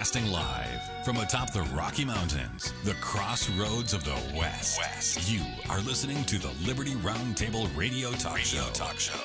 [0.00, 4.78] Broadcasting live from atop the Rocky Mountains, the crossroads of the West.
[4.78, 5.30] West.
[5.30, 8.70] You are listening to the Liberty Roundtable Radio Talk radio Show.
[8.72, 9.20] Talk Show.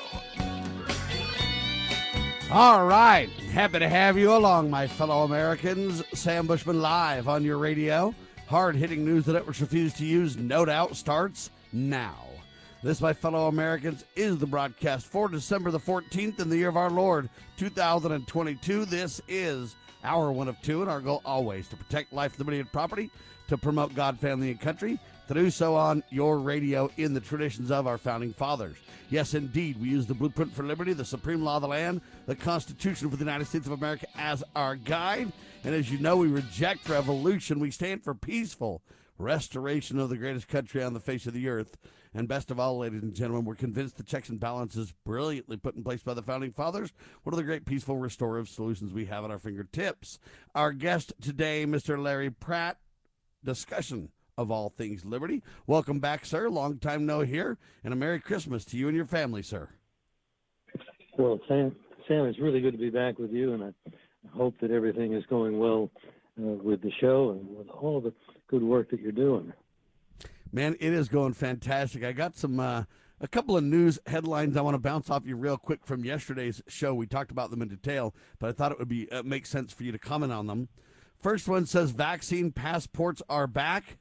[2.51, 3.29] All right.
[3.29, 6.03] Happy to have you along, my fellow Americans.
[6.13, 8.13] Sam Bushman live on your radio.
[8.47, 12.17] Hard hitting news the networks refuse to use, no doubt, starts now.
[12.83, 16.75] This, my fellow Americans, is the broadcast for December the 14th in the year of
[16.75, 18.83] our Lord, 2022.
[18.83, 22.71] This is our one of two, and our goal always to protect life, liberty, and
[22.71, 23.11] property,
[23.47, 27.71] to promote God, family, and country, to do so on your radio in the traditions
[27.71, 28.77] of our founding fathers.
[29.09, 32.35] Yes, indeed, we use the blueprint for liberty, the supreme law of the land, the
[32.35, 35.31] Constitution for the United States of America as our guide.
[35.63, 37.59] And as you know, we reject revolution.
[37.59, 38.81] We stand for peaceful
[39.17, 41.77] restoration of the greatest country on the face of the earth.
[42.15, 45.75] And best of all, ladies and gentlemen, we're convinced the checks and balances brilliantly put
[45.75, 49.25] in place by the founding fathers, one of the great peaceful restorative solutions we have
[49.25, 50.17] at our fingertips.
[50.55, 52.01] Our guest today, Mr.
[52.01, 52.77] Larry Pratt,
[53.43, 55.43] discussion of all things liberty.
[55.67, 56.47] Welcome back, sir.
[56.47, 59.67] Long time no hear, and a Merry Christmas to you and your family, sir.
[61.17, 61.75] Well, Sam,
[62.07, 63.91] Sam, it's really good to be back with you, and I
[64.31, 65.91] hope that everything is going well
[66.39, 68.13] uh, with the show and with all the
[68.47, 69.51] good work that you're doing.
[70.51, 72.03] Man, it is going fantastic.
[72.03, 72.83] I got some uh,
[73.19, 76.61] a couple of news headlines I want to bounce off you real quick from yesterday's
[76.67, 76.93] show.
[76.93, 79.73] We talked about them in detail, but I thought it would be uh, make sense
[79.73, 80.69] for you to comment on them.
[81.17, 83.97] First one says vaccine passports are back.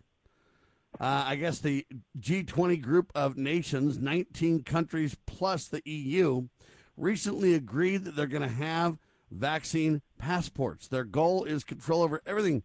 [1.01, 1.87] Uh, I guess the
[2.19, 6.49] G20 group of nations, 19 countries plus the EU,
[6.97, 8.99] recently agreed that they're going to have
[9.31, 10.87] vaccine passports.
[10.87, 12.63] Their goal is control over everything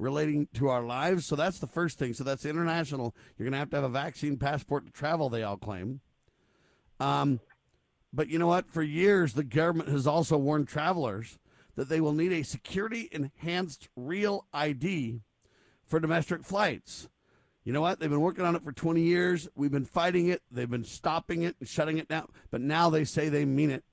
[0.00, 1.26] relating to our lives.
[1.26, 2.14] So that's the first thing.
[2.14, 3.14] So that's international.
[3.36, 6.00] You're going to have to have a vaccine passport to travel, they all claim.
[6.98, 7.40] Um,
[8.12, 8.70] but you know what?
[8.70, 11.38] For years, the government has also warned travelers
[11.76, 15.20] that they will need a security enhanced real ID
[15.86, 17.08] for domestic flights.
[17.64, 18.00] You know what?
[18.00, 19.48] They've been working on it for 20 years.
[19.54, 20.42] We've been fighting it.
[20.50, 22.28] They've been stopping it and shutting it down.
[22.50, 23.84] But now they say they mean it.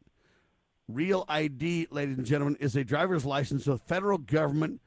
[0.88, 4.80] Real ID, ladies and gentlemen, is a driver's license with federal government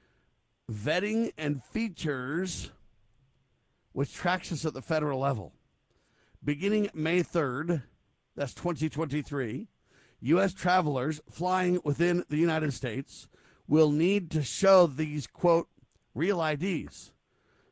[0.71, 2.71] vetting and features
[3.93, 5.53] which tracks us at the federal level.
[6.43, 7.83] Beginning May 3rd,
[8.37, 9.67] that's 2023,
[10.23, 10.55] U.S.
[10.55, 13.29] travelers flying within the United States
[13.67, 15.69] will need to show these, quote,
[16.15, 17.13] real IDs,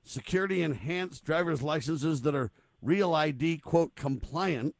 [0.03, 2.51] security enhanced driver's licenses that are
[2.83, 4.75] real ID, quote, compliant.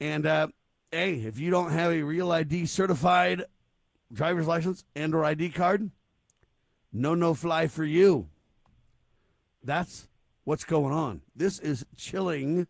[0.00, 0.48] And, uh,
[0.90, 3.44] hey, if you don't have a real ID certified
[4.12, 5.90] driver's license and or ID card,
[6.92, 8.28] no no fly for you.
[9.62, 10.08] That's
[10.44, 11.22] what's going on.
[11.34, 12.66] This is chilling.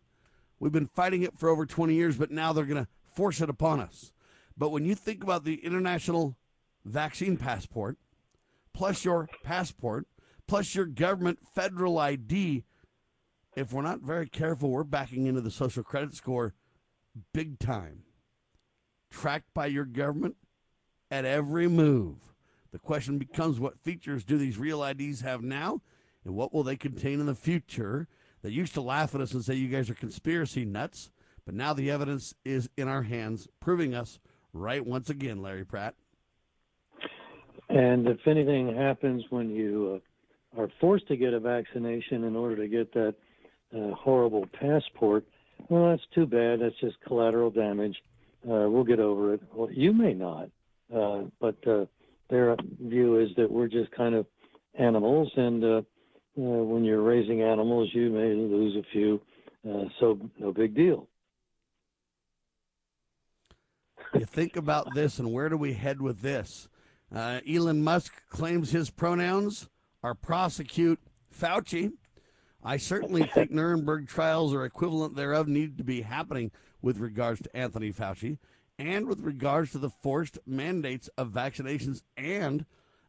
[0.59, 3.49] We've been fighting it for over 20 years, but now they're going to force it
[3.49, 4.13] upon us.
[4.57, 6.37] But when you think about the international
[6.85, 7.97] vaccine passport,
[8.73, 10.07] plus your passport,
[10.47, 12.63] plus your government federal ID,
[13.55, 16.53] if we're not very careful, we're backing into the social credit score
[17.33, 18.03] big time.
[19.09, 20.35] Tracked by your government,
[21.13, 22.15] at every move.
[22.71, 25.81] The question becomes what features do these real IDs have now,
[26.25, 28.07] and what will they contain in the future?
[28.41, 31.11] They used to laugh at us and say you guys are conspiracy nuts,
[31.45, 34.19] but now the evidence is in our hands, proving us
[34.53, 35.93] right once again, Larry Pratt.
[37.69, 40.01] And if anything happens when you
[40.57, 43.13] uh, are forced to get a vaccination in order to get that
[43.75, 45.25] uh, horrible passport,
[45.69, 46.61] well, that's too bad.
[46.61, 47.97] That's just collateral damage.
[48.43, 49.41] Uh, we'll get over it.
[49.53, 50.49] Well, you may not.
[50.93, 51.85] Uh, but uh,
[52.29, 54.25] their view is that we're just kind of
[54.75, 55.81] animals, and uh,
[56.35, 59.21] when you're raising animals, you may lose a few,
[59.99, 61.07] so no big deal.
[64.13, 66.67] You think about this, and where do we head with this?
[67.13, 69.69] Uh, Elon Musk claims his pronouns
[70.03, 70.99] are prosecute
[71.35, 71.91] Fauci.
[72.63, 76.51] I certainly think Nuremberg trials or equivalent thereof need to be happening
[76.81, 78.37] with regards to Anthony Fauci
[78.79, 82.65] and with regards to the forced mandates of vaccinations and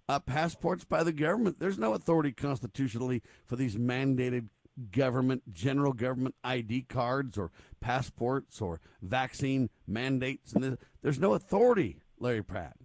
[0.08, 1.58] uh, passports by the government.
[1.58, 4.49] There's no authority constitutionally for these mandated
[4.90, 7.50] government, general government ID cards or
[7.81, 10.52] passports or vaccine mandates.
[10.52, 12.76] And there's no authority, Larry Pratt.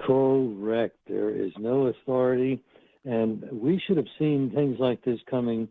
[0.00, 0.96] Correct.
[1.06, 2.62] There is no authority.
[3.04, 5.68] And we should have seen things like this coming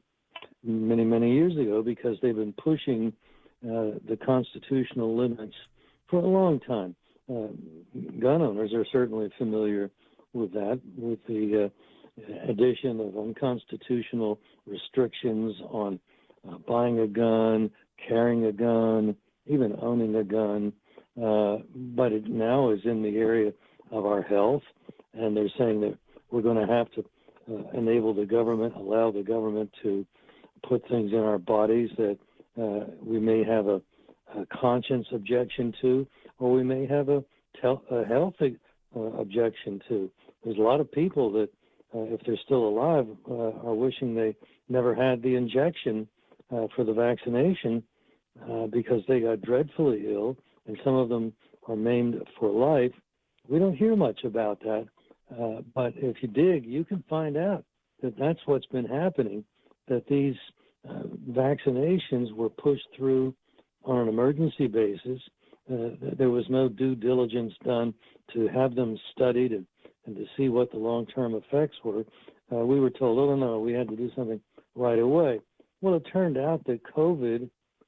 [0.63, 3.11] many, many years ago because they've been pushing
[3.65, 5.55] uh, the constitutional limits
[6.13, 6.95] for a long time.
[7.27, 7.47] Uh,
[8.21, 9.89] gun owners are certainly familiar
[10.33, 15.99] with that, with the uh, addition of unconstitutional restrictions on
[16.47, 17.71] uh, buying a gun,
[18.07, 19.15] carrying a gun,
[19.47, 20.71] even owning a gun.
[21.17, 21.57] Uh,
[21.95, 23.51] but it now is in the area
[23.91, 24.61] of our health,
[25.15, 25.97] and they're saying that
[26.29, 27.03] we're going to have to
[27.51, 30.05] uh, enable the government, allow the government to
[30.69, 32.17] put things in our bodies that
[32.61, 33.81] uh, we may have a,
[34.37, 36.07] a, conscience objection to,
[36.39, 37.23] or we may have a,
[37.61, 38.57] tel- a healthy
[38.95, 40.09] uh, objection to.
[40.43, 41.49] There's a lot of people that,
[41.95, 44.35] uh, if they're still alive, uh, are wishing they
[44.69, 46.07] never had the injection
[46.51, 47.83] uh, for the vaccination
[48.71, 50.35] because they got dreadfully ill,
[50.67, 51.31] and some of them
[51.67, 52.91] are maimed for life.
[53.47, 54.87] We don't hear much about that,
[55.75, 57.63] but if you dig, you can find out
[58.01, 59.43] that that's what's been happening.
[59.87, 60.35] That these
[60.87, 63.33] uh, vaccinations were pushed through
[63.83, 65.21] on an emergency basis.
[65.71, 67.93] Uh, there was no due diligence done
[68.33, 69.65] to have them studied and,
[70.05, 72.03] and to see what the long term effects were.
[72.51, 74.41] Uh, we were told, oh, no, we had to do something
[74.75, 75.39] right away.
[75.81, 77.47] Well, it turned out that COVID uh,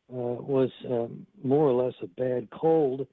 [0.09, 3.07] was um, more or less a bad cold.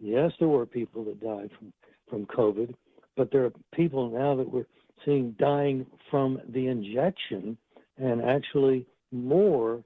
[0.00, 1.72] Yes, there were people that died from,
[2.08, 2.74] from COVID,
[3.16, 4.66] but there are people now that we're
[5.04, 7.56] seeing dying from the injection
[7.96, 9.82] and actually more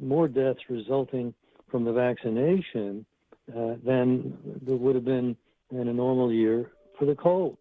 [0.00, 1.34] more deaths resulting
[1.70, 3.04] from the vaccination
[3.54, 5.36] uh, than there would have been
[5.70, 7.56] in a normal year for the cold.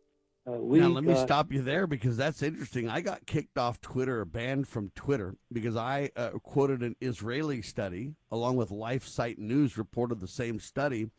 [0.48, 1.16] Uh, now let got...
[1.16, 2.88] me stop you there because that's interesting.
[2.88, 8.14] I got kicked off Twitter, banned from Twitter because I uh, quoted an Israeli study,
[8.32, 11.10] along with LifeSite News reported the same study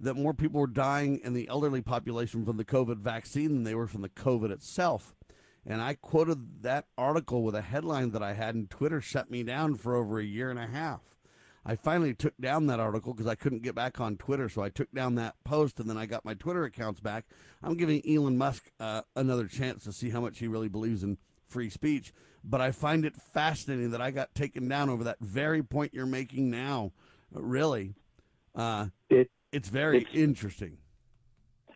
[0.00, 3.74] that more people were dying in the elderly population from the COVID vaccine than they
[3.74, 5.14] were from the COVID itself.
[5.66, 9.42] And I quoted that article with a headline that I had, and Twitter shut me
[9.42, 11.00] down for over a year and a half.
[11.64, 14.68] I finally took down that article because I couldn't get back on Twitter, so I
[14.68, 17.24] took down that post, and then I got my Twitter accounts back.
[17.62, 21.18] I'm giving Elon Musk uh, another chance to see how much he really believes in
[21.46, 22.12] free speech.
[22.42, 26.06] But I find it fascinating that I got taken down over that very point you're
[26.06, 26.90] making now.
[27.30, 27.94] Really,
[28.56, 30.78] uh, it, it's very it's, interesting.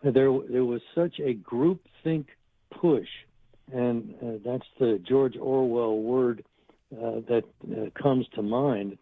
[0.02, 2.26] There, there was such a group think
[2.72, 3.08] push
[3.72, 6.44] and uh, that's the George Orwell word
[6.92, 7.42] uh, that
[7.72, 8.96] uh, comes to mind.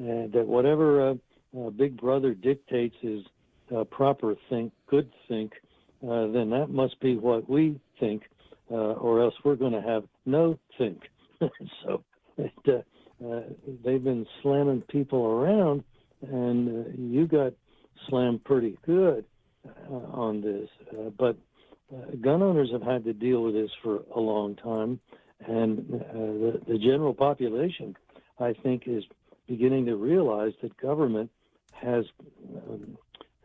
[0.00, 1.14] Uh, that whatever uh,
[1.58, 3.22] uh, Big Brother dictates is
[3.90, 5.52] proper think, good think,
[6.02, 8.22] then that must be what we think,
[8.68, 11.02] or else we're going to have no think.
[11.84, 12.02] so
[12.36, 12.84] it,
[13.84, 15.84] they've been slamming people around,
[16.22, 17.52] and you got
[18.08, 19.24] slammed pretty good
[19.88, 20.68] on this.
[21.16, 21.36] but
[21.92, 25.00] uh, gun owners have had to deal with this for a long time,
[25.46, 27.96] and uh, the, the general population,
[28.38, 29.04] I think, is
[29.46, 31.30] beginning to realize that government
[31.72, 32.04] has
[32.68, 32.96] um,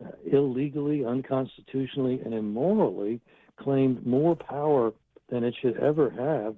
[0.04, 3.20] uh, illegally, unconstitutionally, and immorally
[3.56, 4.92] claimed more power
[5.30, 6.56] than it should ever have,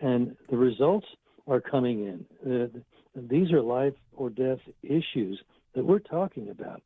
[0.00, 1.06] and the results
[1.46, 2.52] are coming in.
[2.52, 2.78] Uh,
[3.14, 5.40] these are life or death issues
[5.74, 6.82] that we're talking about.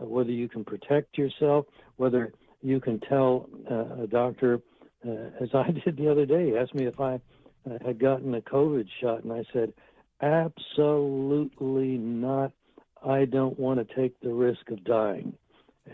[0.00, 1.66] Uh, whether you can protect yourself,
[1.96, 2.32] whether
[2.62, 4.60] you can tell uh, a doctor,
[5.06, 7.20] uh, as I did the other day, asked me if I
[7.68, 9.72] uh, had gotten a COVID shot, and I said,
[10.20, 12.52] absolutely not.
[13.04, 15.34] I don't want to take the risk of dying.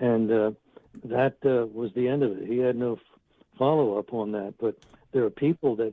[0.00, 0.50] And uh,
[1.05, 2.49] that uh, was the end of it.
[2.49, 3.00] He had no f-
[3.58, 4.55] follow up on that.
[4.58, 4.76] But
[5.12, 5.93] there are people that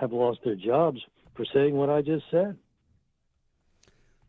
[0.00, 1.00] have lost their jobs
[1.34, 2.56] for saying what I just said.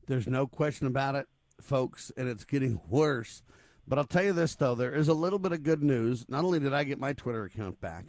[0.07, 1.27] There's no question about it,
[1.61, 3.43] folks, and it's getting worse.
[3.87, 6.25] But I'll tell you this, though, there is a little bit of good news.
[6.29, 8.05] Not only did I get my Twitter account back,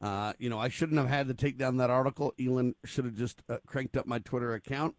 [0.00, 2.34] uh, you know, I shouldn't have had to take down that article.
[2.40, 4.96] Elon should have just uh, cranked up my Twitter account.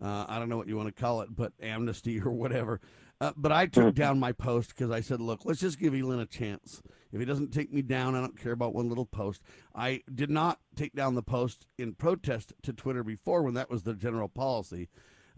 [0.00, 2.80] Uh, I don't know what you want to call it, but amnesty or whatever.
[3.20, 6.20] Uh, but I took down my post because I said, look, let's just give Elon
[6.20, 6.82] a chance.
[7.12, 9.42] If he doesn't take me down, I don't care about one little post.
[9.74, 13.82] I did not take down the post in protest to Twitter before when that was
[13.82, 14.88] the general policy.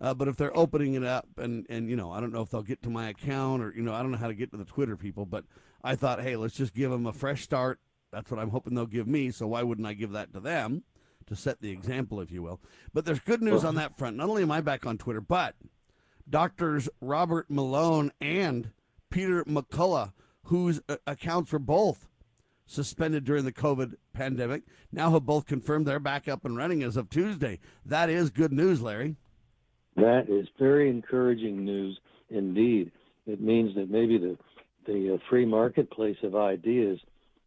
[0.01, 2.51] Uh, but if they're opening it up, and and you know, I don't know if
[2.51, 4.57] they'll get to my account or you know, I don't know how to get to
[4.57, 5.27] the Twitter people.
[5.27, 5.45] But
[5.85, 7.81] I thought, hey, let's just give them a fresh start.
[8.13, 9.31] That's what I'm hoping they'll give me.
[9.31, 10.85] So why wouldn't I give that to them
[11.27, 12.61] to set the example, if you will?
[12.95, 14.17] But there's good news on that front.
[14.17, 15.55] Not only am I back on Twitter, but
[16.29, 18.73] doctors Robert Malone and
[19.11, 20.13] Peter McCullough,
[20.45, 22.09] whose uh, accounts were both
[22.67, 26.97] suspended during the COVID pandemic, now have both confirmed they're back up and running as
[26.97, 27.59] of Tuesday.
[27.85, 29.17] That is good news, Larry.
[30.01, 32.93] That is very encouraging news indeed.
[33.27, 34.37] It means that maybe the
[34.87, 36.99] the uh, free marketplace of ideas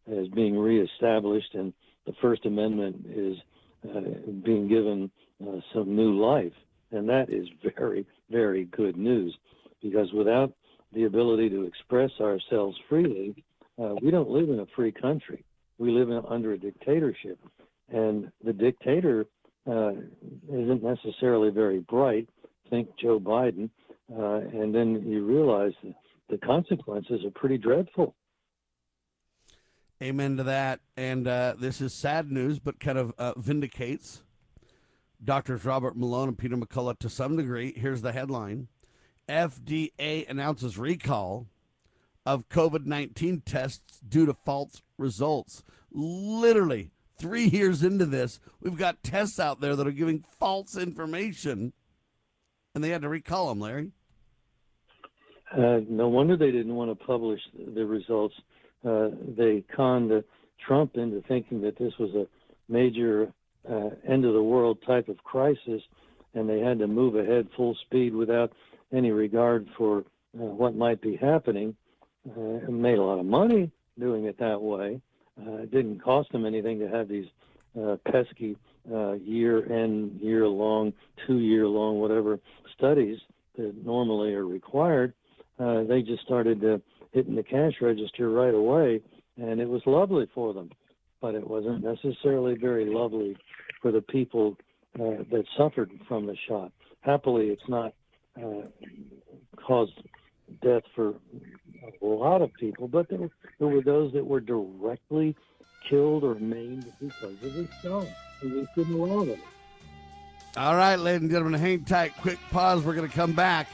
[0.06, 1.72] is being reestablished, and
[2.06, 3.36] the First Amendment is
[3.84, 4.00] uh,
[4.44, 5.10] being given
[5.42, 6.52] uh, some new life,
[6.92, 7.46] and that is
[7.78, 9.36] very very good news.
[9.82, 10.52] Because without
[10.92, 13.44] the ability to express ourselves freely,
[13.82, 15.44] uh, we don't live in a free country.
[15.78, 17.38] We live in, under a dictatorship,
[17.92, 19.26] and the dictator
[19.68, 19.92] uh,
[20.52, 22.28] isn't necessarily very bright.
[22.70, 23.70] Think Joe Biden,
[24.12, 25.72] uh, and then you realize
[26.28, 28.14] the consequences are pretty dreadful.
[30.02, 30.80] Amen to that.
[30.96, 34.22] And uh, this is sad news, but kind of uh, vindicates
[35.24, 37.72] doctors Robert Malone and Peter McCullough to some degree.
[37.76, 38.68] Here's the headline
[39.28, 41.46] FDA announces recall
[42.26, 45.62] of COVID 19 tests due to false results.
[45.90, 51.72] Literally, three years into this, we've got tests out there that are giving false information,
[52.74, 53.90] and they had to recall them, Larry.
[55.52, 57.40] Uh, no wonder they didn't want to publish
[57.74, 58.34] the results.
[58.84, 60.24] Uh, they conned
[60.66, 62.26] Trump into thinking that this was a
[62.70, 63.32] major
[63.70, 65.80] uh, end of the world type of crisis,
[66.34, 68.52] and they had to move ahead full speed without
[68.92, 70.02] any regard for uh,
[70.32, 71.76] what might be happening.
[72.28, 75.00] Uh, made a lot of money doing it that way.
[75.40, 77.26] Uh, it didn't cost them anything to have these
[78.10, 78.56] pesky
[78.92, 80.92] uh, year and year long,
[81.26, 82.38] two year long, whatever
[82.76, 83.18] studies
[83.56, 85.12] that normally are required.
[85.58, 86.78] Uh, they just started uh,
[87.12, 89.00] hitting the cash register right away,
[89.36, 90.70] and it was lovely for them.
[91.20, 93.36] But it wasn't necessarily very lovely
[93.80, 94.56] for the people
[94.96, 96.72] uh, that suffered from the shot.
[97.00, 97.94] Happily, it's not
[98.36, 98.62] uh,
[99.66, 99.92] caused
[100.62, 101.14] death for
[102.02, 105.34] a lot of people, but there, there were those that were directly
[105.88, 108.08] killed or maimed because of this stone.
[108.42, 109.38] And we couldn't allow it.
[110.56, 112.12] All right, ladies and gentlemen, hang tight.
[112.20, 112.82] Quick pause.
[112.82, 113.68] We're going to come back.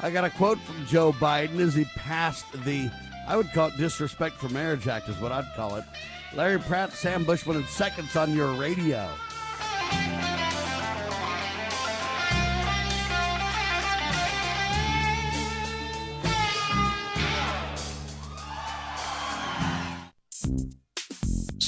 [0.00, 2.90] I got a quote from Joe Biden as he passed the,
[3.28, 5.84] I would call it disrespect for marriage act, is what I'd call it.
[6.34, 9.08] Larry Pratt, Sam Bushman, in seconds on your radio.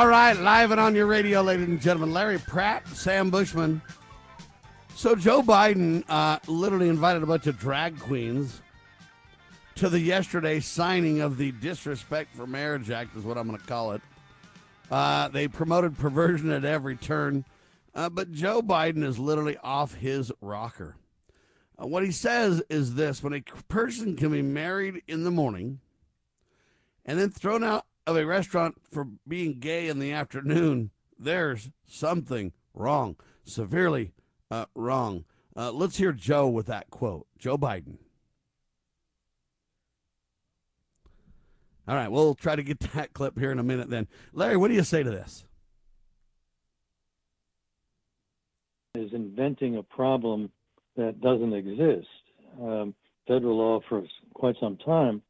[0.00, 2.14] All right, live and on your radio, ladies and gentlemen.
[2.14, 3.82] Larry Pratt, Sam Bushman.
[4.94, 8.62] So Joe Biden uh, literally invited a bunch of drag queens
[9.74, 13.66] to the yesterday signing of the Disrespect for Marriage Act, is what I'm going to
[13.66, 14.00] call it.
[14.90, 17.44] Uh, they promoted perversion at every turn,
[17.94, 20.96] uh, but Joe Biden is literally off his rocker.
[21.78, 25.78] Uh, what he says is this: when a person can be married in the morning
[27.04, 32.52] and then thrown out of a restaurant for being gay in the afternoon, there's something
[32.74, 34.12] wrong, severely
[34.50, 35.24] uh, wrong.
[35.56, 37.26] Uh, let's hear Joe with that quote.
[37.38, 37.98] Joe Biden.
[41.86, 44.08] All right, we'll try to get that clip here in a minute then.
[44.32, 45.44] Larry, what do you say to this?
[48.96, 50.50] Is inventing a problem
[50.96, 52.08] that doesn't exist.
[52.60, 52.94] Um,
[53.28, 54.02] federal law for
[54.34, 55.22] quite some time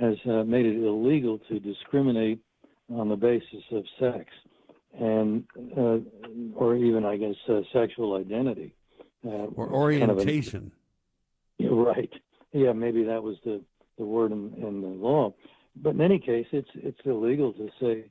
[0.00, 2.40] has uh, made it illegal to discriminate
[2.92, 4.26] on the basis of sex
[4.98, 5.44] and
[5.76, 5.98] uh,
[6.54, 8.74] or even I guess uh, sexual identity.
[9.24, 10.72] uh, or kind of a- orientation.
[11.60, 12.10] Right.
[12.52, 13.60] Yeah, maybe that was the,
[13.98, 15.34] the word in, in the law.
[15.76, 18.04] But in any case, it's it's illegal to say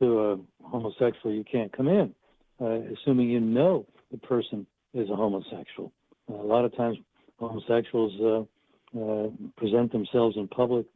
[0.00, 2.14] to a homosexual you can't come in,
[2.60, 5.92] uh, assuming you know the person is a homosexual.
[6.30, 6.96] Uh, a lot of times,
[7.38, 8.46] homosexuals
[8.94, 10.86] uh, present themselves in public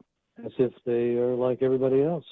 [0.44, 2.25] as if they are like everybody else.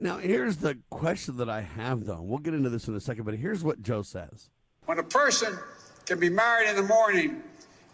[0.00, 2.20] Now, here's the question that I have, though.
[2.20, 4.50] We'll get into this in a second, but here's what Joe says.
[4.86, 5.56] When a person
[6.04, 7.42] can be married in the morning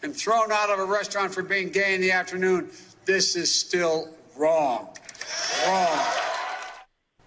[0.02, 2.70] and thrown out of a restaurant for being gay in the afternoon,
[3.04, 4.96] this is still wrong.
[5.66, 6.06] Wrong.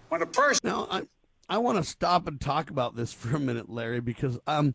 [0.08, 1.02] When a person Now, I
[1.48, 4.74] I want to stop and talk about this for a minute, Larry, because um,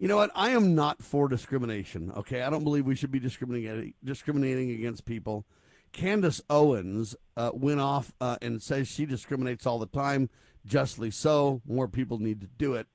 [0.00, 0.30] you know what?
[0.34, 2.10] I am not for discrimination.
[2.16, 5.44] Okay, I don't believe we should be discriminating against people.
[5.92, 10.30] Candace Owens uh, went off uh, and says she discriminates all the time,
[10.64, 11.60] justly so.
[11.66, 12.86] More people need to do it.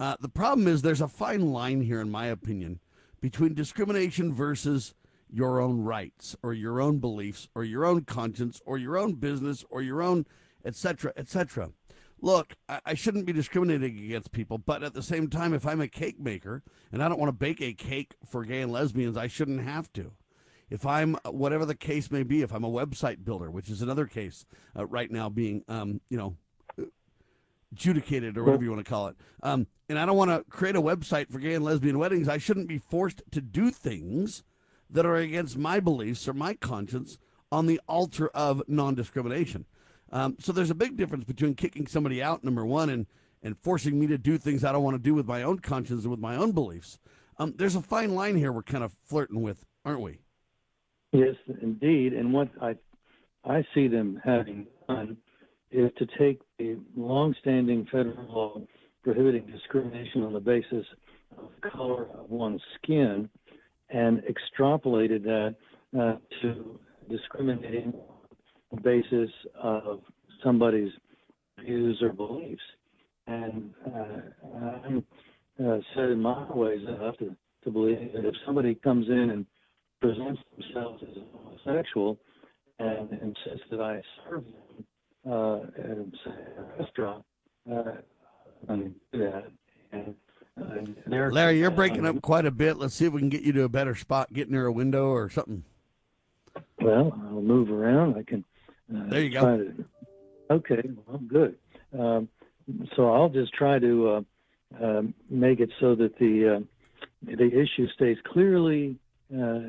[0.00, 2.80] Uh, the problem is there's a fine line here, in my opinion,
[3.20, 4.94] between discrimination versus
[5.28, 9.66] your own rights or your own beliefs or your own conscience or your own business
[9.68, 10.24] or your own
[10.64, 11.70] etc etc
[12.20, 15.80] look I, I shouldn't be discriminating against people but at the same time if i'm
[15.80, 19.16] a cake maker and i don't want to bake a cake for gay and lesbians
[19.16, 20.12] i shouldn't have to
[20.70, 24.06] if i'm whatever the case may be if i'm a website builder which is another
[24.06, 24.44] case
[24.76, 26.36] uh, right now being um, you know
[27.72, 29.16] adjudicated or whatever you want to call it.
[29.42, 32.28] Um, and I don't want to create a website for gay and lesbian weddings.
[32.28, 34.42] I shouldn't be forced to do things
[34.90, 37.18] that are against my beliefs or my conscience
[37.50, 39.66] on the altar of non discrimination.
[40.10, 43.06] Um, so there's a big difference between kicking somebody out, number one, and,
[43.42, 46.02] and forcing me to do things I don't want to do with my own conscience
[46.02, 46.98] and with my own beliefs.
[47.38, 50.20] Um, there's a fine line here we're kind of flirting with, aren't we?
[51.12, 52.12] Yes, indeed.
[52.12, 52.74] And what I
[53.44, 55.16] I see them having done
[55.70, 58.60] is to take the longstanding federal law
[59.02, 60.84] prohibiting discrimination on the basis
[61.36, 63.28] of color of one's skin
[63.90, 65.54] and extrapolated that
[65.98, 67.98] uh, to discriminating the
[68.78, 70.00] basis of
[70.42, 70.92] somebody's
[71.60, 72.62] views or beliefs.
[73.26, 74.20] And uh,
[74.84, 75.04] I'm
[75.64, 79.46] uh, set in my ways enough to, to believe that if somebody comes in and
[80.00, 82.18] presents themselves as a homosexual
[82.78, 84.86] and insists that I serve them
[85.30, 87.24] uh, at a restaurant,
[87.70, 87.82] uh,
[88.68, 89.50] do that.
[89.92, 90.14] And,
[90.60, 92.78] uh, Larry, you're breaking up quite a bit.
[92.78, 95.08] Let's see if we can get you to a better spot, get near a window
[95.08, 95.64] or something.
[96.80, 98.16] Well, I'll move around.
[98.16, 98.44] I can.
[98.94, 99.56] Uh, There you go.
[99.58, 99.84] To,
[100.50, 101.56] okay, well, good.
[101.98, 102.28] Um,
[102.96, 106.60] so I'll just try to uh, um make it so that the uh,
[107.24, 108.96] the issue stays clearly
[109.36, 109.60] uh,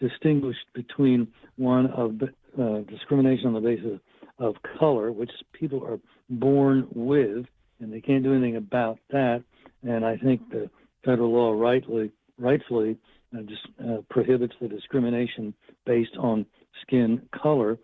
[0.00, 2.20] distinguished between one of
[2.60, 4.00] uh, discrimination on the basis
[4.38, 7.46] of color, which people are born with,
[7.80, 9.42] and they can't do anything about that.
[9.82, 10.70] And I think the
[11.04, 12.96] federal law rightly, rightfully,
[13.36, 15.54] uh, just uh, prohibits the discrimination
[15.86, 16.46] based on
[16.82, 17.78] skin color.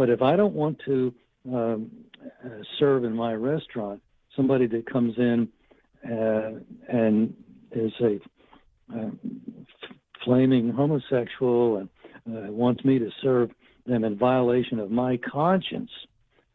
[0.00, 1.14] But if I don't want to
[1.52, 1.90] um,
[2.78, 4.00] serve in my restaurant
[4.34, 5.46] somebody that comes in
[6.10, 6.52] uh,
[6.88, 7.34] and
[7.72, 8.18] is a
[8.96, 9.10] uh,
[10.24, 11.88] flaming homosexual and
[12.26, 13.50] uh, wants me to serve
[13.84, 15.90] them in violation of my conscience,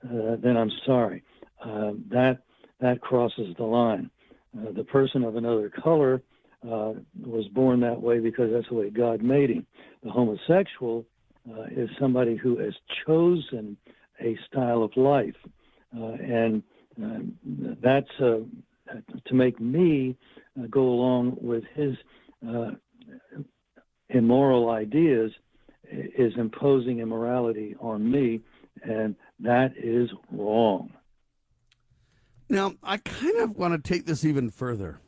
[0.03, 1.21] uh, then I'm sorry.
[1.63, 2.39] Uh, that
[2.79, 4.09] that crosses the line.
[4.55, 6.23] The person of another color
[6.63, 9.67] was born that way because that's the way God made him.
[10.01, 11.05] The homosexual
[11.49, 12.73] uh, is somebody who has
[13.05, 13.77] chosen
[14.19, 15.35] a style of life,
[15.95, 16.63] uh, and
[17.01, 17.19] uh,
[17.81, 18.39] that's uh,
[19.25, 20.15] to make me
[20.69, 21.95] go along with his
[24.09, 25.31] immoral ideas
[25.91, 28.41] is imposing immorality on me,
[28.83, 30.91] and that is wrong.
[32.49, 34.99] Now, I kind of want to take this even further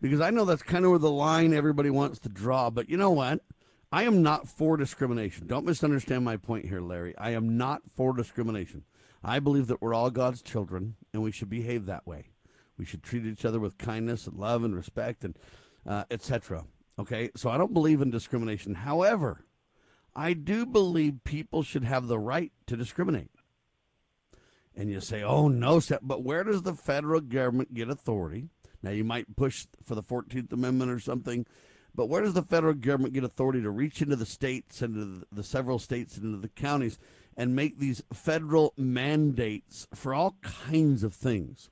[0.00, 2.70] because I know that's kind of where the line everybody wants to draw.
[2.70, 3.40] But you know what?
[3.90, 5.46] I am not for discrimination.
[5.46, 7.16] Don't misunderstand my point here, Larry.
[7.16, 8.84] I am not for discrimination.
[9.24, 12.30] I believe that we're all God's children and we should behave that way.
[12.76, 15.36] We should treat each other with kindness and love and respect and
[15.86, 16.64] uh, etc.
[16.98, 18.74] Okay, so I don't believe in discrimination.
[18.74, 19.44] However,
[20.14, 23.30] I do believe people should have the right to discriminate.
[24.76, 28.48] And you say, oh, no, but where does the federal government get authority?
[28.82, 31.46] Now, you might push for the 14th Amendment or something,
[31.94, 35.26] but where does the federal government get authority to reach into the states and the,
[35.32, 36.98] the several states and into the counties
[37.36, 41.70] and make these federal mandates for all kinds of things?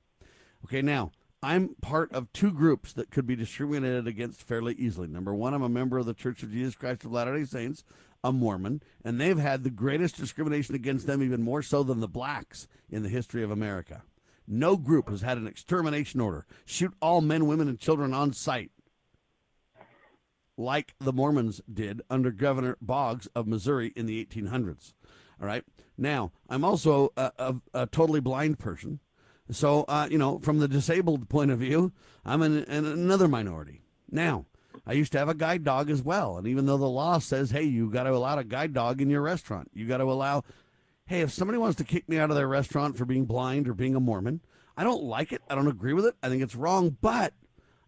[0.64, 5.06] Okay, now, I'm part of two groups that could be discriminated against fairly easily.
[5.06, 7.84] Number one, I'm a member of the Church of Jesus Christ of Latter day Saints,
[8.24, 12.08] a Mormon, and they've had the greatest discrimination against them, even more so than the
[12.08, 14.02] blacks in the history of America.
[14.48, 16.46] No group has had an extermination order.
[16.64, 18.70] Shoot all men, women, and children on sight
[20.56, 24.94] like the Mormons did under Governor Boggs of Missouri in the 1800s.
[25.40, 25.64] All right.
[25.98, 29.00] Now, I'm also a, a, a totally blind person.
[29.50, 31.92] So, uh, you know, from the disabled point of view,
[32.24, 33.82] I'm in, in another minority.
[34.10, 34.46] Now,
[34.86, 36.36] I used to have a guide dog as well.
[36.36, 39.10] And even though the law says, hey, you got to allow a guide dog in
[39.10, 40.42] your restaurant, you got to allow,
[41.06, 43.74] hey, if somebody wants to kick me out of their restaurant for being blind or
[43.74, 44.40] being a Mormon,
[44.76, 45.42] I don't like it.
[45.48, 46.14] I don't agree with it.
[46.22, 46.96] I think it's wrong.
[47.00, 47.32] But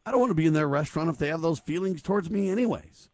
[0.08, 2.48] I don't want to be in their restaurant if they have those feelings towards me,
[2.48, 3.10] anyways.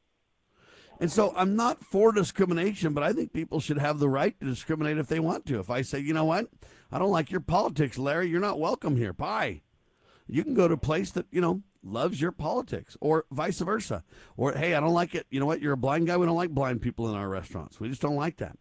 [1.00, 4.46] And so I'm not for discrimination, but I think people should have the right to
[4.46, 5.58] discriminate if they want to.
[5.58, 6.46] If I say, you know what,
[6.92, 9.12] I don't like your politics, Larry, you're not welcome here.
[9.12, 9.62] Bye.
[10.28, 14.04] You can go to a place that, you know, loves your politics or vice versa.
[14.36, 15.26] Or, hey, I don't like it.
[15.30, 15.60] You know what?
[15.60, 16.16] You're a blind guy.
[16.16, 17.80] We don't like blind people in our restaurants.
[17.80, 18.56] We just don't like that.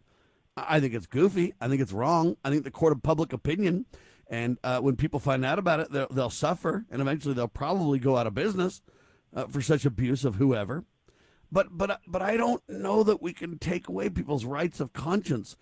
[0.56, 1.54] I think it's goofy.
[1.60, 2.36] I think it's wrong.
[2.44, 3.86] I think the court of public opinion
[4.28, 7.98] and uh, when people find out about it, they'll, they'll, suffer, and eventually they'll probably
[7.98, 8.82] go out of business
[9.34, 10.84] uh, for such abuse of whoever.
[11.52, 15.56] But but but I don't know that we can take away people's rights of conscience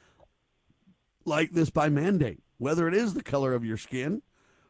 [1.25, 2.41] like this by mandate.
[2.59, 4.23] Whether it is the color of your skin,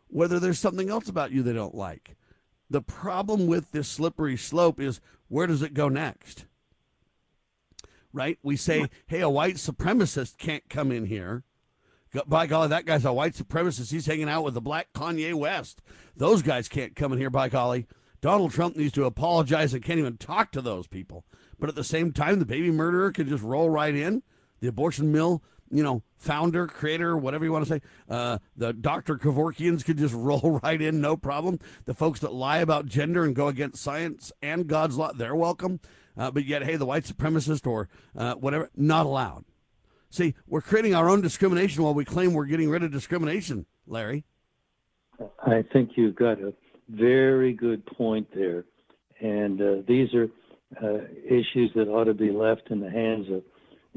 [0.09, 2.17] whether there's something else about you they don't like.
[2.71, 6.47] The problem with this slippery slope is where does it go next?
[8.13, 8.39] Right?
[8.43, 11.45] We say, hey, a white supremacist can't come in here
[12.27, 13.91] by golly, that guy's a white supremacist.
[13.91, 15.81] He's hanging out with the black Kanye West.
[16.17, 17.87] Those guys can't come in here, by golly.
[18.21, 21.25] Donald Trump needs to apologize and can't even talk to those people.
[21.59, 24.23] But at the same time, the baby murderer can just roll right in.
[24.61, 27.81] The abortion mill, you know, founder, creator, whatever you want to say.
[28.09, 29.17] Uh, the Dr.
[29.17, 31.59] Kevorkians could just roll right in, no problem.
[31.85, 35.81] The folks that lie about gender and go against science and God's law, they're welcome.
[36.17, 39.45] Uh, but yet, hey, the white supremacist or uh, whatever, not allowed.
[40.13, 44.25] See, we're creating our own discrimination while we claim we're getting rid of discrimination, Larry.
[45.43, 46.53] I think you've got a
[46.91, 48.67] very good point there.
[49.23, 50.29] And uh, these are
[50.83, 53.43] uh, issues that ought to be left in the hands of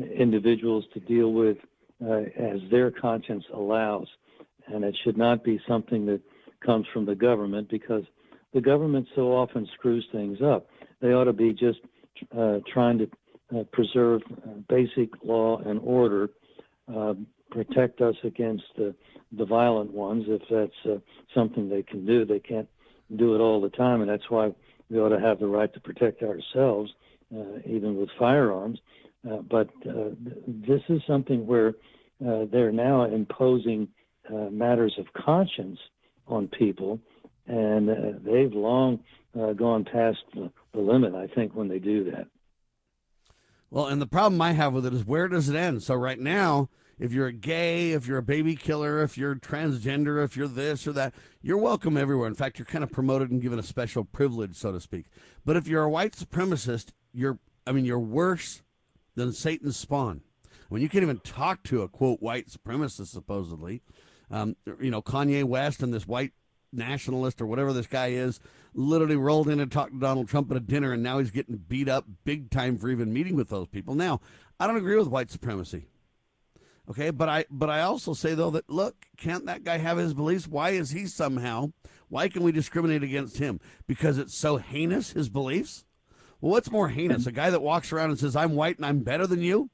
[0.09, 1.57] individuals to deal with
[2.01, 4.07] uh, as their conscience allows.
[4.67, 6.21] And it should not be something that
[6.65, 8.03] comes from the government because
[8.53, 10.67] the government so often screws things up.
[11.01, 11.79] They ought to be just
[12.37, 13.09] uh, trying to
[13.53, 16.29] uh, preserve uh, basic law and order,
[16.95, 17.13] uh,
[17.51, 18.95] protect us against the
[19.45, 21.01] violent ones if that's
[21.33, 22.25] something they can do.
[22.25, 22.67] They can't
[23.15, 24.51] do it all the time, and that's why
[24.89, 26.91] we ought to have the right to protect ourselves,
[27.65, 28.79] even with firearms.
[29.49, 29.69] but
[30.47, 31.73] this is something where
[32.19, 33.87] they're now imposing
[34.51, 35.79] matters of conscience
[36.27, 36.99] on people,
[37.47, 38.99] and uh, they've long
[39.39, 42.27] uh, gone past the, the, limit, I think, when they do that.
[43.75, 45.83] Well, and the problem I have with it is where does it end?
[45.83, 50.23] So right now, if you're a gay, if you're a baby killer, if you're transgender,
[50.23, 52.29] if you're this or that, you're welcome everywhere.
[52.29, 55.07] In fact, you're kind of promoted and given a special privilege, so to speak.
[55.43, 58.63] But if you're a white supremacist, you're I mean, you're worse
[59.15, 60.21] than Satan's spawn.
[60.69, 63.81] When you can't even talk to a quote white supremacist, supposedly,
[64.31, 66.31] um, you know, Kanye West and this white
[66.75, 68.39] nationalist or whatever this guy is
[68.73, 71.55] literally rolled in and talked to Donald Trump at a dinner, and now he's getting
[71.55, 73.95] beat up big time for even meeting with those people.
[73.95, 74.21] Now,
[74.59, 75.87] I don't agree with white supremacy.
[76.89, 80.13] Okay, but I but I also say though that look, can't that guy have his
[80.13, 80.47] beliefs?
[80.47, 81.71] Why is he somehow?
[82.09, 83.59] Why can we discriminate against him?
[83.87, 85.83] Because it's so heinous his beliefs.
[86.39, 88.99] Well, what's more heinous, a guy that walks around and says I'm white and I'm
[88.99, 89.71] better than you,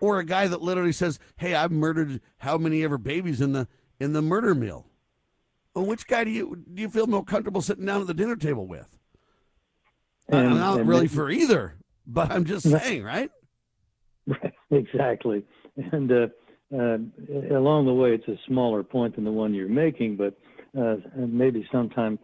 [0.00, 3.68] or a guy that literally says, "Hey, I've murdered how many ever babies in the
[4.00, 4.86] in the murder mill"?
[5.74, 8.36] Well, which guy do you do you feel more comfortable sitting down at the dinner
[8.36, 8.96] table with?
[10.28, 13.30] And, I'm not really for either, but I'm just saying, right?
[14.26, 15.44] Right, exactly.
[15.92, 16.26] And uh,
[16.74, 16.98] uh,
[17.56, 20.38] along the way, it's a smaller point than the one you're making, but
[20.78, 22.18] uh, maybe sometime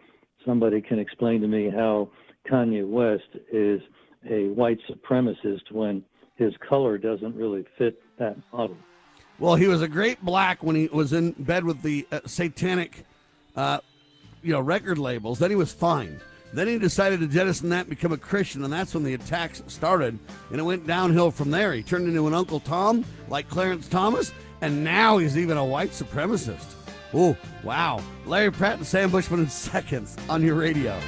[0.47, 2.11] somebody can explain to me how
[2.51, 3.81] Kanye West is
[4.29, 6.03] a white supremacist when
[6.37, 8.77] his color doesn't really fit that model.
[9.39, 13.05] Well, he was a great black when he was in bed with the uh, satanic
[13.57, 13.79] uh,
[14.43, 15.39] you know, record labels.
[15.39, 16.21] Then he was fine.
[16.53, 19.63] Then he decided to jettison that and become a Christian, and that's when the attacks
[19.69, 20.19] started.
[20.51, 21.73] And it went downhill from there.
[21.73, 25.91] He turned into an Uncle Tom, like Clarence Thomas, and now he's even a white
[25.91, 26.75] supremacist.
[27.15, 28.03] Oh, wow.
[28.27, 30.99] Larry Pratt and Sam Bushman in seconds on your radio.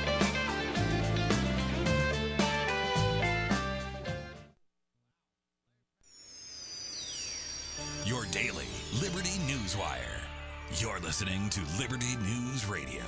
[11.12, 13.04] Listening to Liberty News Radio.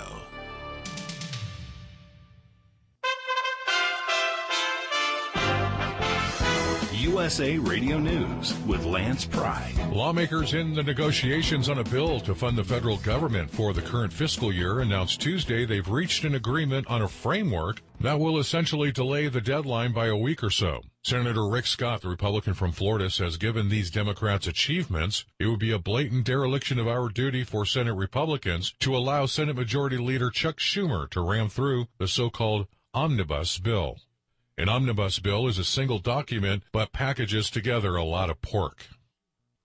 [7.24, 9.72] USA Radio News with Lance Pry.
[9.90, 14.12] Lawmakers in the negotiations on a bill to fund the federal government for the current
[14.12, 19.28] fiscal year announced Tuesday they've reached an agreement on a framework that will essentially delay
[19.28, 20.82] the deadline by a week or so.
[21.02, 25.72] Senator Rick Scott, the Republican from Florida, says given these Democrats' achievements, it would be
[25.72, 30.58] a blatant dereliction of our duty for Senate Republicans to allow Senate Majority Leader Chuck
[30.58, 33.96] Schumer to ram through the so-called omnibus bill.
[34.56, 38.86] An omnibus bill is a single document but packages together a lot of pork.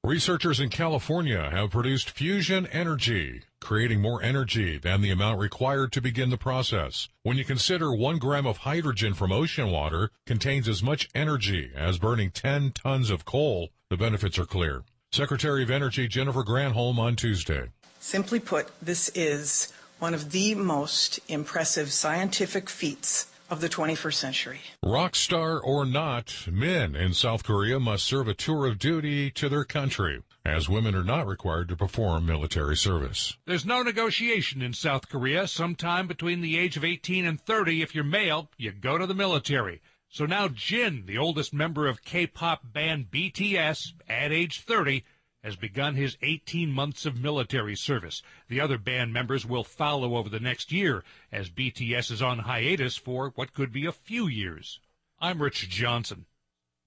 [0.04, 6.02] Researchers in California have produced fusion energy, creating more energy than the amount required to
[6.02, 7.08] begin the process.
[7.22, 12.00] When you consider one gram of hydrogen from ocean water contains as much energy as
[12.00, 14.82] burning 10 tons of coal, the benefits are clear.
[15.12, 17.70] Secretary of Energy Jennifer Granholm on Tuesday.
[18.00, 24.60] Simply put, this is one of the most impressive scientific feats of the 21st century.
[24.84, 29.50] Rock star or not, men in South Korea must serve a tour of duty to
[29.50, 33.38] their country, as women are not required to perform military service.
[33.46, 35.48] There's no negotiation in South Korea.
[35.48, 39.14] Sometime between the age of 18 and 30, if you're male, you go to the
[39.14, 39.82] military.
[40.10, 45.04] So now Jin, the oldest member of K-pop band BTS, at age 30,
[45.44, 48.22] has begun his 18 months of military service.
[48.48, 52.98] The other band members will follow over the next year as BTS is on hiatus
[52.98, 54.80] for what could be a few years.
[55.20, 56.26] I'm Rich Johnson.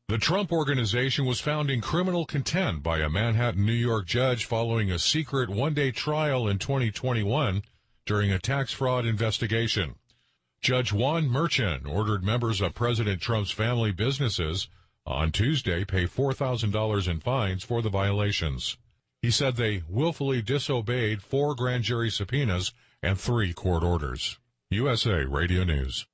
[0.09, 4.91] The Trump Organization was found in criminal contempt by a Manhattan, New York judge following
[4.91, 7.63] a secret one-day trial in 2021
[8.05, 9.95] during a tax fraud investigation.
[10.61, 14.69] Judge Juan Merchan ordered members of President Trump's family businesses
[15.07, 18.77] on Tuesday pay $4,000 in fines for the violations.
[19.21, 24.39] He said they willfully disobeyed four grand jury subpoenas and three court orders.
[24.71, 26.07] USA Radio News.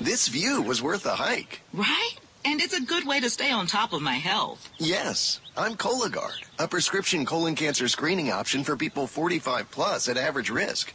[0.00, 1.62] This view was worth the hike.
[1.72, 2.14] Right?
[2.44, 4.70] And it's a good way to stay on top of my health.
[4.78, 10.50] Yes, I'm Cologuard, a prescription colon cancer screening option for people 45 plus at average
[10.50, 10.94] risk.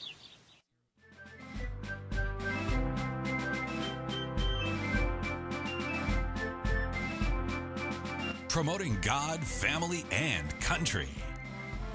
[8.51, 11.07] Promoting God, family, and country.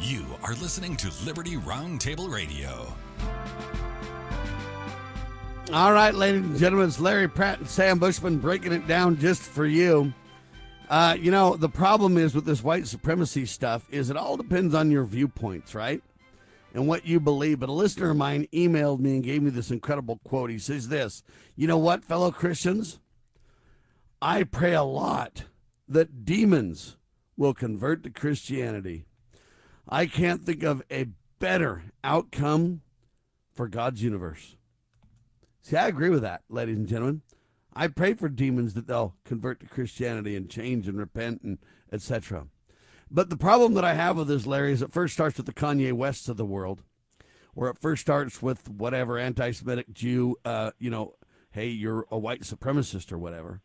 [0.00, 2.94] You are listening to Liberty Roundtable Radio.
[5.70, 9.42] All right, ladies and gentlemen, it's Larry Pratt and Sam Bushman breaking it down just
[9.42, 10.14] for you.
[10.88, 14.74] Uh, you know, the problem is with this white supremacy stuff is it all depends
[14.74, 16.02] on your viewpoints, right?
[16.72, 17.60] And what you believe.
[17.60, 20.48] But a listener of mine emailed me and gave me this incredible quote.
[20.48, 21.22] He says this,
[21.54, 22.98] you know what, fellow Christians?
[24.22, 25.44] I pray a lot
[25.88, 26.96] that demons
[27.36, 29.04] will convert to Christianity.
[29.88, 32.82] I can't think of a better outcome
[33.52, 34.56] for God's universe.
[35.62, 37.22] See, I agree with that, ladies and gentlemen.
[37.74, 41.58] I pray for demons that they'll convert to Christianity and change and repent and
[41.92, 42.46] etc.
[43.10, 45.52] But the problem that I have with this, Larry, is it first starts with the
[45.52, 46.82] Kanye Wests of the world,
[47.54, 51.14] or it first starts with whatever anti-Semitic Jew, uh, you know,
[51.50, 53.60] hey, you're a white supremacist or whatever.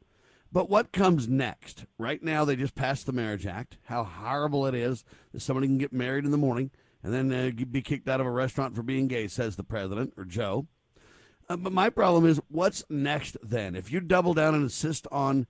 [0.52, 1.86] But what comes next?
[1.98, 3.78] Right now, they just passed the Marriage Act.
[3.84, 6.72] How horrible it is that somebody can get married in the morning
[7.04, 10.14] and then uh, be kicked out of a restaurant for being gay, says the president
[10.18, 10.68] or Joe.
[11.50, 13.76] Uh, but my problem is, what's next then?
[13.76, 15.48] If you double down and insist on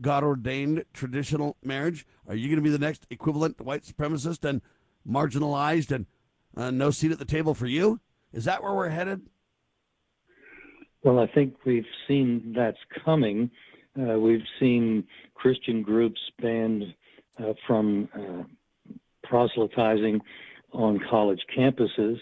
[0.00, 4.62] God ordained traditional marriage, are you going to be the next equivalent white supremacist and
[5.08, 6.06] marginalized and
[6.56, 8.00] uh, no seat at the table for you?
[8.32, 9.22] Is that where we're headed?
[11.02, 13.50] Well, I think we've seen that's coming.
[13.98, 16.94] Uh, we've seen Christian groups banned
[17.38, 18.42] uh, from uh,
[19.24, 20.20] proselytizing
[20.72, 22.16] on college campuses,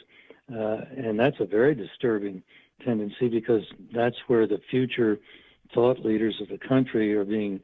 [0.53, 2.43] uh, and that's a very disturbing
[2.85, 3.63] tendency because
[3.95, 5.19] that's where the future
[5.75, 7.61] thought leaders of the country are being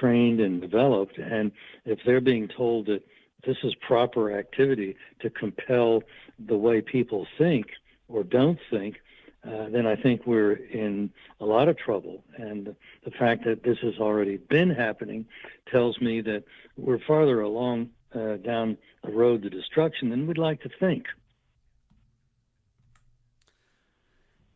[0.00, 1.18] trained and developed.
[1.18, 1.52] And
[1.84, 3.02] if they're being told that
[3.46, 6.02] this is proper activity to compel
[6.48, 7.66] the way people think
[8.08, 8.96] or don't think,
[9.46, 12.24] uh, then I think we're in a lot of trouble.
[12.36, 15.26] And the fact that this has already been happening
[15.70, 16.44] tells me that
[16.76, 21.06] we're farther along uh, down the road to destruction than we'd like to think.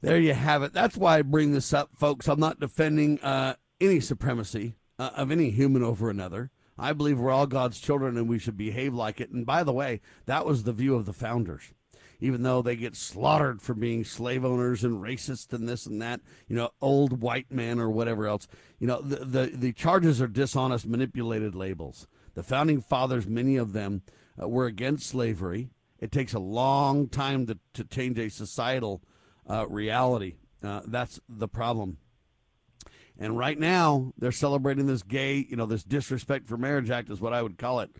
[0.03, 0.73] There you have it.
[0.73, 2.27] That's why I bring this up, folks.
[2.27, 6.51] I'm not defending uh, any supremacy uh, of any human over another.
[6.79, 9.31] I believe we're all God's children and we should behave like it.
[9.31, 11.75] And by the way, that was the view of the founders.
[12.21, 16.21] Even though they get slaughtered for being slave owners and racist and this and that,
[16.49, 18.47] you know, old white men or whatever else,
[18.79, 22.07] you know, the, the, the charges are dishonest, manipulated labels.
[22.35, 24.03] The founding fathers, many of them,
[24.41, 25.71] uh, were against slavery.
[25.99, 29.03] It takes a long time to, to change a societal
[29.49, 30.35] uh, reality.
[30.63, 31.99] Uh, that's the problem.
[33.19, 37.21] And right now, they're celebrating this gay, you know, this disrespect for marriage act is
[37.21, 37.91] what I would call it.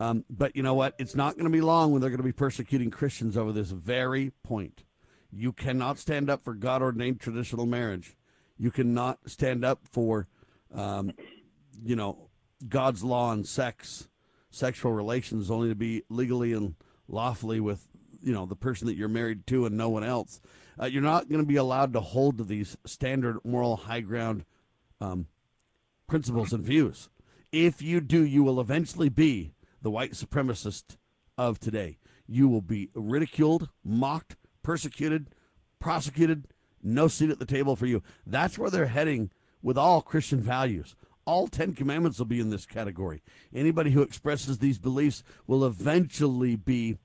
[0.00, 0.94] Um, but you know what?
[0.98, 3.70] It's not going to be long when they're going to be persecuting Christians over this
[3.70, 4.84] very point.
[5.30, 8.16] You cannot stand up for God ordained traditional marriage.
[8.58, 10.28] You cannot stand up for,
[10.72, 11.12] um,
[11.84, 12.28] you know,
[12.68, 14.08] God's law on sex,
[14.50, 16.74] sexual relations only to be legally and
[17.08, 17.86] lawfully with,
[18.22, 20.40] you know, the person that you're married to and no one else.
[20.80, 24.44] Uh, you're not going to be allowed to hold to these standard moral high ground
[25.00, 25.26] um,
[26.06, 27.08] principles and views.
[27.52, 29.52] If you do, you will eventually be
[29.84, 30.96] the white supremacist
[31.38, 31.98] of today.
[32.26, 35.28] You will be ridiculed, mocked, persecuted,
[35.78, 36.48] prosecuted,
[36.82, 38.02] no seat at the table for you.
[38.26, 39.30] That's where they're heading
[39.62, 40.96] with all Christian values.
[41.26, 43.22] All Ten Commandments will be in this category.
[43.54, 46.96] Anybody who expresses these beliefs will eventually be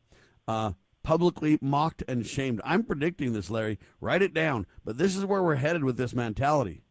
[0.47, 0.71] uh,
[1.03, 2.61] publicly mocked and shamed.
[2.63, 3.77] I'm predicting this, Larry.
[3.99, 4.65] Write it down.
[4.85, 6.83] But this is where we're headed with this mentality.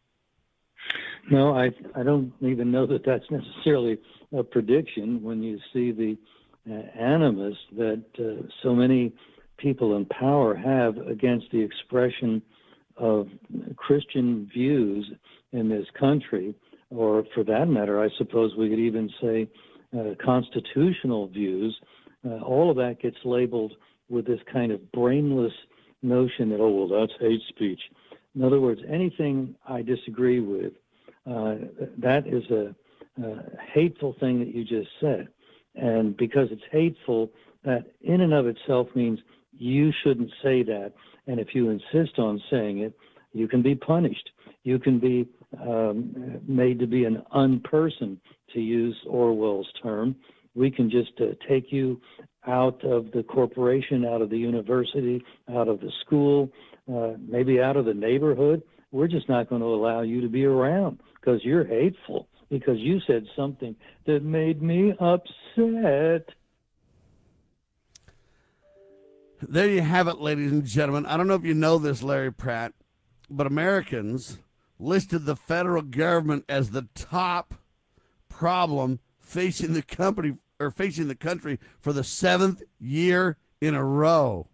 [1.31, 3.99] No, I I don't even know that that's necessarily
[4.37, 6.17] a prediction when you see the
[6.69, 9.13] uh, animus that uh, so many
[9.57, 12.41] people in power have against the expression
[12.97, 13.27] of
[13.75, 15.09] Christian views
[15.51, 16.53] in this country,
[16.89, 19.47] or for that matter, I suppose we could even say
[19.97, 21.77] uh, constitutional views.
[22.25, 23.73] Uh, all of that gets labeled
[24.09, 25.53] with this kind of brainless
[26.01, 27.79] notion that, oh, well, that's hate speech.
[28.35, 30.73] In other words, anything I disagree with,
[31.25, 31.55] uh,
[31.97, 32.75] that is a,
[33.23, 35.27] a, hateful thing that you just said.
[35.75, 37.29] And because it's hateful,
[37.63, 39.19] that in and of itself means
[39.51, 40.93] you shouldn't say that.
[41.27, 42.93] And if you insist on saying it,
[43.33, 44.29] you can be punished.
[44.63, 45.27] You can be
[45.61, 48.17] um, made to be an unperson,
[48.53, 50.15] to use Orwell's term.
[50.55, 52.01] We can just uh, take you
[52.47, 56.49] out of the corporation, out of the university, out of the school,
[56.91, 58.63] uh, maybe out of the neighborhood.
[58.91, 62.99] We're just not going to allow you to be around because you're hateful, because you
[63.05, 66.29] said something that made me upset.
[69.41, 71.05] There you have it, ladies and gentlemen.
[71.05, 72.73] I don't know if you know this, Larry Pratt,
[73.29, 74.39] but Americans
[74.79, 77.53] listed the federal government as the top
[78.27, 84.47] problem facing the company or facing the country for the seventh year in a row.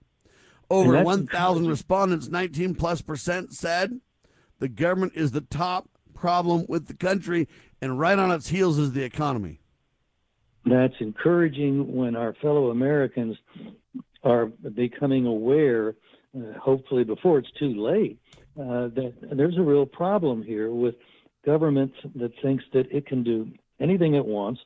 [0.69, 4.01] Over 1,000 respondents, 19 plus percent, said
[4.59, 7.47] the government is the top problem with the country,
[7.81, 9.59] and right on its heels is the economy.
[10.65, 13.37] That's encouraging when our fellow Americans
[14.23, 15.95] are becoming aware,
[16.35, 18.17] uh, hopefully before it's too late,
[18.59, 20.95] uh, that there's a real problem here with
[21.45, 23.47] government that thinks that it can do
[23.79, 24.59] anything it wants,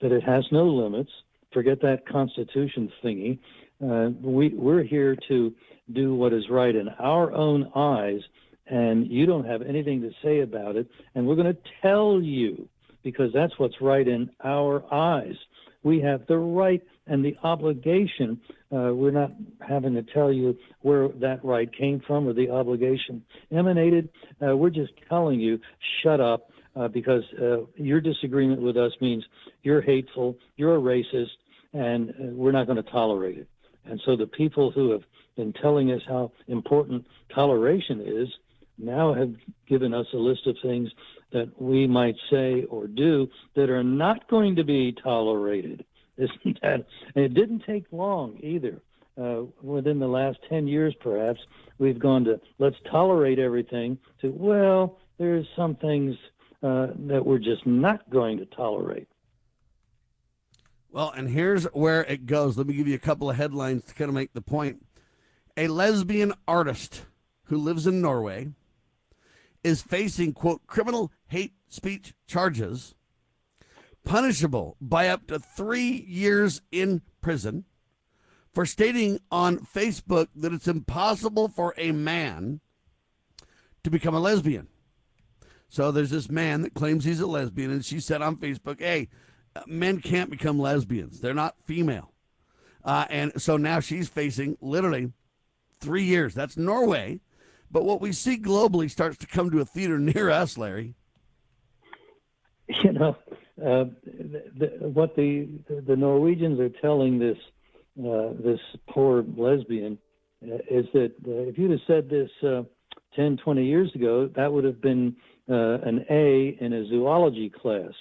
[0.00, 1.10] that it has no limits.
[1.52, 3.38] Forget that Constitution thingy.
[3.84, 5.52] Uh, we, we're here to
[5.92, 8.20] do what is right in our own eyes,
[8.66, 10.88] and you don't have anything to say about it.
[11.14, 12.68] And we're going to tell you
[13.02, 15.36] because that's what's right in our eyes.
[15.82, 18.40] We have the right and the obligation.
[18.72, 19.32] Uh, we're not
[19.66, 23.22] having to tell you where that right came from or the obligation
[23.52, 24.08] emanated.
[24.42, 25.60] Uh, we're just telling you,
[26.02, 29.24] shut up uh, because uh, your disagreement with us means
[29.62, 31.30] you're hateful, you're a racist,
[31.74, 33.48] and uh, we're not going to tolerate it.
[33.84, 35.02] And so the people who have
[35.36, 38.28] been telling us how important toleration is
[38.78, 39.34] now have
[39.68, 40.90] given us a list of things
[41.32, 45.84] that we might say or do that are not going to be tolerated.
[46.16, 46.86] Isn't that?
[47.14, 48.80] And it didn't take long either.
[49.20, 51.40] Uh, within the last 10 years, perhaps,
[51.78, 56.16] we've gone to let's tolerate everything to, well, there's some things
[56.62, 59.06] uh, that we're just not going to tolerate.
[60.90, 62.56] Well, and here's where it goes.
[62.56, 64.84] Let me give you a couple of headlines to kind of make the point.
[65.56, 67.02] A lesbian artist
[67.44, 68.48] who lives in Norway
[69.64, 72.94] is facing, quote, criminal hate speech charges,
[74.04, 77.64] punishable by up to three years in prison
[78.52, 82.60] for stating on Facebook that it's impossible for a man
[83.82, 84.68] to become a lesbian.
[85.68, 89.08] So there's this man that claims he's a lesbian, and she said on Facebook, hey,
[89.66, 91.20] men can't become lesbians.
[91.20, 92.12] They're not female.
[92.84, 95.12] Uh, and so now she's facing literally
[95.80, 96.34] three years.
[96.34, 97.20] That's Norway.
[97.74, 100.94] But what we see globally starts to come to a theater near us, Larry.
[102.68, 103.16] You know,
[103.60, 105.48] uh, the, the, what the
[105.86, 107.36] the Norwegians are telling this
[107.98, 109.98] uh, this poor lesbian
[110.42, 112.62] uh, is that uh, if you'd have said this uh,
[113.16, 115.14] 10, 20 years ago, that would have been
[115.50, 117.92] uh, an A in a zoology class.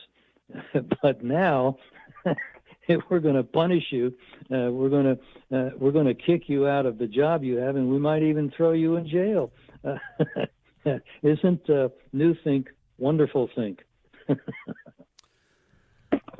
[1.01, 1.78] but now,
[3.09, 4.13] we're going to punish you,
[4.51, 7.57] uh, we're going to uh, we're going to kick you out of the job you
[7.57, 9.51] have, and we might even throw you in jail.
[9.84, 9.97] Uh,
[11.23, 13.84] isn't uh, new think wonderful think?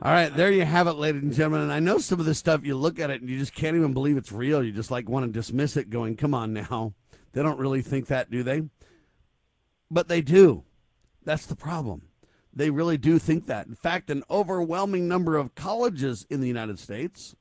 [0.02, 1.62] All right, there you have it, ladies and gentlemen.
[1.62, 3.78] And I know some of this stuff, you look at it and you just can't
[3.78, 4.62] even believe it's real.
[4.62, 6.94] You just like want to dismiss it, going, come on now.
[7.32, 8.64] They don't really think that, do they?
[9.89, 10.66] But they do.
[11.24, 12.02] That's the problem.
[12.56, 13.68] They really do think that.
[13.68, 17.36] In fact, an overwhelming number of colleges in the United States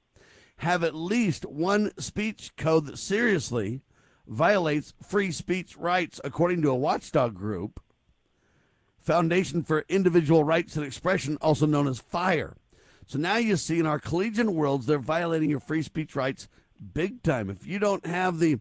[0.59, 3.83] have at least one speech code that seriously
[4.27, 7.81] violates free speech rights, according to a watchdog group
[8.99, 12.57] Foundation for Individual Rights and Expression, also known as FIRE.
[13.07, 16.47] So now you see in our collegiate worlds, they're violating your free speech rights
[16.95, 17.51] big time.
[17.51, 18.61] If you don't have the,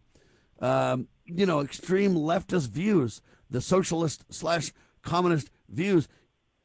[0.60, 3.22] um, you know, extreme leftist views,
[3.52, 4.74] the socialist slash
[5.04, 6.08] communist views,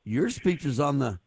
[0.07, 1.19] your speech is on the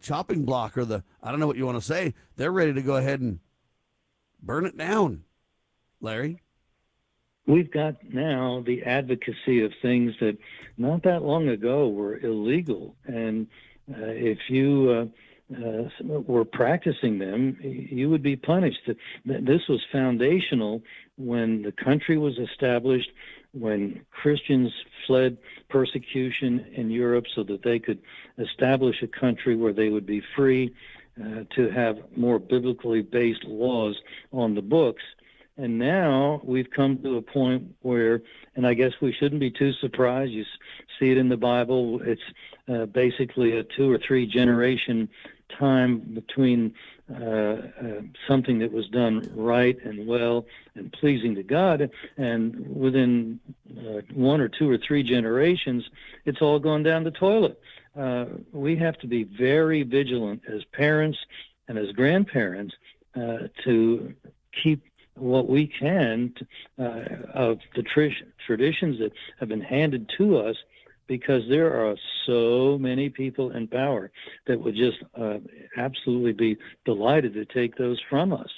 [0.00, 2.14] chopping block or the, I don't know what you want to say.
[2.36, 3.40] They're ready to go ahead and
[4.42, 5.24] burn it down,
[6.00, 6.40] Larry
[7.46, 10.36] we've got now the advocacy of things that
[10.78, 12.96] not that long ago were illegal.
[13.04, 13.46] And
[13.90, 15.10] uh, if you
[15.52, 18.80] uh, uh, were practicing them, you would be punished.
[19.24, 20.82] This was foundational
[21.16, 23.10] when the country was established,
[23.54, 24.72] when Christians
[25.06, 25.38] fled
[25.68, 28.00] persecution in Europe so that they could
[28.38, 30.74] establish a country where they would be free
[31.20, 33.96] uh, to have more biblically based laws
[34.32, 35.02] on the books.
[35.56, 38.22] And now we've come to a point where,
[38.56, 40.32] and I guess we shouldn't be too surprised.
[40.32, 40.44] You
[40.98, 42.00] see it in the Bible.
[42.02, 42.20] It's
[42.68, 45.08] uh, basically a two or three generation
[45.58, 46.74] time between
[47.10, 47.60] uh, uh,
[48.26, 53.40] something that was done right and well and pleasing to God, and within
[53.78, 55.84] uh, one or two or three generations,
[56.24, 57.60] it's all gone down the toilet.
[57.98, 61.18] Uh, we have to be very vigilant as parents
[61.68, 62.74] and as grandparents
[63.16, 64.14] uh, to
[64.62, 64.82] keep
[65.16, 66.34] what we can
[66.78, 67.00] uh,
[67.32, 70.56] of the tr- traditions that have been handed to us
[71.06, 71.96] because there are
[72.26, 74.10] so many people in power
[74.46, 75.38] that would just uh,
[75.76, 78.50] absolutely be delighted to take those from us.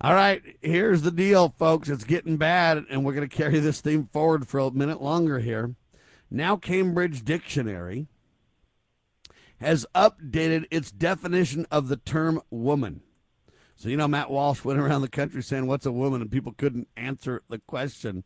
[0.00, 1.88] All right, here's the deal, folks.
[1.88, 5.38] It's getting bad, and we're going to carry this theme forward for a minute longer
[5.38, 5.76] here.
[6.30, 8.08] Now, Cambridge Dictionary
[9.60, 13.02] has updated its definition of the term woman.
[13.76, 16.20] So, you know, Matt Walsh went around the country saying, What's a woman?
[16.20, 18.24] And people couldn't answer the question.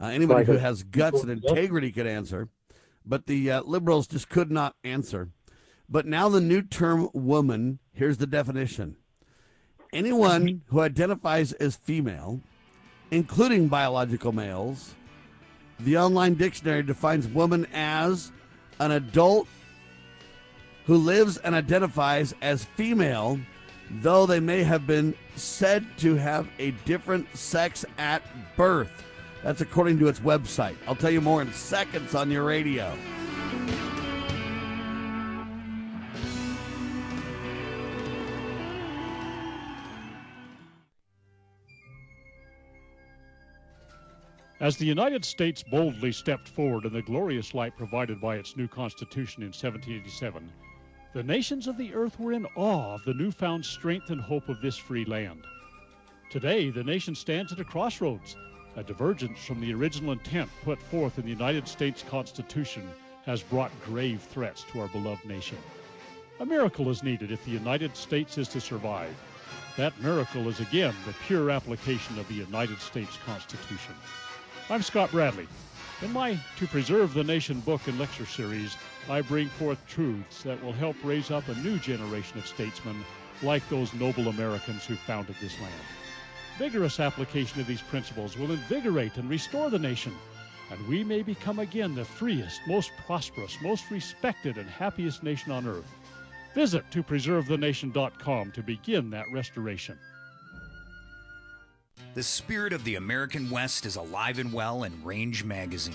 [0.00, 2.48] Uh, anybody who has guts and integrity could answer,
[3.04, 5.30] but the uh, liberals just could not answer.
[5.88, 8.96] But now the new term woman, here's the definition
[9.92, 12.40] anyone who identifies as female,
[13.10, 14.94] including biological males,
[15.80, 18.32] the online dictionary defines woman as
[18.78, 19.48] an adult
[20.84, 23.38] who lives and identifies as female
[23.90, 28.22] though they may have been said to have a different sex at
[28.56, 29.04] birth.
[29.42, 30.76] That's according to its website.
[30.86, 32.96] I'll tell you more in seconds on your radio.
[44.60, 48.66] As the United States boldly stepped forward in the glorious light provided by its new
[48.66, 50.52] Constitution in 1787,
[51.14, 54.60] the nations of the earth were in awe of the newfound strength and hope of
[54.60, 55.44] this free land.
[56.28, 58.36] Today, the nation stands at a crossroads.
[58.78, 62.88] A divergence from the original intent put forth in the United States Constitution
[63.26, 65.58] has brought grave threats to our beloved nation.
[66.38, 69.12] A miracle is needed if the United States is to survive.
[69.76, 73.96] That miracle is again the pure application of the United States Constitution.
[74.70, 75.48] I'm Scott Bradley.
[76.00, 78.76] In my To Preserve the Nation book and lecture series,
[79.10, 83.04] I bring forth truths that will help raise up a new generation of statesmen
[83.42, 85.74] like those noble Americans who founded this land.
[86.58, 90.12] Vigorous application of these principles will invigorate and restore the nation,
[90.72, 95.68] and we may become again the freest, most prosperous, most respected, and happiest nation on
[95.68, 95.94] earth.
[96.56, 99.96] Visit topreservethenation.com to begin that restoration.
[102.14, 105.94] The spirit of the American West is alive and well in Range Magazine,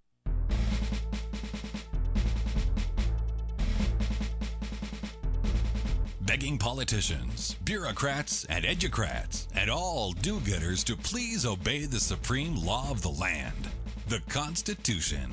[6.25, 12.91] Begging politicians, bureaucrats, and educrats, and all do gooders to please obey the supreme law
[12.91, 13.67] of the land,
[14.07, 15.31] the Constitution.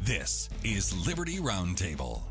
[0.00, 2.22] This is Liberty Roundtable.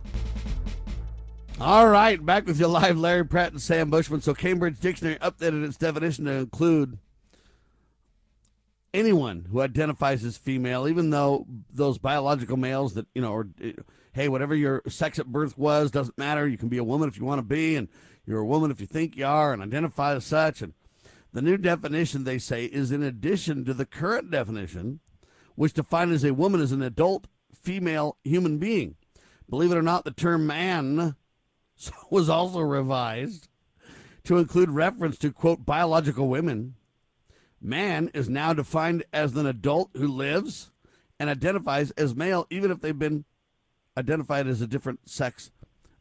[1.59, 4.21] All right, back with you live, Larry Pratt and Sam Bushman.
[4.21, 6.97] So, Cambridge Dictionary updated its definition to include
[8.93, 13.47] anyone who identifies as female, even though those biological males that, you know, or
[14.17, 16.47] hey, whatever your sex at birth was doesn't matter.
[16.47, 17.87] You can be a woman if you want to be, and
[18.25, 20.63] you're a woman if you think you are, and identify as such.
[20.63, 20.73] And
[21.33, 25.01] the new definition, they say, is in addition to the current definition,
[25.53, 28.95] which defines a woman as an adult female human being.
[29.47, 31.15] Believe it or not, the term man
[32.09, 33.47] was also revised
[34.23, 36.73] to include reference to, quote, biological women.
[37.61, 40.71] Man is now defined as an adult who lives
[41.19, 43.23] and identifies as male, even if they've been
[43.97, 45.51] identified as a different sex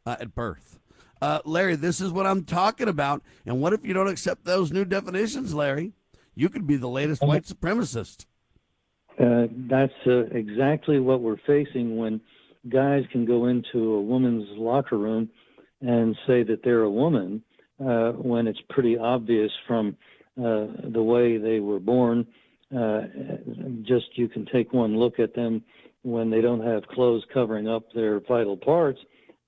[0.05, 0.79] uh, at birth.
[1.21, 3.23] Uh, Larry, this is what I'm talking about.
[3.45, 5.93] And what if you don't accept those new definitions, Larry?
[6.35, 8.25] You could be the latest white supremacist.
[9.19, 12.21] Uh, that's uh, exactly what we're facing when
[12.69, 15.29] guys can go into a woman's locker room
[15.81, 17.41] and say that they're a woman
[17.79, 19.97] uh, when it's pretty obvious from
[20.39, 22.27] uh, the way they were born.
[22.75, 23.01] Uh,
[23.81, 25.63] just you can take one look at them
[26.07, 28.99] when they don't have clothes covering up their vital parts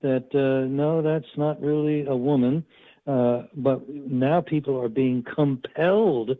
[0.02, 2.64] that uh, no, that's not really a woman.
[3.06, 6.36] Uh, but now people are being compelled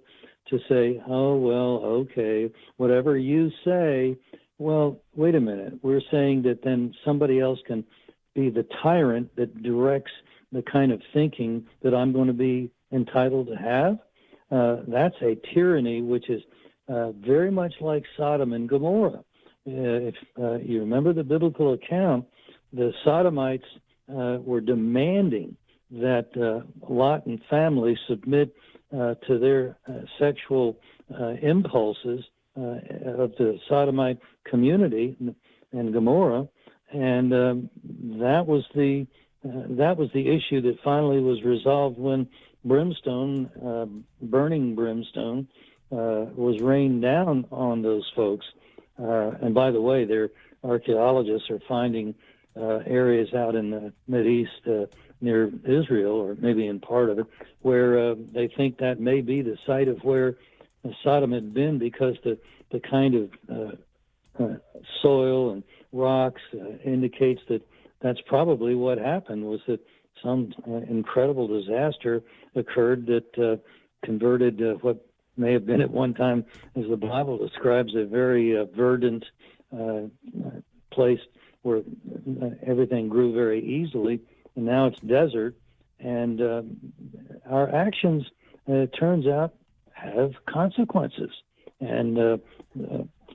[0.48, 4.16] to say, oh, well, okay, whatever you say.
[4.58, 5.74] Well, wait a minute.
[5.82, 7.84] We're saying that then somebody else can
[8.34, 10.12] be the tyrant that directs
[10.52, 13.98] the kind of thinking that I'm going to be entitled to have.
[14.50, 16.42] Uh, that's a tyranny which is
[16.88, 19.24] uh, very much like Sodom and Gomorrah.
[19.66, 22.24] Uh, if uh, you remember the biblical account,
[22.72, 23.64] the Sodomites
[24.08, 25.56] uh, were demanding
[25.90, 28.54] that uh, Lot and family submit
[28.92, 30.78] uh, to their uh, sexual
[31.42, 32.24] impulses
[32.56, 35.16] of the Sodomite community
[35.72, 36.46] and Gomorrah,
[36.92, 37.70] and um,
[38.20, 39.06] that was the
[39.42, 42.28] that was the issue that finally was resolved when
[42.64, 45.48] brimstone, burning brimstone,
[45.90, 48.46] was rained down on those folks.
[49.00, 50.30] Uh, and by the way, their
[50.62, 52.14] archaeologists are finding
[52.56, 54.86] uh, areas out in the Mid East uh,
[55.20, 57.26] near Israel, or maybe in part of it,
[57.62, 60.36] where uh, they think that may be the site of where
[61.04, 62.38] Sodom had been because the
[62.72, 63.30] the kind of
[64.38, 64.46] uh,
[65.02, 66.40] soil and rocks
[66.84, 67.62] indicates that
[68.00, 69.80] that's probably what happened was that
[70.22, 72.22] some uh, incredible disaster
[72.54, 73.56] occurred that uh,
[74.04, 75.06] converted uh, what
[75.36, 76.44] may have been at one time,
[76.76, 79.24] as the Bible describes, a very uh, verdant
[79.72, 80.02] uh,
[80.90, 81.20] place
[81.62, 84.20] where uh, everything grew very easily,
[84.56, 85.54] and now it's desert.
[85.98, 86.62] And uh,
[87.48, 88.24] our actions,
[88.68, 89.54] uh, it turns out,
[89.92, 91.30] have consequences.
[91.80, 92.38] And uh,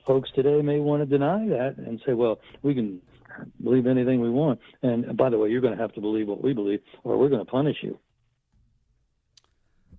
[0.06, 3.00] folks today may want to deny that and say, well, we can
[3.62, 4.60] believe anything we want.
[4.82, 7.28] And by the way, you're going to have to believe what we believe, or we're
[7.28, 7.98] going to punish you.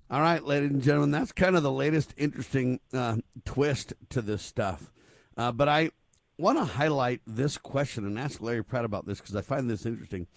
[0.09, 4.41] All right, ladies and gentlemen, that's kind of the latest interesting uh, twist to this
[4.41, 4.89] stuff.
[5.35, 5.91] Uh, but I
[6.37, 9.85] want to highlight this question and ask Larry Pratt about this because I find this
[9.85, 10.27] interesting.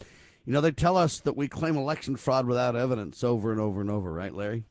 [0.45, 3.81] You know, they tell us that we claim election fraud without evidence over and over
[3.81, 4.65] and over, right, Larry?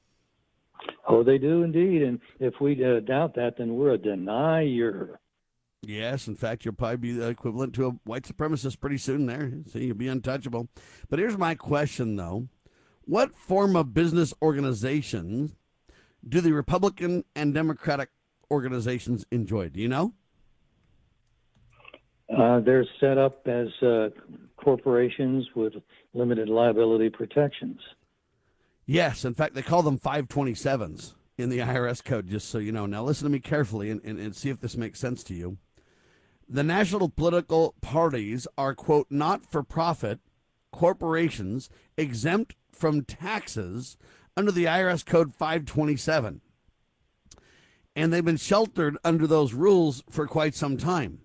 [1.07, 2.01] Oh, they do indeed.
[2.01, 5.21] And if we uh, doubt that, then we're a denier.
[5.81, 9.49] Yes, in fact, you'll probably be the equivalent to a white supremacist pretty soon there.
[9.71, 10.67] See, you'll be untouchable.
[11.09, 12.49] But here's my question, though
[13.09, 15.55] what form of business organizations
[16.27, 18.09] do the Republican and Democratic
[18.51, 19.69] organizations enjoy?
[19.69, 20.13] Do you know?
[22.29, 24.09] Uh, they're set up as uh,
[24.57, 25.73] corporations with
[26.13, 27.79] limited liability protections.
[28.85, 32.85] Yes, in fact, they call them 527s in the IRS code, just so you know.
[32.85, 35.57] Now, listen to me carefully and, and, and see if this makes sense to you.
[36.47, 40.19] The national political parties are, quote, not for profit
[40.71, 43.97] corporations exempt from taxes
[44.37, 46.41] under the IRS code 527.
[47.95, 51.19] And they've been sheltered under those rules for quite some time.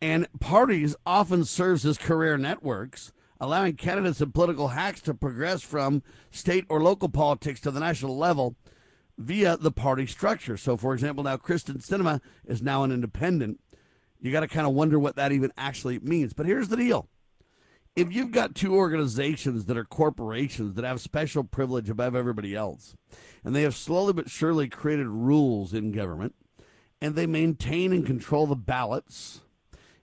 [0.00, 6.02] And parties often serves as career networks, allowing candidates and political hacks to progress from
[6.30, 8.56] state or local politics to the national level
[9.18, 10.56] via the party structure.
[10.56, 13.60] So, for example, now Kyrsten Sinema is now an independent.
[14.20, 16.32] You got to kind of wonder what that even actually means.
[16.32, 17.08] But here's the deal
[17.96, 22.94] if you've got two organizations that are corporations that have special privilege above everybody else,
[23.42, 26.34] and they have slowly but surely created rules in government,
[27.00, 29.40] and they maintain and control the ballots,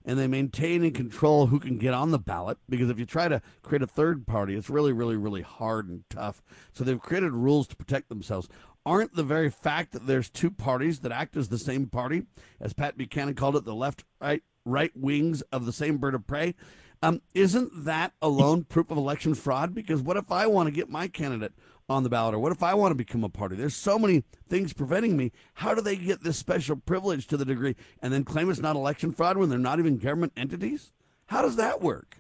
[0.04, 3.28] and they maintain and control who can get on the ballot, because if you try
[3.28, 6.42] to create a third party, it's really, really, really hard and tough.
[6.74, 8.50] So they've created rules to protect themselves.
[8.86, 12.24] Aren't the very fact that there's two parties that act as the same party,
[12.60, 16.26] as Pat Buchanan called it, the left right right wings of the same bird of
[16.26, 16.56] prey?
[17.04, 19.76] Um, isn't that alone proof of election fraud?
[19.76, 21.52] Because what if I want to get my candidate
[21.90, 23.58] on the ballot, or what if I want to become a party?
[23.58, 25.34] There's so many things preventing me.
[25.56, 28.78] How do they get this special privilege to the degree and then claim it's not
[28.78, 30.94] election fraud when they're not even government entities?
[31.26, 32.20] How does that work?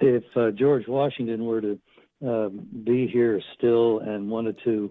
[0.00, 1.78] If uh, George Washington were to
[2.26, 4.90] uh, be here still and wanted to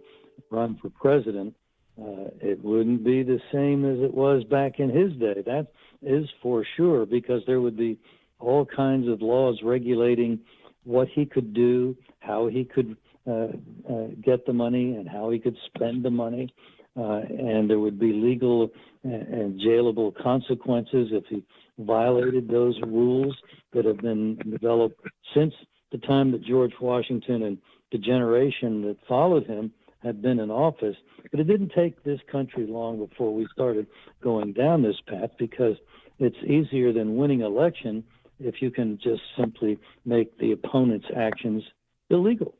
[0.49, 1.57] run for president,
[2.01, 5.43] uh, it wouldn't be the same as it was back in his day.
[5.45, 5.67] That
[6.05, 7.99] is for sure, because there would be
[8.39, 10.39] all kinds of laws regulating
[10.83, 13.47] what he could do, how he could uh,
[13.89, 16.53] uh, get the money, and how he could spend the money.
[16.95, 18.69] Uh, and there would be legal
[19.03, 21.43] and jailable consequences if he
[21.79, 23.35] violated those rules
[23.73, 25.01] that have been developed
[25.33, 25.53] since
[25.91, 27.57] the time that George Washington and
[27.91, 29.71] the generation that followed him
[30.03, 30.95] had been in office.
[31.31, 33.87] But it didn't take this country long before we started
[34.21, 35.77] going down this path because
[36.23, 38.03] it's easier than winning election
[38.39, 41.63] if you can just simply make the opponent's actions
[42.09, 42.55] illegal.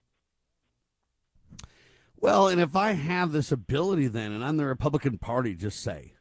[2.18, 6.14] Well, and if I have this ability then, and I'm the Republican Party, just say,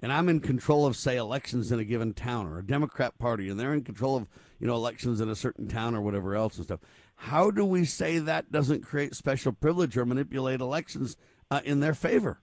[0.00, 3.48] and I'm in control of, say, elections in a given town, or a Democrat Party,
[3.48, 4.28] and they're in control of,
[4.60, 6.80] you know, elections in a certain town or whatever else and stuff.
[7.16, 11.16] How do we say that doesn't create special privilege or manipulate elections
[11.50, 12.40] uh, in their favor?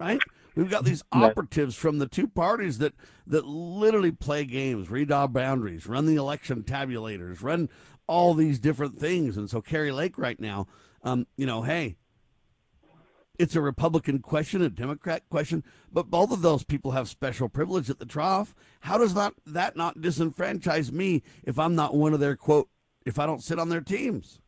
[0.00, 0.20] Right?
[0.58, 2.92] We've got these operatives from the two parties that
[3.28, 7.68] that literally play games, redraw boundaries, run the election tabulators, run
[8.08, 9.36] all these different things.
[9.36, 10.66] And so Kari Lake right now,
[11.04, 11.96] um, you know, hey,
[13.38, 17.88] it's a Republican question, a Democrat question, but both of those people have special privilege
[17.88, 18.52] at the trough.
[18.80, 22.68] How does that that not disenfranchise me if I'm not one of their quote
[23.06, 24.40] if I don't sit on their teams?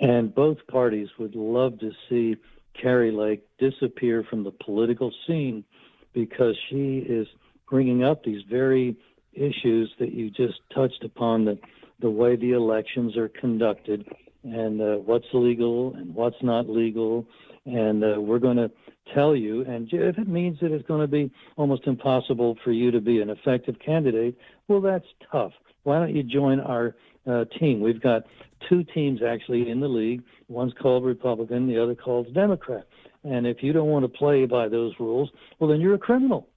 [0.00, 2.34] And both parties would love to see
[2.80, 5.64] Kari Lake disappear from the political scene
[6.12, 7.26] because she is
[7.68, 8.96] bringing up these very
[9.32, 11.58] issues that you just touched upon the
[12.00, 14.06] the way the elections are conducted
[14.42, 17.24] and uh, what's legal and what's not legal.
[17.64, 18.70] And uh, we're going to
[19.14, 22.90] tell you and if it means that it's going to be almost impossible for you
[22.90, 25.52] to be an effective candidate well that's tough.
[25.82, 26.94] Why don't you join our
[27.26, 28.24] uh, team we've got
[28.68, 30.22] two teams actually in the league.
[30.48, 32.86] One's called Republican, the other called Democrat.
[33.22, 36.48] And if you don't want to play by those rules, well, then you're a criminal.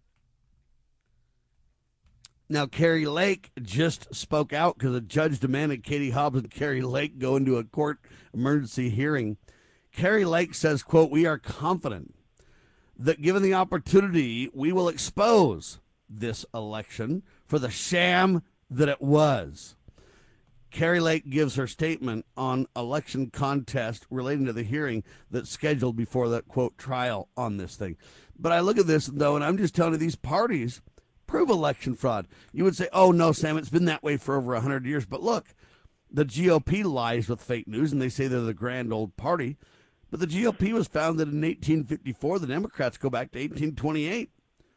[2.49, 7.19] Now, Kari Lake just spoke out because a judge demanded Katie Hobbs and Kari Lake
[7.19, 7.99] go into a court
[8.33, 9.37] emergency hearing.
[9.91, 12.13] Kari Lake says, quote, we are confident
[12.97, 19.76] that given the opportunity, we will expose this election for the sham that it was.
[20.71, 26.29] Kari Lake gives her statement on election contest relating to the hearing that's scheduled before
[26.29, 27.97] that quote trial on this thing.
[28.37, 30.81] But I look at this though, and I'm just telling you, these parties
[31.25, 32.27] prove election fraud.
[32.53, 35.23] You would say, "Oh no, Sam, it's been that way for over hundred years." But
[35.23, 35.47] look,
[36.11, 39.57] the GOP lies with fake news, and they say they're the grand old party.
[40.09, 42.39] But the GOP was founded in 1854.
[42.39, 44.31] The Democrats go back to 1828.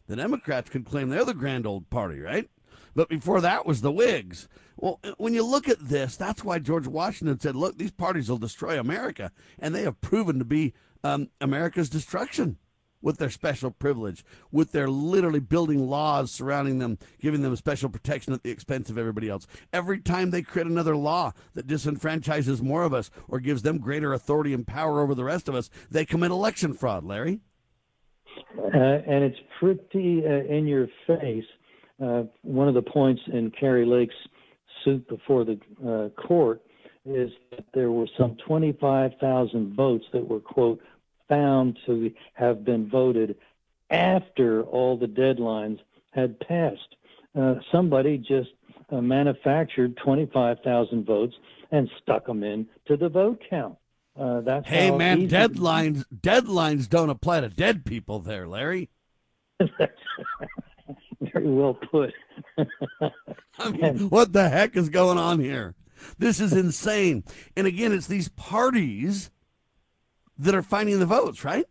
[0.09, 2.51] The Democrats could claim they're the grand old party, right?
[2.95, 4.49] But before that was the Whigs.
[4.77, 8.39] Well, when you look at this, that's why George Washington said, look, these parties will
[8.39, 9.31] destroy America.
[9.59, 10.75] And they have proven to be
[11.05, 12.57] um, America's destruction.
[13.03, 18.33] with their special privilege, with their literally building laws surrounding them, giving them special protection
[18.33, 19.47] at the expense of everybody else.
[19.73, 24.13] Every time they create another law that disenfranchises more of us or gives them greater
[24.13, 27.41] authority and power over the rest of us, they commit election fraud, Larry.
[28.59, 31.45] Uh, and it's pretty uh, in your face.
[32.01, 34.15] Uh, one of the points in Kari Lake's
[34.85, 36.63] suit before the uh, court
[37.05, 40.81] is that there were some 25,000 votes that were, quote,
[41.29, 43.37] found to have been voted
[43.91, 45.79] after all the deadlines
[46.13, 46.97] had passed.
[47.39, 48.51] Uh, somebody just
[48.91, 51.35] uh, manufactured 25,000 votes
[51.71, 53.77] and stuck them in to the vote count.
[54.19, 58.19] Uh, that's hey man, deadlines deadlines don't apply to dead people.
[58.19, 58.91] There, Larry.
[61.33, 62.13] Very well put.
[63.59, 65.75] I mean, what the heck is going on here?
[66.19, 67.25] This is insane.
[67.57, 69.31] And again, it's these parties
[70.39, 71.67] that are finding the votes, right?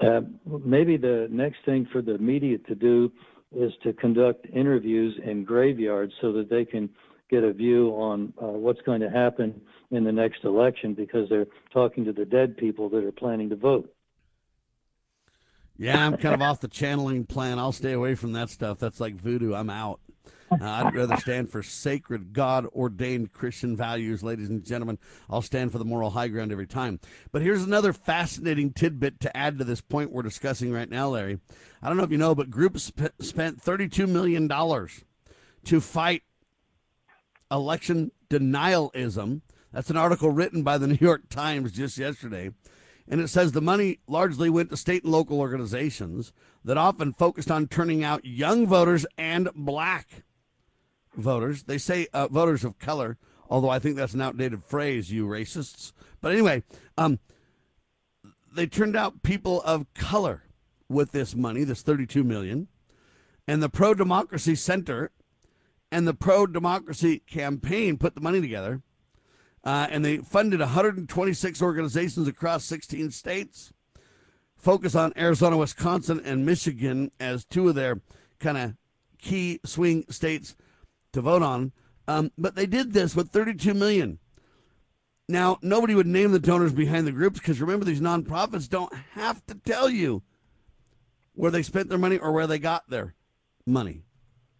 [0.00, 0.20] Uh,
[0.64, 3.10] maybe the next thing for the media to do
[3.56, 6.88] is to conduct interviews in graveyards so that they can
[7.30, 11.46] get a view on uh, what's going to happen in the next election because they're
[11.72, 13.92] talking to the dead people that are planning to vote.
[15.78, 17.58] Yeah, I'm kind of off the channeling plan.
[17.58, 18.78] I'll stay away from that stuff.
[18.78, 19.54] That's like voodoo.
[19.54, 20.00] I'm out.
[20.50, 24.98] Uh, I'd rather stand for sacred, God ordained Christian values, ladies and gentlemen.
[25.28, 27.00] I'll stand for the moral high ground every time.
[27.32, 31.38] But here's another fascinating tidbit to add to this point we're discussing right now, Larry.
[31.82, 34.48] I don't know if you know, but groups sp- spent $32 million
[35.64, 36.22] to fight
[37.50, 39.42] election denialism.
[39.72, 42.52] That's an article written by the New York Times just yesterday.
[43.10, 46.32] And it says the money largely went to state and local organizations
[46.64, 50.24] that often focused on turning out young voters and black
[51.16, 51.64] voters.
[51.64, 53.16] They say uh, voters of color,
[53.48, 55.92] although I think that's an outdated phrase, you racists.
[56.20, 56.62] But anyway,
[56.98, 57.18] um,
[58.54, 60.44] they turned out people of color
[60.88, 62.68] with this money, this 32 million,
[63.46, 65.10] and the Pro Democracy Center
[65.90, 68.82] and the Pro Democracy Campaign put the money together,
[69.68, 73.70] uh, and they funded 126 organizations across 16 states.
[74.56, 78.00] Focus on Arizona, Wisconsin, and Michigan as two of their
[78.40, 78.74] kind of
[79.18, 80.56] key swing states
[81.12, 81.72] to vote on.
[82.06, 84.20] Um, but they did this with 32 million.
[85.28, 89.44] Now, nobody would name the donors behind the groups because remember, these nonprofits don't have
[89.48, 90.22] to tell you
[91.34, 93.14] where they spent their money or where they got their
[93.66, 94.04] money.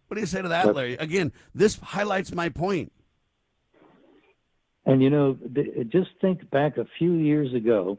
[0.05, 0.97] What do you say to that, Larry?
[0.97, 2.91] Again, this highlights my point.
[4.91, 5.37] And you know,
[5.89, 7.97] just think back a few years ago,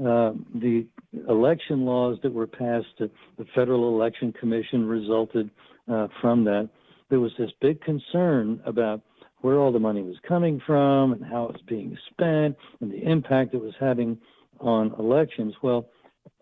[0.00, 0.86] uh, the
[1.28, 3.10] election laws that were passed, the
[3.54, 5.50] Federal Election Commission resulted
[5.90, 6.68] uh, from that
[7.10, 9.02] there was this big concern about
[9.40, 13.00] where all the money was coming from and how it was being spent and the
[13.08, 14.18] impact it was having
[14.60, 15.54] on elections.
[15.62, 15.88] Well,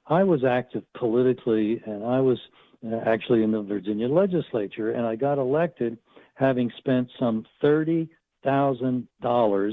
[0.06, 2.38] I was active politically and I was
[2.86, 5.98] uh, actually in the Virginia legislature and I got elected
[6.34, 9.72] having spent some $30,000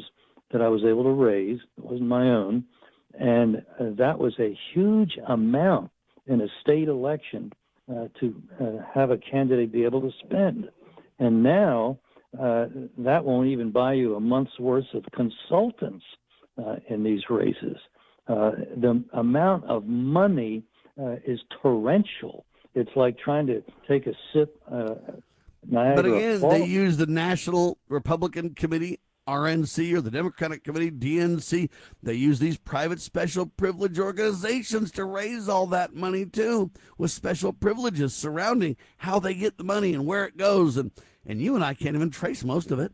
[0.53, 1.59] that I was able to raise.
[1.77, 2.63] It wasn't my own.
[3.19, 5.91] And uh, that was a huge amount
[6.27, 7.51] in a state election
[7.91, 10.69] uh, to uh, have a candidate be able to spend.
[11.19, 11.99] And now
[12.39, 12.67] uh,
[12.99, 16.05] that won't even buy you a month's worth of consultants
[16.57, 17.77] uh, in these races.
[18.27, 20.63] Uh, the amount of money
[20.99, 22.45] uh, is torrential.
[22.73, 24.55] It's like trying to take a sip.
[24.71, 24.95] Uh,
[25.65, 26.53] Niagara but again, Falls.
[26.53, 31.69] they use the National Republican Committee RNC or the Democratic Committee, DNC.
[32.01, 37.53] They use these private special privilege organizations to raise all that money too, with special
[37.53, 40.77] privileges surrounding how they get the money and where it goes.
[40.77, 40.91] And,
[41.25, 42.91] and you and I can't even trace most of it.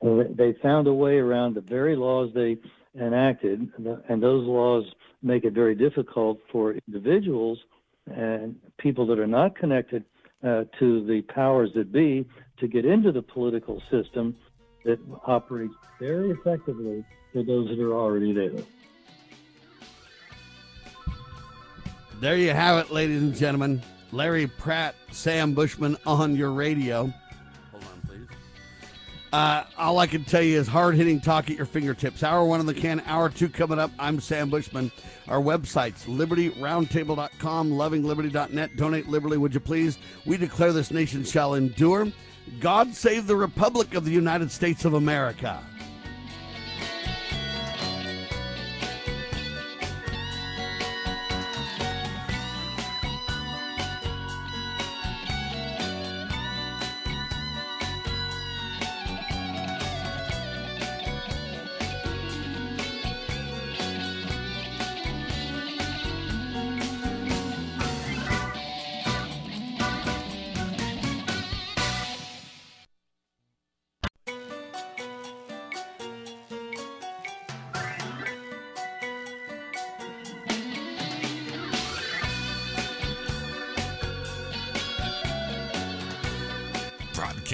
[0.00, 2.58] Well, They found a way around the very laws they
[3.00, 3.68] enacted,
[4.08, 4.84] and those laws
[5.22, 7.58] make it very difficult for individuals
[8.06, 10.04] and people that are not connected
[10.42, 12.26] uh, to the powers that be
[12.58, 14.36] to get into the political system
[14.84, 18.52] that operates very effectively for those that are already there.
[22.20, 23.82] There you have it, ladies and gentlemen.
[24.12, 27.12] Larry Pratt, Sam Bushman on your radio.
[27.72, 28.28] Hold on, please.
[29.32, 32.22] Uh, all I can tell you is hard hitting talk at your fingertips.
[32.22, 33.90] Hour one in the can, hour two coming up.
[33.98, 34.92] I'm Sam Bushman.
[35.26, 38.76] Our websites, libertyroundtable.com, lovingliberty.net.
[38.76, 39.98] Donate liberally, would you please?
[40.24, 42.06] We declare this nation shall endure.
[42.60, 45.62] God save the Republic of the United States of America.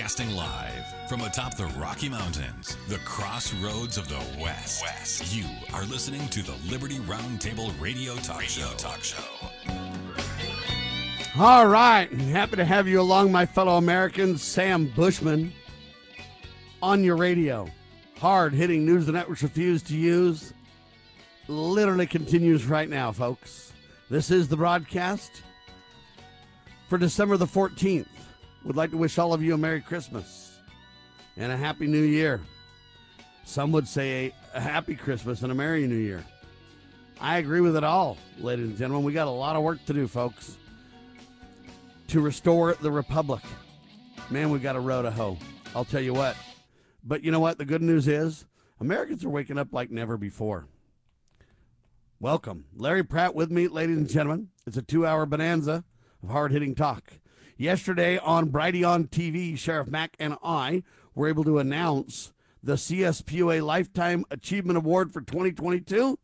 [0.01, 4.83] Broadcasting live from atop the Rocky Mountains, the crossroads of the West.
[4.83, 5.37] West.
[5.37, 5.45] You
[5.75, 8.77] are listening to the Liberty Roundtable Radio Talk radio Show.
[8.79, 9.23] Talk Show.
[11.39, 12.11] All right.
[12.11, 14.43] Happy to have you along, my fellow Americans.
[14.43, 15.53] Sam Bushman
[16.83, 17.69] on your radio.
[18.17, 20.55] Hard hitting news the networks refuse to use.
[21.47, 23.75] Literally continues right now, folks.
[24.09, 25.43] This is the broadcast
[26.89, 28.07] for December the 14th.
[28.65, 30.59] Would like to wish all of you a Merry Christmas
[31.37, 32.41] and a Happy New Year.
[33.45, 36.25] Some would say a, a Happy Christmas and a Merry New Year.
[37.21, 39.05] I agree with it all, ladies and gentlemen.
[39.05, 40.57] We got a lot of work to do, folks,
[42.09, 43.43] to restore the Republic.
[44.31, 45.39] Man, we got a road to hoe.
[45.75, 46.37] I'll tell you what.
[47.03, 47.59] But you know what?
[47.59, 48.45] The good news is
[48.79, 50.67] Americans are waking up like never before.
[52.21, 52.67] Welcome.
[52.77, 54.49] Larry Pratt with me, ladies and gentlemen.
[54.67, 55.85] It's a two hour bonanza
[56.23, 57.20] of hard hitting talk.
[57.61, 60.83] Yesterday on Brighteon TV, Sheriff Mack and I
[61.15, 62.33] were able to announce
[62.63, 66.19] the CSPOA Lifetime Achievement Award for 2022,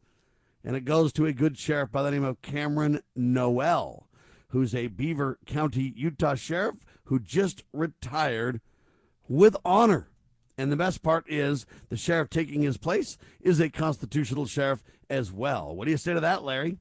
[0.64, 4.09] and it goes to a good sheriff by the name of Cameron Noel,
[4.49, 8.62] who's a Beaver County, Utah sheriff who just retired
[9.28, 10.09] with honor.
[10.57, 15.30] And the best part is the sheriff taking his place is a constitutional sheriff as
[15.32, 15.76] well.
[15.76, 16.78] What do you say to that, Larry?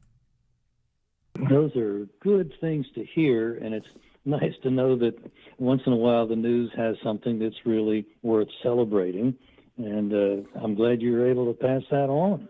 [1.49, 3.88] Those are good things to hear, and it's
[4.26, 5.16] nice to know that
[5.58, 9.36] once in a while the news has something that's really worth celebrating.
[9.78, 12.50] And uh, I'm glad you were able to pass that on.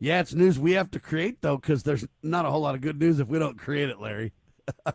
[0.00, 2.80] Yeah, it's news we have to create, though, because there's not a whole lot of
[2.80, 4.32] good news if we don't create it, Larry.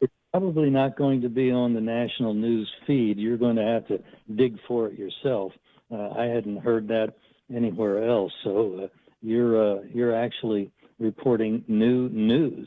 [0.00, 3.18] it's probably not going to be on the national news feed.
[3.18, 4.02] You're going to have to
[4.34, 5.52] dig for it yourself.
[5.90, 7.14] Uh, I hadn't heard that
[7.54, 8.86] anywhere else, so uh,
[9.20, 12.66] you're uh, you're actually reporting new news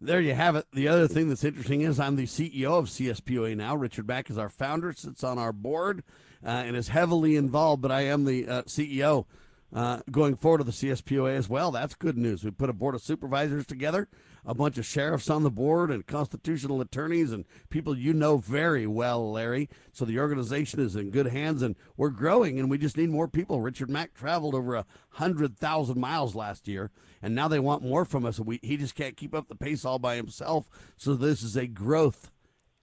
[0.00, 0.66] there you have it.
[0.72, 3.76] The other thing that's interesting is I'm the CEO of CSPOA now.
[3.76, 6.02] Richard Mack is our founder, sits on our board,
[6.44, 9.26] uh, and is heavily involved, but I am the uh, CEO
[9.72, 11.70] uh, going forward of the CSPOA as well.
[11.70, 12.44] That's good news.
[12.44, 14.08] We put a board of supervisors together
[14.44, 18.86] a bunch of sheriffs on the board and constitutional attorneys and people you know very
[18.86, 19.68] well, Larry.
[19.92, 23.28] So the organization is in good hands and we're growing and we just need more
[23.28, 23.60] people.
[23.60, 26.90] Richard Mack traveled over a hundred thousand miles last year
[27.22, 28.40] and now they want more from us.
[28.40, 30.68] We, he just can't keep up the pace all by himself.
[30.96, 32.30] So this is a growth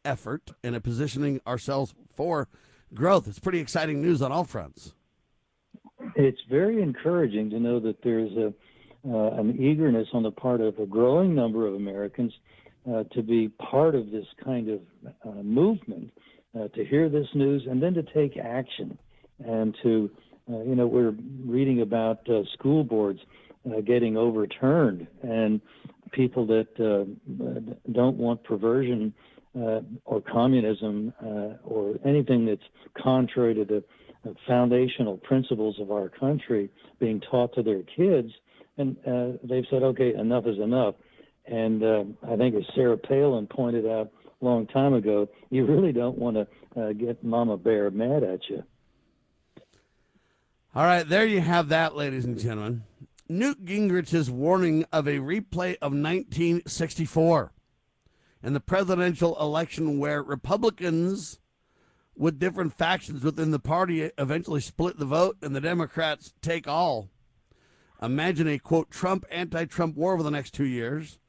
[0.05, 2.47] effort and a positioning ourselves for
[2.93, 3.27] growth.
[3.27, 4.93] It's pretty exciting news on all fronts.
[6.16, 8.53] It's very encouraging to know that there's a
[9.08, 12.34] uh, an eagerness on the part of a growing number of Americans
[12.91, 14.80] uh, to be part of this kind of
[15.26, 16.12] uh, movement,
[16.58, 18.97] uh, to hear this news, and then to take action.
[19.45, 20.10] And to,
[20.51, 21.14] uh, you know, we're
[21.45, 23.20] reading about uh, school boards
[23.86, 25.60] getting overturned and
[26.12, 26.68] people that
[27.91, 29.14] don't want perversion
[29.53, 31.14] or communism
[31.66, 32.62] or anything that's
[32.97, 33.84] contrary to the
[34.47, 36.69] foundational principles of our country
[36.99, 38.32] being taught to their kids
[38.78, 40.95] and uh, they've said, okay, enough is enough.
[41.45, 44.11] And uh, I think, as Sarah Palin pointed out
[44.41, 46.47] a long time ago, you really don't want to
[46.80, 48.63] uh, get Mama Bear mad at you.
[50.75, 52.84] All right, there you have that, ladies and gentlemen.
[53.28, 57.51] Newt Gingrich's warning of a replay of 1964
[58.43, 61.39] and the presidential election where Republicans
[62.18, 67.09] with different factions within the party eventually split the vote and the Democrats take all.
[68.01, 71.20] Imagine a quote Trump anti Trump war over the next two years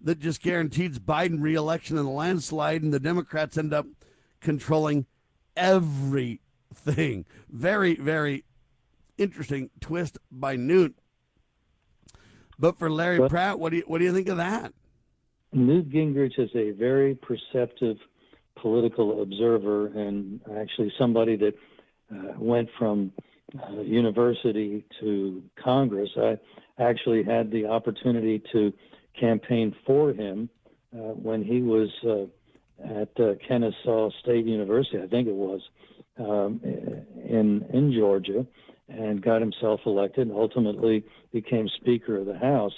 [0.00, 3.86] that just guarantees Biden reelection in a landslide, and the Democrats end up
[4.40, 5.06] controlling
[5.56, 7.24] everything.
[7.48, 8.44] Very, very
[9.18, 10.96] interesting twist by Newt.
[12.58, 14.72] But for Larry Pratt, what do you what do you think of that?
[15.52, 17.96] Newt Gingrich is a very perceptive
[18.60, 21.54] political observer and actually somebody that
[22.12, 23.12] uh, went from
[23.62, 26.10] uh, university to Congress.
[26.16, 26.38] I
[26.78, 28.72] actually had the opportunity to
[29.18, 30.48] campaign for him
[30.94, 32.26] uh, when he was uh,
[32.84, 35.60] at uh, Kennesaw State University, I think it was,
[36.18, 38.46] um, in in Georgia,
[38.88, 40.28] and got himself elected.
[40.28, 42.72] And ultimately, became Speaker of the House.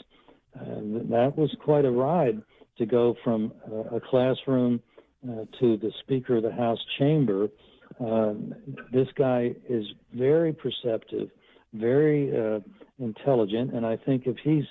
[0.54, 2.42] And that was quite a ride
[2.78, 3.52] to go from
[3.92, 4.80] a classroom
[5.24, 7.48] uh, to the Speaker of the House chamber
[8.00, 8.54] um,
[8.92, 11.30] this guy is very perceptive,
[11.72, 12.60] very uh,
[12.98, 14.64] intelligent, and I think if he's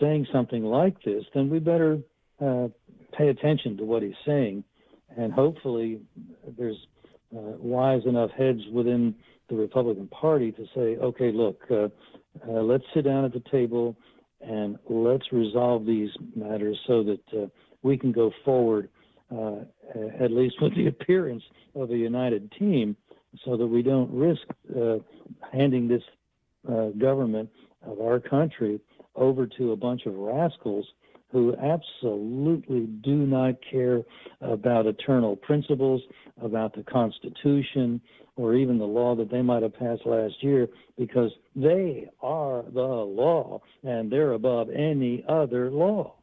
[0.00, 1.98] saying something like this, then we better
[2.44, 2.68] uh,
[3.16, 4.64] pay attention to what he's saying,
[5.16, 6.00] and hopefully
[6.58, 6.76] there's
[7.36, 9.14] uh, wise enough heads within
[9.48, 11.88] the Republican Party to say, okay, look, uh,
[12.48, 13.96] uh, let's sit down at the table
[14.40, 17.50] and let's resolve these matters so that
[17.82, 18.88] we can go forward
[19.30, 19.56] uh,
[20.20, 21.42] at least with the appearance
[21.74, 22.96] of a united team,
[23.44, 24.42] so that we don't risk
[24.76, 24.96] uh,
[25.52, 26.02] handing this
[26.70, 27.48] uh, government
[27.86, 28.80] of our country
[29.16, 30.86] over to a bunch of rascals
[31.30, 34.02] who absolutely do not care
[34.40, 36.00] about eternal principles,
[36.40, 38.00] about the Constitution,
[38.36, 42.80] or even the law that they might have passed last year, because they are the
[42.80, 46.14] law and they're above any other law.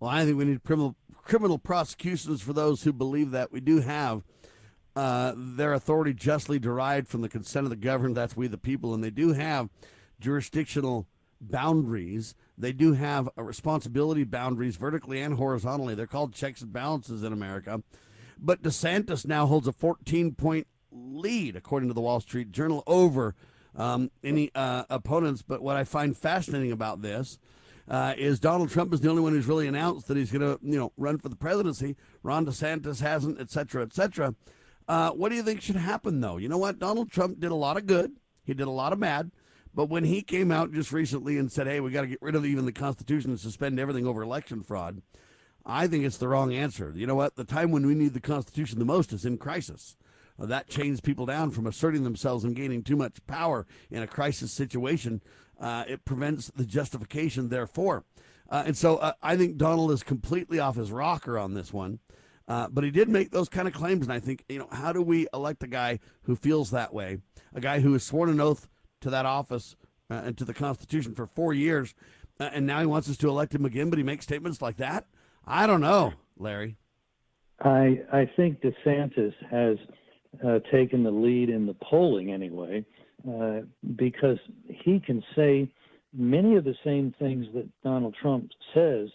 [0.00, 0.94] Well, I think we need criminal
[1.28, 3.52] criminal prosecutions for those who believe that.
[3.52, 4.22] We do have
[4.96, 8.16] uh, their authority justly derived from the consent of the governed.
[8.16, 9.68] That's we the people, and they do have
[10.18, 11.06] jurisdictional
[11.40, 12.34] boundaries.
[12.56, 15.94] They do have a responsibility boundaries vertically and horizontally.
[15.94, 17.82] They're called checks and balances in America.
[18.38, 23.34] But DeSantis now holds a 14 point lead, according to the Wall Street Journal, over
[23.76, 25.42] um, any uh, opponents.
[25.42, 27.38] But what I find fascinating about this
[27.88, 30.58] uh, is Donald Trump is the only one who's really announced that he's going to,
[30.62, 31.96] you know, run for the presidency.
[32.22, 34.34] Ron DeSantis hasn't, et cetera, et cetera.
[34.86, 36.36] Uh, what do you think should happen, though?
[36.36, 36.78] You know what?
[36.78, 38.12] Donald Trump did a lot of good.
[38.44, 39.30] He did a lot of bad.
[39.74, 42.34] But when he came out just recently and said, hey, we got to get rid
[42.34, 45.02] of even the Constitution and suspend everything over election fraud,
[45.64, 46.92] I think it's the wrong answer.
[46.96, 47.36] You know what?
[47.36, 49.96] The time when we need the Constitution the most is in crisis.
[50.40, 54.06] Uh, that chains people down from asserting themselves and gaining too much power in a
[54.06, 55.20] crisis situation.
[55.60, 58.04] Uh, it prevents the justification, therefore.
[58.50, 61.98] Uh, and so uh, I think Donald is completely off his rocker on this one.
[62.46, 64.92] Uh, but he did make those kind of claims, and I think, you know, how
[64.92, 67.18] do we elect a guy who feels that way?
[67.54, 68.68] A guy who has sworn an oath
[69.02, 69.76] to that office
[70.10, 71.94] uh, and to the Constitution for four years,
[72.40, 74.78] uh, and now he wants us to elect him again, but he makes statements like
[74.78, 75.04] that?
[75.46, 76.78] I don't know, Larry.
[77.60, 79.76] I I think DeSantis has
[80.70, 82.84] taken the lead in the polling anyway,
[83.26, 83.60] uh,
[83.96, 84.38] because
[84.68, 85.70] he can say
[86.12, 89.08] many of the same things that Donald Trump says,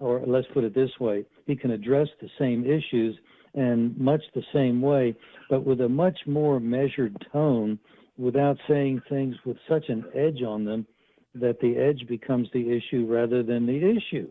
[0.00, 3.16] or let's put it this way, he can address the same issues
[3.54, 5.14] in much the same way,
[5.50, 7.78] but with a much more measured tone
[8.16, 10.86] without saying things with such an edge on them
[11.34, 14.28] that the edge becomes the issue rather than the issue.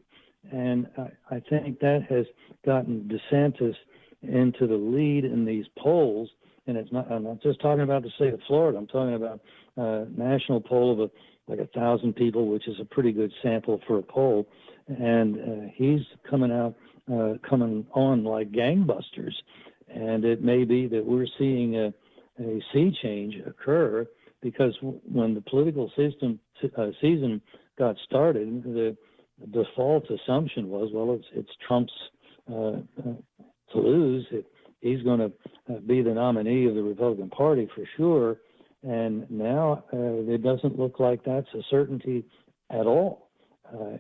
[0.52, 2.26] And I, I think that has
[2.66, 3.76] gotten DeSantis
[4.22, 6.30] into the lead in these polls.
[6.68, 8.78] And it's not, I'm not just talking about the state of Florida.
[8.78, 9.40] I'm talking about
[9.78, 11.12] a national poll of a,
[11.52, 14.48] like a thousand people, which is a pretty good sample for a poll.
[14.88, 16.76] And uh, he's coming out,
[17.12, 19.34] uh, coming on like gangbusters.
[19.88, 21.94] And it may be that we're seeing a,
[22.40, 24.08] a sea change occur
[24.42, 26.40] because when the political system
[26.78, 27.42] uh, season
[27.78, 28.96] got started, the
[29.52, 31.92] default assumption was, well, it's it's Trump's
[32.50, 33.14] uh, uh
[33.74, 34.26] to lose.
[34.32, 34.46] It,
[34.82, 35.32] he's going to
[35.74, 38.38] uh, be the nominee of the Republican Party for sure.
[38.84, 42.26] And now uh, it doesn't look like that's a certainty
[42.70, 43.30] at all.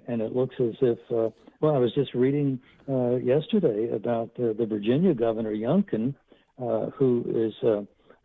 [0.07, 5.53] and it looks as if, well, I was just reading yesterday about the Virginia governor
[5.53, 6.15] Youngkin,
[6.57, 7.53] who is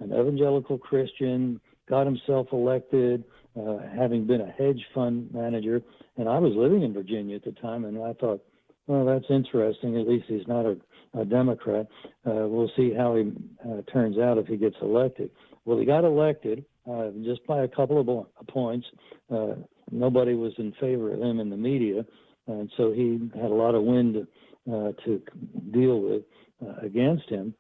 [0.01, 3.25] an evangelical Christian, got himself elected,
[3.57, 5.81] uh, having been a hedge fund manager.
[6.17, 8.43] And I was living in Virginia at the time, and I thought,
[8.87, 9.99] well, that's interesting.
[9.99, 10.77] At least he's not a,
[11.19, 11.87] a Democrat.
[12.27, 13.33] Uh, we'll see how he
[13.65, 15.31] uh, turns out if he gets elected.
[15.65, 18.87] Well, he got elected uh, just by a couple of points.
[19.31, 19.55] Uh,
[19.91, 22.05] nobody was in favor of him in the media,
[22.47, 25.23] and so he had a lot of wind uh, to
[25.73, 26.23] deal with
[26.65, 27.55] uh, against him.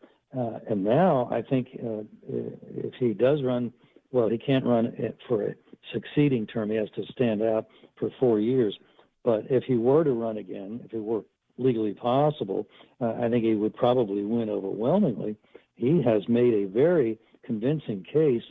[0.68, 3.72] And now I think if he does run,
[4.12, 4.92] well, he can't run
[5.26, 5.54] for a
[5.94, 6.70] succeeding term.
[6.70, 7.66] He has to stand out
[7.98, 8.76] for four years.
[9.24, 11.22] But if he were to run again, if he were
[11.58, 12.66] legally possible,
[13.00, 15.36] uh, I think he would probably win overwhelmingly.
[15.74, 18.42] He has made a very convincing case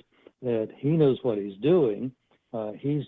[0.42, 2.12] that he knows what he's doing.
[2.54, 3.04] Uh, he's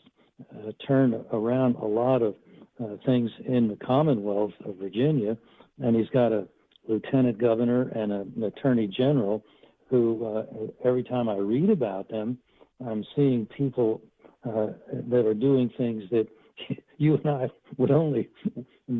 [0.52, 2.36] uh, turned around a lot of
[2.84, 5.38] uh, things in the Commonwealth of Virginia,
[5.80, 6.48] and he's got a
[6.88, 9.44] lieutenant governor and a, an attorney general
[9.90, 12.38] who, uh, every time I read about them,
[12.86, 14.02] I'm seeing people
[14.46, 14.68] uh,
[15.10, 16.28] that are doing things that
[16.98, 18.30] you and I would only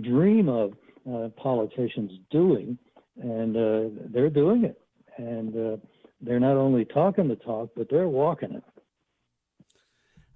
[0.02, 0.74] dream of
[1.12, 2.78] uh, politicians doing,
[3.22, 4.80] and uh, they're doing it.
[5.18, 5.78] And uh,
[6.22, 8.64] they're not only talking the talk, but they're walking it.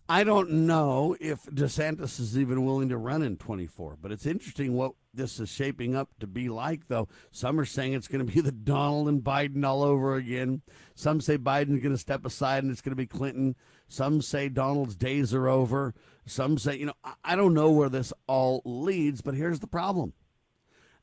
[0.09, 4.73] I don't know if DeSantis is even willing to run in 24, but it's interesting
[4.73, 7.07] what this is shaping up to be like, though.
[7.31, 10.63] Some are saying it's going to be the Donald and Biden all over again.
[10.95, 13.55] Some say Biden's going to step aside and it's going to be Clinton.
[13.87, 15.93] Some say Donald's days are over.
[16.25, 16.93] Some say, you know,
[17.23, 20.11] I don't know where this all leads, but here's the problem.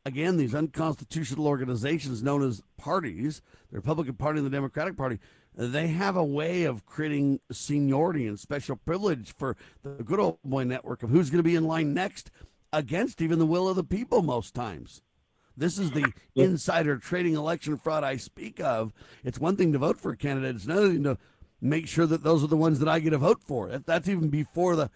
[0.05, 5.19] Again, these unconstitutional organizations known as parties, the Republican Party and the Democratic Party,
[5.55, 10.65] they have a way of creating seniority and special privilege for the good old boy
[10.65, 12.31] network of who's going to be in line next
[12.73, 15.03] against even the will of the people most times.
[15.57, 18.93] This is the insider trading election fraud I speak of.
[19.25, 21.19] It's one thing to vote for a candidate; it's another thing to
[21.61, 23.69] make sure that those are the ones that I get to vote for.
[23.85, 24.91] That's even before the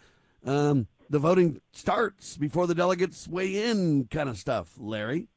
[0.47, 4.73] um, the voting starts, before the delegates weigh in, kind of stuff.
[4.79, 5.29] Larry.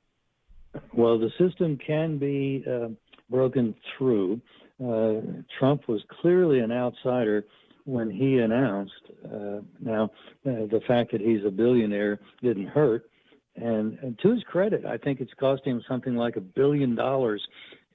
[0.94, 2.88] Well, the system can be uh,
[3.30, 4.40] broken through.
[4.82, 7.46] Uh, Trump was clearly an outsider
[7.84, 8.94] when he announced.
[9.26, 10.06] Uh, now,
[10.46, 13.10] uh, the fact that he's a billionaire didn't hurt.
[13.58, 17.46] And, and, to his credit, I think it's cost him something like a billion dollars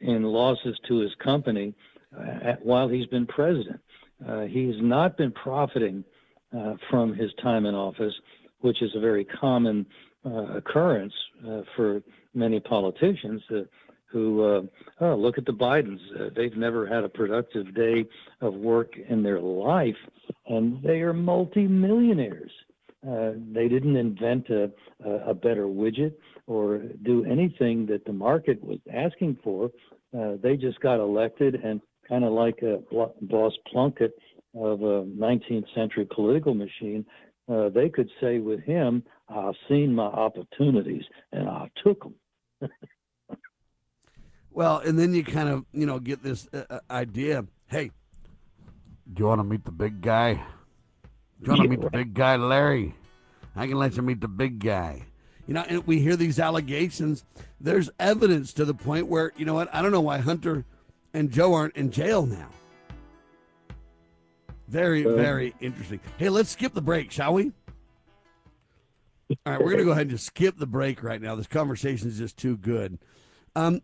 [0.00, 1.74] in losses to his company
[2.18, 3.80] uh, while he's been president.
[4.26, 6.04] Uh, he's not been profiting
[6.56, 8.14] uh, from his time in office,
[8.60, 9.86] which is a very common
[10.24, 11.14] uh, occurrence
[11.74, 12.02] for
[12.34, 13.42] many politicians
[14.10, 14.62] who uh,
[15.00, 16.00] oh, look at the Bidens.
[16.18, 18.04] Uh, they've never had a productive day
[18.40, 19.96] of work in their life,
[20.46, 22.50] and they are multimillionaires.
[23.06, 24.70] Uh, they didn't invent a,
[25.26, 26.12] a, better widget
[26.46, 29.70] or do anything that the market was asking for.
[30.16, 32.78] Uh, they just got elected, and kind of like a
[33.22, 34.12] Boss Plunkett
[34.54, 37.04] of a 19th century political machine,
[37.48, 42.14] uh, they could say with him, "I've seen my opportunities and I took them."
[44.52, 47.46] Well, and then you kind of, you know, get this uh, uh idea.
[47.68, 47.92] Hey,
[49.12, 50.34] do you want to meet the big guy?
[50.34, 50.40] Do
[51.44, 52.94] you want to meet the big guy, Larry?
[53.56, 55.02] I can let you meet the big guy.
[55.46, 57.24] You know, and we hear these allegations.
[57.60, 59.72] There's evidence to the point where, you know what?
[59.74, 60.64] I don't know why Hunter
[61.14, 62.50] and Joe aren't in jail now.
[64.70, 65.98] Very, uh, very interesting.
[66.16, 67.50] Hey, let's skip the break, shall we?
[69.44, 71.34] All right, we're going to go ahead and just skip the break right now.
[71.34, 72.98] This conversation is just too good.
[73.56, 73.80] Um,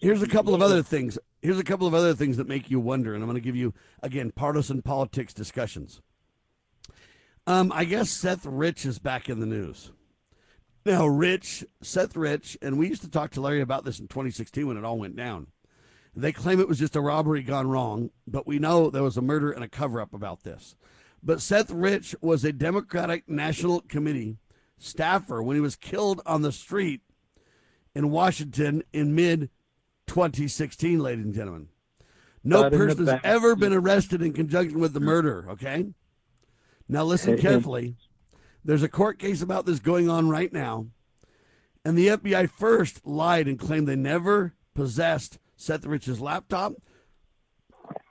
[0.00, 1.18] here's a couple of other things.
[1.42, 3.56] Here's a couple of other things that make you wonder, and I'm going to give
[3.56, 6.00] you again partisan politics discussions.
[7.48, 9.90] Um, I guess Seth Rich is back in the news.
[10.86, 14.68] Now, Rich, Seth Rich, and we used to talk to Larry about this in 2016
[14.68, 15.48] when it all went down.
[16.18, 19.22] They claim it was just a robbery gone wrong, but we know there was a
[19.22, 20.74] murder and a cover up about this.
[21.22, 24.38] But Seth Rich was a Democratic National Committee
[24.78, 27.02] staffer when he was killed on the street
[27.94, 29.50] in Washington in mid
[30.08, 31.68] 2016, ladies and gentlemen.
[32.42, 35.86] No person has ever been arrested in conjunction with the murder, okay?
[36.88, 37.94] Now, listen carefully.
[38.64, 40.88] There's a court case about this going on right now.
[41.84, 46.74] And the FBI first lied and claimed they never possessed Seth Rich's laptop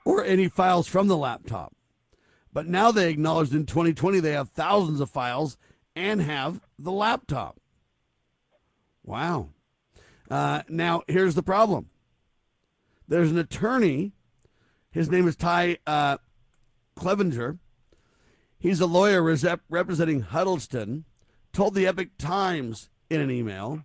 [0.04, 1.74] or any files from the laptop.
[2.52, 5.56] But now they acknowledged in 2020 they have thousands of files
[5.96, 7.58] and have the laptop.
[9.02, 9.48] Wow.
[10.30, 11.88] Uh, now, here's the problem
[13.08, 14.12] there's an attorney,
[14.90, 16.18] his name is Ty uh,
[16.94, 17.58] Clevenger.
[18.58, 21.04] He's a lawyer representing Huddleston,
[21.52, 23.84] told the Epoch Times in an email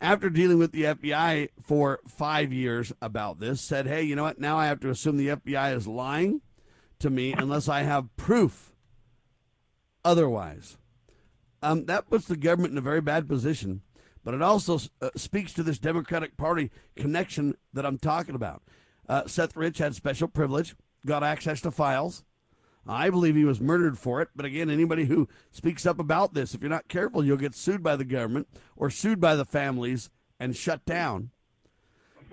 [0.00, 4.40] after dealing with the FBI for five years about this, said, Hey, you know what?
[4.40, 6.40] Now I have to assume the FBI is lying
[6.98, 8.72] to me unless I have proof
[10.04, 10.78] otherwise.
[11.62, 13.82] Um, that puts the government in a very bad position
[14.24, 18.62] but it also uh, speaks to this Democratic Party connection that I'm talking about.
[19.08, 22.24] Uh, Seth Rich had special privilege, got access to files.
[22.90, 24.28] I believe he was murdered for it.
[24.34, 27.82] But again, anybody who speaks up about this, if you're not careful, you'll get sued
[27.82, 30.10] by the government or sued by the families
[30.40, 31.30] and shut down.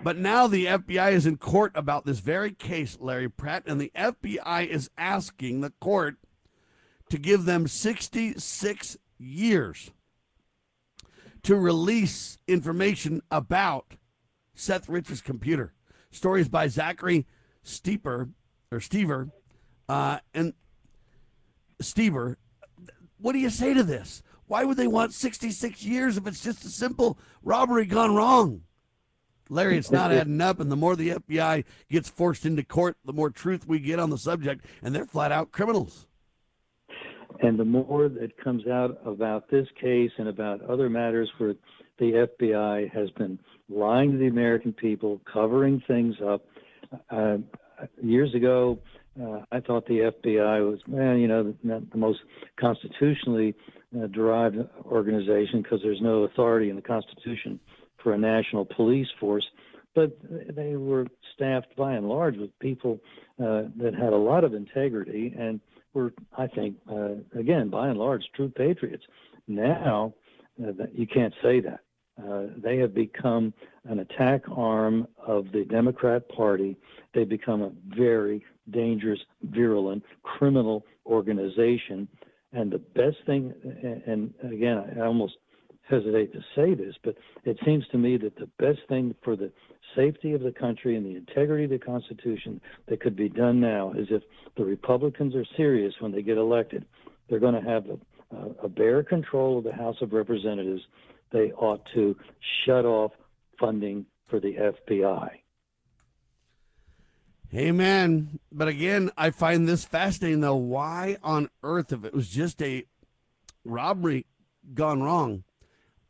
[0.02, 3.92] But now the FBI is in court about this very case, Larry Pratt, and the
[3.96, 6.16] FBI is asking the court
[7.10, 9.90] to give them 66 years
[11.42, 13.94] to release information about
[14.54, 15.74] Seth Rich's computer.
[16.10, 17.26] Stories by Zachary
[17.62, 18.30] Steeper
[18.70, 19.30] or Stever
[19.88, 20.54] uh, and
[21.82, 22.36] Stever.
[23.18, 24.22] What do you say to this?
[24.46, 28.62] Why would they want 66 years if it's just a simple robbery gone wrong?
[29.50, 33.14] Larry, it's not adding up, and the more the FBI gets forced into court, the
[33.14, 36.06] more truth we get on the subject, and they're flat out criminals.
[37.40, 41.54] And the more that comes out about this case and about other matters where
[41.98, 43.38] the FBI has been
[43.68, 46.44] lying to the American people, covering things up.
[47.10, 47.38] Uh,
[48.02, 48.78] years ago,
[49.22, 52.20] uh, I thought the FBI was, well, you know, the, the most
[52.58, 53.54] constitutionally
[53.96, 57.58] uh, derived organization because there's no authority in the Constitution
[58.02, 59.46] for a national police force.
[59.94, 60.16] But
[60.54, 63.00] they were staffed by and large with people
[63.40, 65.60] uh, that had a lot of integrity and
[65.94, 69.04] were, I think, uh, again, by and large, true patriots.
[69.48, 70.14] Now,
[70.62, 71.80] uh, you can't say that.
[72.22, 73.54] Uh, they have become
[73.84, 76.76] an attack arm of the Democrat Party.
[77.14, 82.08] They've become a very dangerous, virulent, criminal organization.
[82.52, 83.52] And the best thing,
[84.06, 85.34] and again, I almost
[85.88, 87.14] hesitate to say this, but
[87.44, 89.50] it seems to me that the best thing for the
[89.96, 93.92] safety of the country and the integrity of the Constitution that could be done now
[93.92, 94.22] is if
[94.56, 96.84] the Republicans are serious when they get elected,
[97.28, 100.82] they're going to have a, a, bare control of the House of Representatives.
[101.32, 102.16] They ought to
[102.64, 103.12] shut off
[103.58, 105.30] funding for the FBI.
[107.54, 108.40] Amen.
[108.52, 110.56] But again, I find this fascinating though.
[110.56, 112.84] Why on earth, if it was just a
[113.64, 114.26] robbery
[114.74, 115.44] gone wrong,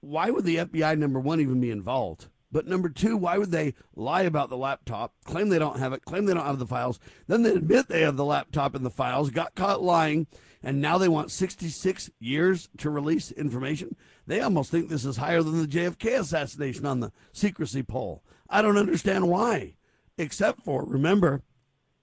[0.00, 2.26] why would the FBI, number one, even be involved?
[2.50, 6.04] But number two, why would they lie about the laptop, claim they don't have it,
[6.04, 8.90] claim they don't have the files, then they admit they have the laptop and the
[8.90, 10.26] files, got caught lying,
[10.62, 13.96] and now they want 66 years to release information?
[14.26, 18.22] They almost think this is higher than the JFK assassination on the secrecy poll.
[18.48, 19.74] I don't understand why,
[20.18, 21.42] except for, remember,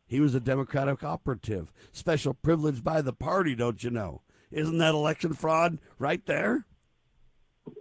[0.08, 4.22] he was a Democratic operative, special privilege by the party, don't you know?
[4.52, 6.66] Isn't that election fraud right there?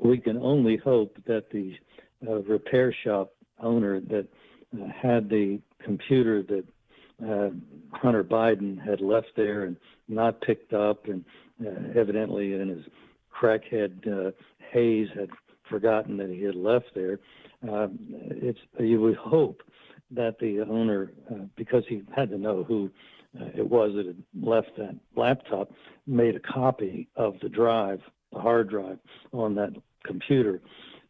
[0.03, 1.75] We can only hope that the
[2.27, 4.27] uh, repair shop owner that
[4.75, 6.65] uh, had the computer that
[7.23, 7.51] uh,
[7.93, 9.77] Hunter Biden had left there and
[10.09, 11.25] not picked up, and
[11.65, 12.85] uh, evidently in his
[13.33, 14.31] crackhead uh,
[14.73, 15.29] haze had
[15.69, 17.21] forgotten that he had left there.
[17.63, 19.63] Um, it's you would hope
[20.11, 22.91] that the owner, uh, because he had to know who
[23.41, 25.71] uh, it was that had left that laptop,
[26.07, 28.01] made a copy of the drive,
[28.33, 28.99] the hard drive
[29.33, 29.71] on that
[30.05, 30.61] computer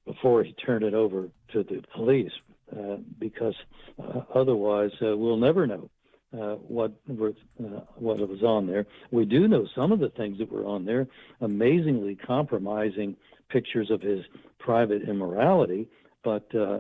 [0.07, 2.33] before he turned it over to the police,
[2.73, 3.55] uh, because
[4.03, 5.89] uh, otherwise uh, we'll never know
[6.35, 8.87] uh, what uh, what was on there.
[9.11, 11.07] We do know some of the things that were on there,
[11.41, 13.17] amazingly compromising
[13.51, 14.21] pictures of his
[14.59, 15.87] private immorality,
[16.25, 16.79] but uh,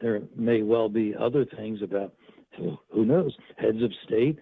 [0.00, 2.12] there may well be other things about
[2.58, 4.38] who knows heads of state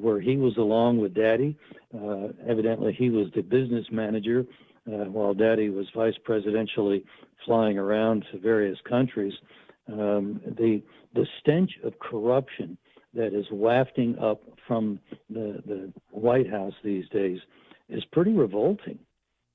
[0.00, 1.58] where he was along with Daddy.
[2.48, 4.46] evidently, he was the business manager
[4.86, 7.04] uh, while Daddy was vice presidentially
[7.44, 9.32] flying around to various countries,
[9.88, 10.82] um, the
[11.14, 12.76] the stench of corruption
[13.14, 14.98] that is wafting up from
[15.30, 17.38] the the White House these days
[17.88, 18.98] is pretty revolting,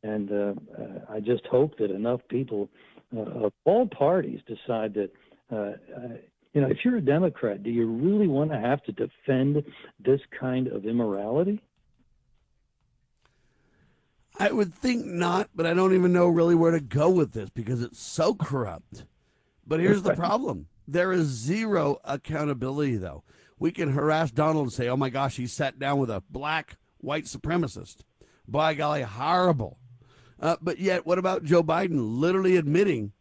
[0.04, 2.70] and uh, uh, I just hope that enough people
[3.16, 5.12] uh, of all parties decide that.
[5.52, 6.18] Uh, uh,
[6.54, 9.64] you know, if you're a Democrat, do you really want to have to defend
[10.00, 11.62] this kind of immorality?
[14.40, 17.50] I would think not, but I don't even know really where to go with this
[17.50, 19.06] because it's so corrupt.
[19.66, 23.24] But here's the problem there is zero accountability, though.
[23.60, 26.78] We can harass Donald and say, oh my gosh, he sat down with a black
[27.00, 27.98] white supremacist.
[28.48, 29.80] By golly, horrible.
[30.40, 33.12] Uh, but yet, what about Joe Biden literally admitting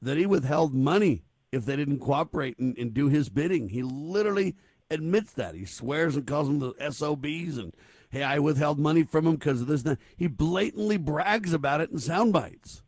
[0.00, 3.68] that he withheld money if they didn't cooperate and, and do his bidding?
[3.68, 4.56] He literally
[4.90, 5.54] admits that.
[5.54, 7.72] He swears and calls them the SOBs and
[8.10, 9.84] hey, I withheld money from him because of this.
[10.16, 12.82] He blatantly brags about it in sound bites.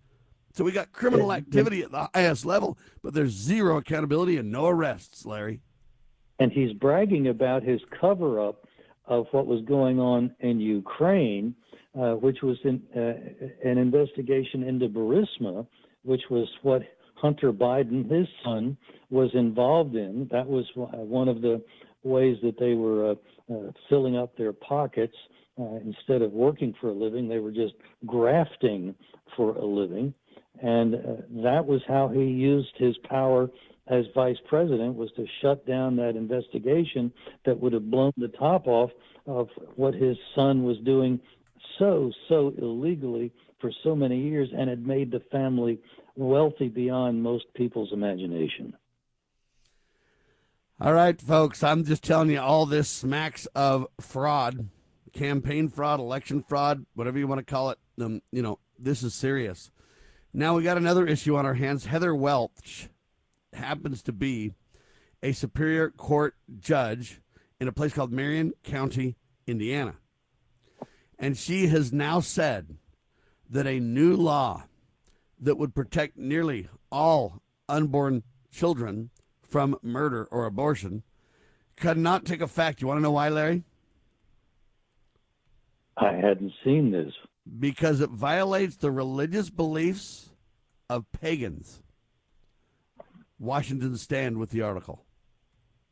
[0.53, 4.69] So we got criminal activity at the highest level, but there's zero accountability and no
[4.69, 5.61] arrests, Larry.
[6.39, 8.65] And he's bragging about his cover up
[9.07, 11.55] of what was going on in Ukraine,
[11.99, 15.67] uh, which was in, uh, an investigation into Burisma,
[16.03, 16.83] which was what
[17.15, 18.77] Hunter Biden, his son,
[19.11, 20.29] was involved in.
[20.31, 21.63] That was one of the
[22.03, 23.15] ways that they were uh,
[23.53, 25.17] uh, filling up their pockets.
[25.59, 27.75] Uh, instead of working for a living, they were just
[28.07, 28.95] grafting
[29.37, 30.13] for a living.
[30.61, 30.99] And uh,
[31.43, 33.49] that was how he used his power
[33.87, 37.13] as vice president was to shut down that investigation
[37.45, 38.91] that would have blown the top off
[39.27, 41.21] of what his son was doing
[41.79, 45.79] so so illegally for so many years and had made the family
[46.17, 48.75] wealthy beyond most people's imagination.
[50.81, 54.69] All right, folks, I'm just telling you all this smacks of fraud,
[55.13, 57.79] campaign fraud, election fraud, whatever you want to call it.
[58.01, 59.71] Um, you know, this is serious.
[60.33, 61.87] Now we got another issue on our hands.
[61.87, 62.89] Heather Welch
[63.53, 64.53] happens to be
[65.23, 67.21] a Superior Court judge
[67.61, 69.95] in a place called Marion County, Indiana.
[71.25, 72.77] And she has now said
[73.49, 74.65] that a new law
[75.41, 79.09] that would protect nearly all unborn children
[79.41, 81.03] from murder or abortion
[81.77, 82.83] could not take effect.
[82.83, 83.63] You want to know why, Larry?
[85.97, 87.15] I hadn't seen this.
[87.59, 90.29] Because it violates the religious beliefs
[90.91, 91.81] of pagans.
[93.39, 95.07] Washington stand with the article.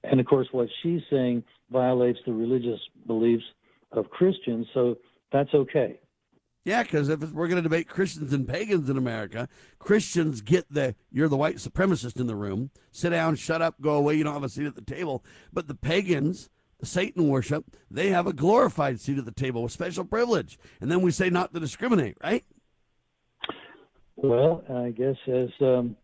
[0.05, 3.45] And of course, what she's saying violates the religious beliefs
[3.93, 4.97] of Christians, so
[5.33, 5.99] that's okay.
[6.65, 9.49] Yeah, because if we're going to debate Christians and pagans in America,
[9.81, 12.71] Christians get the you're the white supremacist in the room.
[12.93, 14.15] Sit down, shut up, go away.
[14.15, 15.25] You don't have a seat at the table.
[15.53, 19.73] But the pagans, the Satan worship, they have a glorified seat at the table with
[19.73, 20.57] special privilege.
[20.81, 22.45] And then we say not to discriminate, right?
[24.15, 25.97] Well, I guess as um,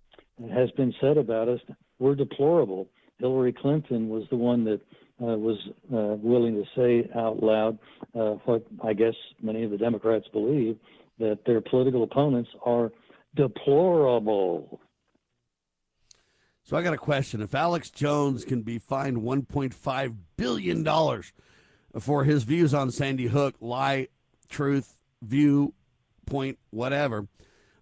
[0.52, 1.60] has been said about us,
[2.00, 2.88] we're deplorable.
[3.18, 4.80] Hillary Clinton was the one that
[5.24, 5.58] was
[5.92, 7.78] uh, willing to say out loud
[8.14, 10.78] uh, what I guess many of the Democrats believe
[11.18, 12.92] that their political opponents are
[13.34, 14.80] deplorable.
[16.64, 17.40] So I got a question.
[17.40, 21.22] If Alex Jones can be fined $1.5 billion
[21.98, 24.08] for his views on Sandy Hook, lie,
[24.48, 25.72] truth, view,
[26.26, 27.26] point, whatever,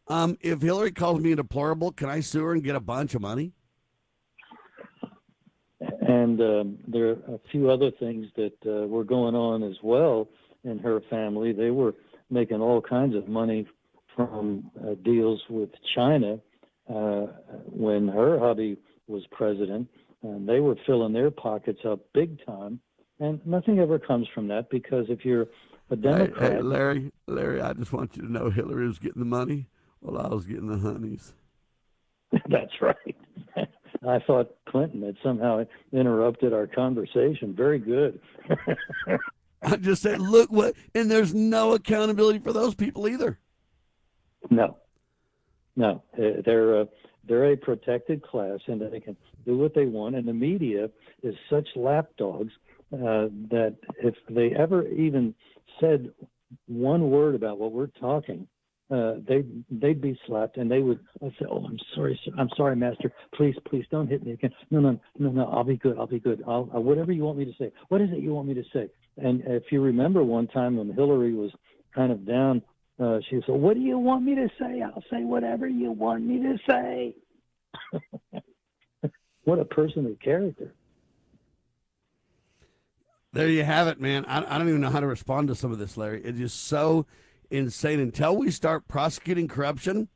[0.09, 3.17] um, if Hillary calls me a deplorable, can I sue her and get a bunch
[3.17, 3.53] of money?
[6.09, 10.29] And um, there are a few other things that uh, were going on as well
[10.65, 11.53] in her family.
[11.53, 11.95] They were
[12.31, 13.67] making all kinds of money
[14.15, 16.39] from uh, deals with China
[16.89, 17.27] uh,
[17.67, 18.77] when her hubby
[19.09, 19.89] was president.
[20.23, 22.81] And they were filling their pockets up big time.
[23.21, 25.47] And nothing ever comes from that because if you're
[25.91, 26.53] a Democrat.
[26.53, 29.69] Hey, hey, Larry, Larry, I just want you to know Hillary was getting the money
[30.01, 31.35] while I was getting the honeys.
[32.49, 33.17] That's right.
[34.07, 37.55] I thought Clinton had somehow interrupted our conversation.
[37.55, 38.21] Very good.
[39.63, 43.39] I just said, look what, and there's no accountability for those people either.
[44.51, 44.77] No,
[45.75, 46.85] no, they're uh,
[47.27, 50.15] they're a protected class, and they can do what they want.
[50.15, 50.89] And the media
[51.23, 52.53] is such lapdogs
[52.93, 55.35] uh, that if they ever even
[55.81, 56.11] said
[56.67, 58.47] one word about what we're talking,
[58.89, 62.31] uh, they they'd be slapped and they would I'd say, "Oh, I'm sorry, sir.
[62.39, 63.13] I'm sorry, master.
[63.35, 64.53] Please, please don't hit me again.
[64.71, 65.47] No, no, no, no.
[65.47, 65.99] I'll be good.
[65.99, 66.43] I'll be good.
[66.47, 67.73] I'll, I'll whatever you want me to say.
[67.89, 70.93] What is it you want me to say?" And if you remember one time when
[70.93, 71.51] Hillary was
[71.95, 72.63] kind of down,
[73.01, 74.83] uh, she said, "What do you want me to say?
[74.83, 77.17] I'll say whatever you want me to say."
[79.45, 80.73] what a person of character.
[83.33, 84.25] There you have it, man.
[84.27, 86.23] I, I don't even know how to respond to some of this, Larry.
[86.23, 87.05] It's just so
[87.51, 88.01] insane.
[88.01, 90.09] Until we start prosecuting corruption,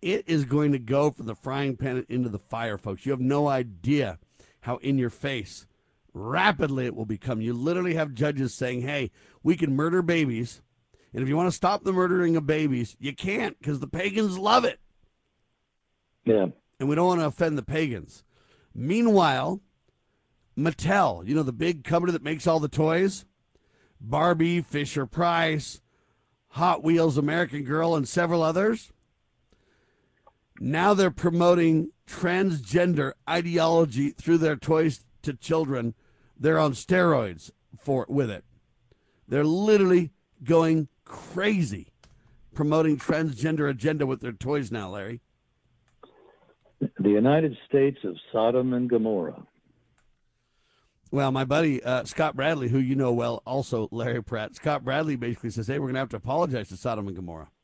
[0.00, 3.06] it is going to go from the frying pan into the fire, folks.
[3.06, 4.18] You have no idea
[4.60, 5.66] how in your face
[6.14, 7.40] rapidly it will become.
[7.40, 9.10] You literally have judges saying, hey,
[9.42, 10.62] we can murder babies.
[11.12, 14.38] And if you want to stop the murdering of babies, you can't because the pagans
[14.38, 14.80] love it.
[16.24, 16.46] Yeah.
[16.80, 18.24] And we don't want to offend the pagans.
[18.74, 19.60] Meanwhile,
[20.56, 23.24] Mattel, you know, the big company that makes all the toys,
[24.00, 25.81] Barbie, Fisher Price,
[26.52, 28.92] Hot Wheels, American Girl, and several others.
[30.60, 35.94] Now they're promoting transgender ideology through their toys to children.
[36.38, 38.44] They're on steroids for with it.
[39.26, 40.10] They're literally
[40.44, 41.88] going crazy
[42.54, 45.20] promoting transgender agenda with their toys now, Larry.
[46.80, 49.46] The United States of Sodom and Gomorrah.
[51.12, 55.14] Well, my buddy uh, Scott Bradley, who you know well, also Larry Pratt, Scott Bradley
[55.14, 57.50] basically says, "Hey, we're going to have to apologize to Sodom and Gomorrah."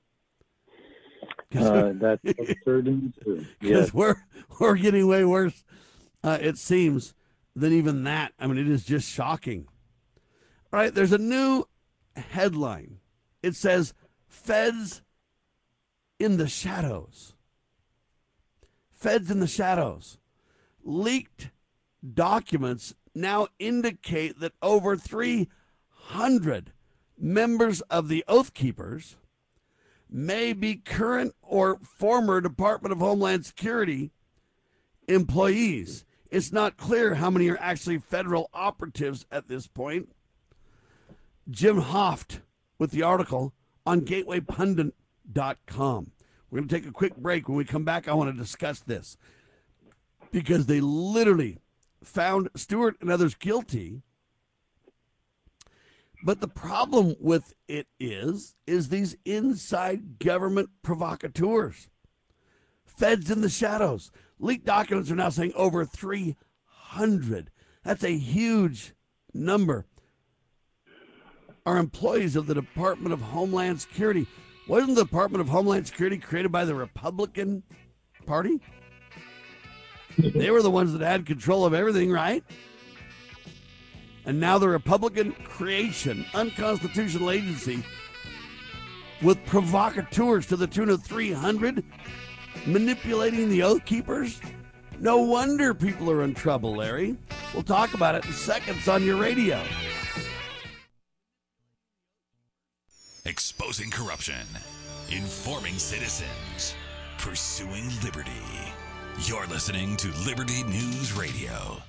[1.57, 2.21] Uh, that's
[2.63, 3.95] certain Because yes.
[3.95, 4.17] we're
[4.61, 5.65] we're getting way worse,
[6.23, 7.15] uh, it seems,
[7.57, 8.35] than even that.
[8.39, 9.67] I mean, it is just shocking.
[10.71, 11.65] All right, there's a new
[12.17, 12.99] headline.
[13.43, 13.95] It says,
[14.27, 15.01] "Feds
[16.19, 17.33] in the shadows."
[18.93, 20.19] Feds in the shadows.
[20.85, 21.51] Leaked
[22.13, 26.73] documents now indicate that over 300
[27.19, 29.17] members of the Oath Keepers
[30.09, 34.11] may be current or former Department of Homeland Security
[35.07, 36.05] employees.
[36.31, 40.11] It's not clear how many are actually federal operatives at this point.
[41.51, 42.41] Jim Hoft
[42.79, 43.55] with the article
[43.87, 46.11] on gatewaypundit.com.
[46.51, 47.49] We're going to take a quick break.
[47.49, 49.17] When we come back, I want to discuss this
[50.31, 51.59] because they literally
[52.03, 54.03] found Stewart and others guilty.
[56.25, 61.89] But the problem with it is, is these inside government provocateurs,
[62.85, 64.11] feds in the shadows.
[64.41, 67.51] Leaked documents are now saying over 300.
[67.85, 68.95] That's a huge
[69.33, 69.87] number.
[71.65, 74.27] Are employees of the Department of Homeland Security.
[74.67, 77.63] Wasn't the Department of Homeland Security created by the Republican
[78.27, 78.61] Party?
[80.19, 82.45] They were the ones that had control of everything, right?
[84.25, 87.83] And now the Republican creation, unconstitutional agency
[89.23, 91.83] with provocateurs to the tune of 300
[92.67, 94.41] manipulating the oath keepers.
[94.99, 97.17] No wonder people are in trouble, Larry.
[97.55, 99.63] We'll talk about it in seconds on your radio.
[103.25, 104.47] Exposing corruption,
[105.11, 106.75] informing citizens,
[107.19, 108.33] pursuing liberty.
[109.23, 111.83] You're listening to Liberty News Radio.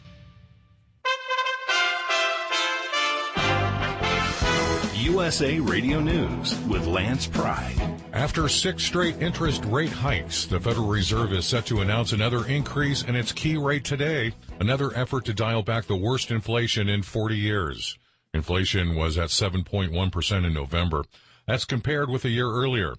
[4.95, 7.75] USA Radio News with Lance Pride.
[8.13, 13.03] After six straight interest rate hikes, the Federal Reserve is set to announce another increase
[13.03, 17.37] in its key rate today, another effort to dial back the worst inflation in 40
[17.37, 17.97] years.
[18.33, 21.03] Inflation was at 7.1% in November.
[21.47, 22.95] That's compared with a year earlier.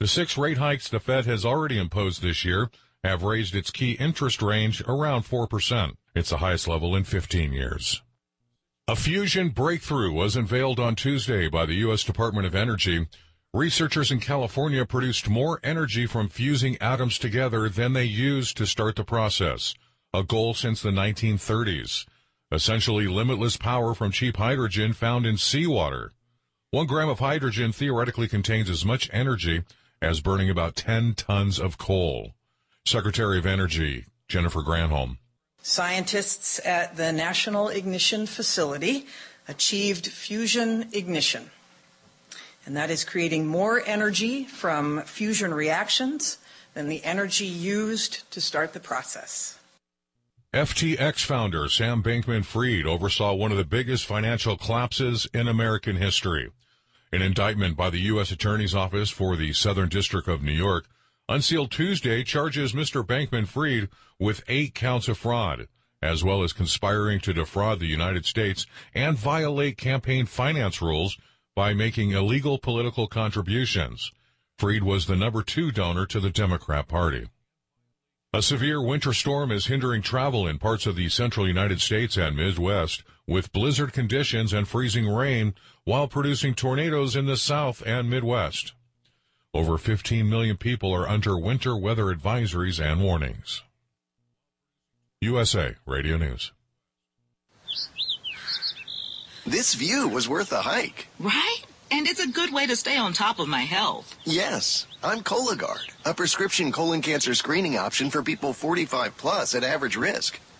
[0.00, 2.70] The six rate hikes the Fed has already imposed this year
[3.04, 5.94] have raised its key interest range around 4%.
[6.14, 8.02] It's the highest level in 15 years.
[8.88, 12.02] A fusion breakthrough was unveiled on Tuesday by the U.S.
[12.02, 13.06] Department of Energy.
[13.52, 18.96] Researchers in California produced more energy from fusing atoms together than they used to start
[18.96, 19.74] the process,
[20.14, 22.06] a goal since the 1930s.
[22.50, 26.14] Essentially limitless power from cheap hydrogen found in seawater.
[26.70, 29.64] One gram of hydrogen theoretically contains as much energy
[30.00, 32.32] as burning about 10 tons of coal.
[32.88, 35.18] Secretary of Energy Jennifer Granholm.
[35.62, 39.06] Scientists at the National Ignition Facility
[39.46, 41.50] achieved fusion ignition.
[42.64, 46.38] And that is creating more energy from fusion reactions
[46.72, 49.58] than the energy used to start the process.
[50.54, 56.50] FTX founder Sam Bankman Fried oversaw one of the biggest financial collapses in American history.
[57.12, 58.30] An indictment by the U.S.
[58.30, 60.86] Attorney's Office for the Southern District of New York
[61.28, 63.04] unsealed Tuesday charges Mr.
[63.04, 63.88] Bankman Fried
[64.18, 65.68] with eight counts of fraud,
[66.00, 71.18] as well as conspiring to defraud the United States and violate campaign finance rules
[71.54, 74.12] by making illegal political contributions.
[74.58, 77.26] Fried was the number two donor to the Democrat Party.
[78.32, 82.36] A severe winter storm is hindering travel in parts of the central United States and
[82.36, 88.74] Midwest, with blizzard conditions and freezing rain, while producing tornadoes in the South and Midwest.
[89.54, 93.62] Over 15 million people are under winter weather advisories and warnings.
[95.22, 96.52] USA Radio News.
[99.46, 101.08] This view was worth the hike.
[101.18, 101.60] Right?
[101.90, 104.14] And it's a good way to stay on top of my health.
[104.24, 109.96] Yes, I'm Cologuard, a prescription colon cancer screening option for people 45 plus at average
[109.96, 110.38] risk.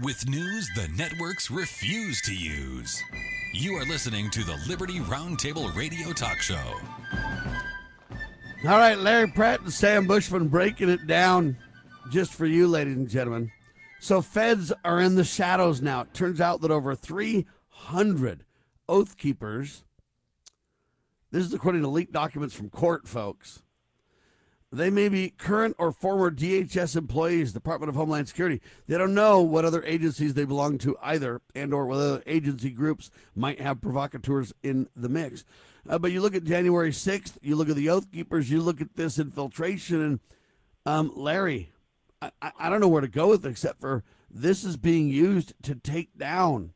[0.00, 3.00] With news the networks refuse to use.
[3.52, 6.80] You are listening to the Liberty Roundtable Radio Talk Show.
[8.64, 11.56] All right, Larry Pratt and Sam Bushman breaking it down
[12.10, 13.52] just for you, ladies and gentlemen.
[14.00, 16.00] So, feds are in the shadows now.
[16.00, 18.44] It turns out that over 300
[18.88, 19.84] oath keepers,
[21.30, 23.62] this is according to leaked documents from court, folks.
[24.74, 28.60] They may be current or former DHS employees, Department of Homeland Security.
[28.88, 33.08] They don't know what other agencies they belong to either, and or whether agency groups
[33.36, 35.44] might have provocateurs in the mix.
[35.88, 38.80] Uh, but you look at January 6th, you look at the Oath Keepers, you look
[38.80, 40.20] at this infiltration, and
[40.86, 41.70] um, Larry,
[42.20, 45.54] I, I don't know where to go with it except for this is being used
[45.62, 46.72] to take down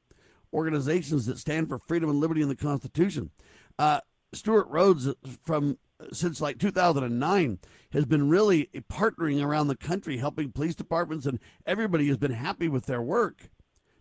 [0.52, 3.30] organizations that stand for freedom and liberty in the Constitution.
[3.76, 4.00] Uh,
[4.32, 5.08] Stewart Rhodes
[5.44, 5.78] from
[6.12, 7.58] since like 2009
[7.92, 12.68] has been really partnering around the country helping police departments and everybody has been happy
[12.68, 13.50] with their work.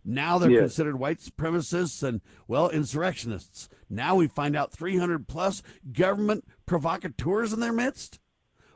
[0.04, 0.60] Now they're Yes.
[0.60, 3.68] considered white supremacists and well insurrectionists.
[3.90, 5.62] Now we find out 300 plus
[5.92, 8.18] government provocateurs in their midst?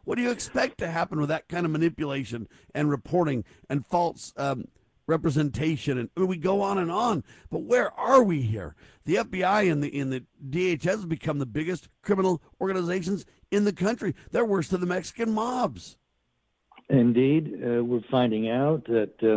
[0.05, 4.33] What do you expect to happen with that kind of manipulation and reporting and false
[4.37, 4.65] um,
[5.07, 8.75] representation and I mean, we go on and on but where are we here
[9.05, 13.73] the FBI and the and the DHS has become the biggest criminal organizations in the
[13.73, 15.97] country they're worse than the Mexican mobs
[16.89, 19.37] Indeed, uh, we're finding out that uh,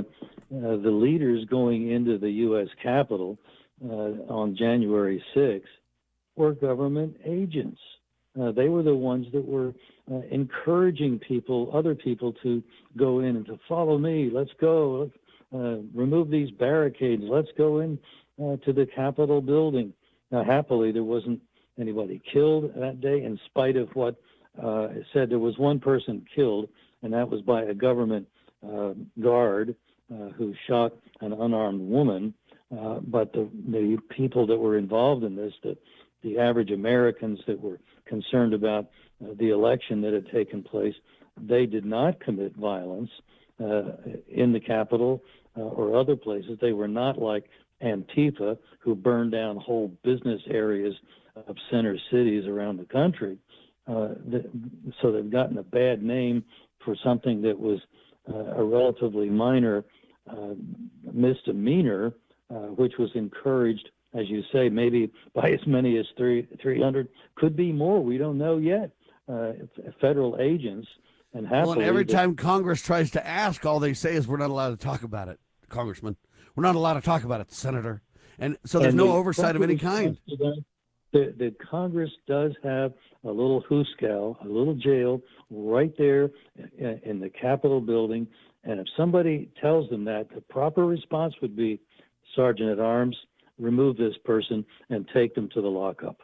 [0.56, 2.68] uh, the leaders going into the U.S.
[2.84, 3.38] Capitol
[3.84, 5.62] uh, on January 6th
[6.36, 7.80] were government agents.
[8.40, 9.74] Uh, they were the ones that were
[10.12, 12.62] uh, encouraging people, other people, to
[12.98, 14.30] go in and to follow me.
[14.32, 15.04] Let's go.
[15.04, 15.18] Let's,
[15.94, 17.24] remove these barricades.
[17.26, 18.00] Let's go in
[18.42, 19.94] uh, to the Capitol building.
[20.32, 21.42] Now, happily, there wasn't
[21.80, 24.16] anybody killed that day, in spite of what
[24.62, 25.30] uh, it said.
[25.30, 26.70] There was one person killed,
[27.04, 28.28] and that was by a government
[28.68, 29.76] uh, guard
[30.14, 32.34] uh, who shot an unarmed woman.
[32.76, 35.78] Uh, but the, the people that were involved in this, the,
[36.24, 38.88] the average Americans that were concerned about
[39.24, 40.96] uh, the election that had taken place,
[41.38, 43.10] they did not commit violence
[43.64, 43.84] uh,
[44.28, 45.22] in the Capitol
[45.58, 46.58] uh, or other places.
[46.62, 47.46] They were not like
[47.82, 50.94] Antifa, who burned down whole business areas
[51.48, 53.38] of center cities around the country.
[53.88, 54.10] Uh,
[55.02, 56.44] so they've gotten a bad name
[56.84, 57.80] for something that was
[58.30, 59.84] uh, a relatively minor
[60.30, 60.56] uh,
[61.14, 62.14] misdemeanor,
[62.50, 67.56] uh, which was encouraged, as you say, maybe by as many as three, 300, could
[67.56, 68.02] be more.
[68.02, 68.92] We don't know yet.
[69.28, 69.54] Uh,
[70.00, 70.88] federal agents
[71.36, 74.52] and well, and every time Congress tries to ask, all they say is, "We're not
[74.52, 75.38] allowed to talk about it,
[75.76, 76.16] Congressman.
[76.56, 78.02] We're not allowed to talk about it, Senator."
[78.40, 80.18] And so there's and no the oversight of any kind.
[81.12, 82.92] The, the Congress does have
[83.24, 86.30] a little hoosegow, a little jail right there
[86.78, 88.28] in, in the Capitol building.
[88.66, 91.80] And if somebody tells them that, the proper response would be,
[92.36, 93.16] Sergeant at Arms,
[93.58, 96.18] remove this person and take them to the lockup.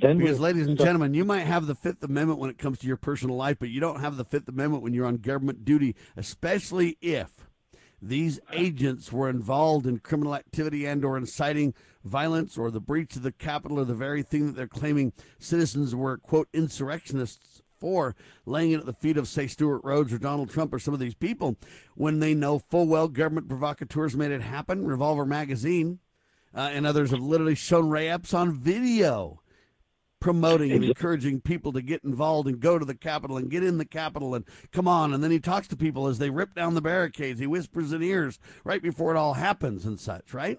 [0.00, 2.86] Then because, ladies and gentlemen, you might have the Fifth Amendment when it comes to
[2.86, 5.96] your personal life, but you don't have the Fifth Amendment when you're on government duty,
[6.16, 7.48] especially if
[8.00, 13.22] these agents were involved in criminal activity and or inciting violence or the breach of
[13.22, 18.14] the Capitol or the very thing that they're claiming citizens were, quote, insurrectionists for,
[18.46, 21.00] laying it at the feet of, say, Stewart Rhodes or Donald Trump or some of
[21.00, 21.56] these people,
[21.94, 24.86] when they know full well government provocateurs made it happen.
[24.86, 25.98] Revolver Magazine
[26.54, 29.40] uh, and others have literally shown Ray Epps on video
[30.20, 33.78] promoting and encouraging people to get involved and go to the Capitol and get in
[33.78, 35.14] the Capitol and come on.
[35.14, 37.40] And then he talks to people as they rip down the barricades.
[37.40, 40.58] He whispers in ears right before it all happens and such, right?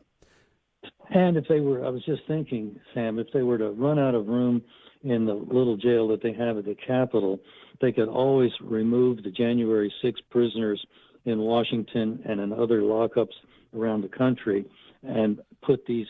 [1.09, 4.15] And if they were, I was just thinking, Sam, if they were to run out
[4.15, 4.61] of room
[5.03, 7.39] in the little jail that they have at the Capitol,
[7.81, 10.83] they could always remove the January 6 prisoners
[11.25, 13.33] in Washington and in other lockups
[13.75, 14.65] around the country
[15.03, 16.07] and put these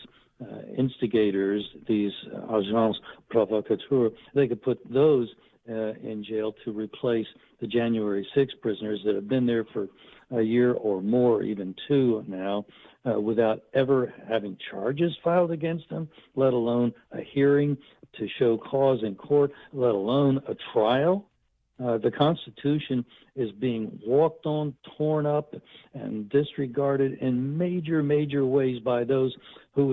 [0.76, 2.98] instigators, these uh, agents
[3.28, 5.28] provocateurs, they could put those
[5.68, 7.26] uh, in jail to replace
[7.60, 9.88] the January 6 prisoners that have been there for
[10.32, 12.64] a year or more, even two now,
[13.04, 17.76] uh, without ever having charges filed against them, let alone a hearing
[18.18, 21.26] to show cause in court, let alone a trial.
[21.82, 23.04] Uh, the Constitution
[23.36, 25.54] is being walked on, torn up,
[25.94, 29.34] and disregarded in major, major ways by those
[29.74, 29.86] who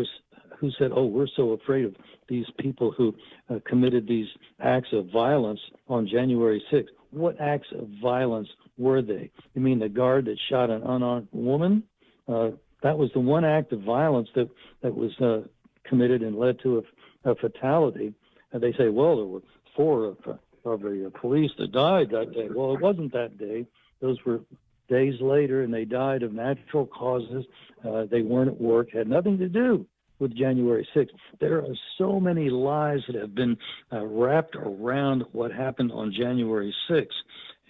[0.60, 1.96] who said, "Oh, we're so afraid of
[2.28, 3.14] these people who
[3.50, 4.28] uh, committed these
[4.60, 9.32] acts of violence on January 6th." What acts of violence were they?
[9.54, 11.84] You mean the guard that shot an unarmed woman?
[12.28, 12.52] Uh,
[12.84, 14.50] that was the one act of violence that
[14.82, 15.48] that was uh,
[15.88, 16.84] committed and led to
[17.24, 18.14] a, a fatality.
[18.52, 19.42] And they say, "Well, there were
[19.76, 20.18] four of,
[20.66, 23.66] of the police that died that day." Well, it wasn't that day.
[24.02, 24.42] Those were
[24.90, 27.46] days later, and they died of natural causes.
[27.88, 29.86] Uh, they weren't at work, had nothing to do
[30.19, 31.10] with January 6th.
[31.39, 33.57] There are so many lies that have been
[33.91, 37.07] uh, wrapped around what happened on January 6th.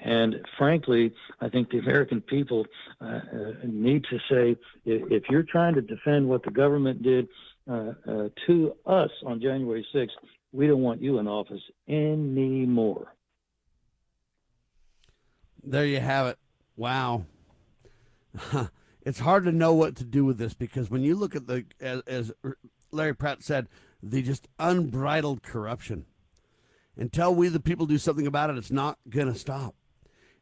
[0.04, 2.66] And frankly, I think the American people
[3.02, 3.22] uh, uh,
[3.66, 4.56] need to say
[4.86, 7.28] if, if, you're trying to defend what the government did
[7.70, 10.10] uh, uh to us on January 6th,
[10.52, 13.14] we don't want you in office anymore.
[15.64, 16.38] There you have it.
[16.78, 17.26] Wow.
[19.08, 21.64] it's hard to know what to do with this because when you look at the
[21.80, 22.32] as, as
[22.92, 23.70] Larry Pratt said,
[24.04, 26.06] the just unbridled corruption.
[26.98, 29.76] Until we the people do something about it, it's not going to stop.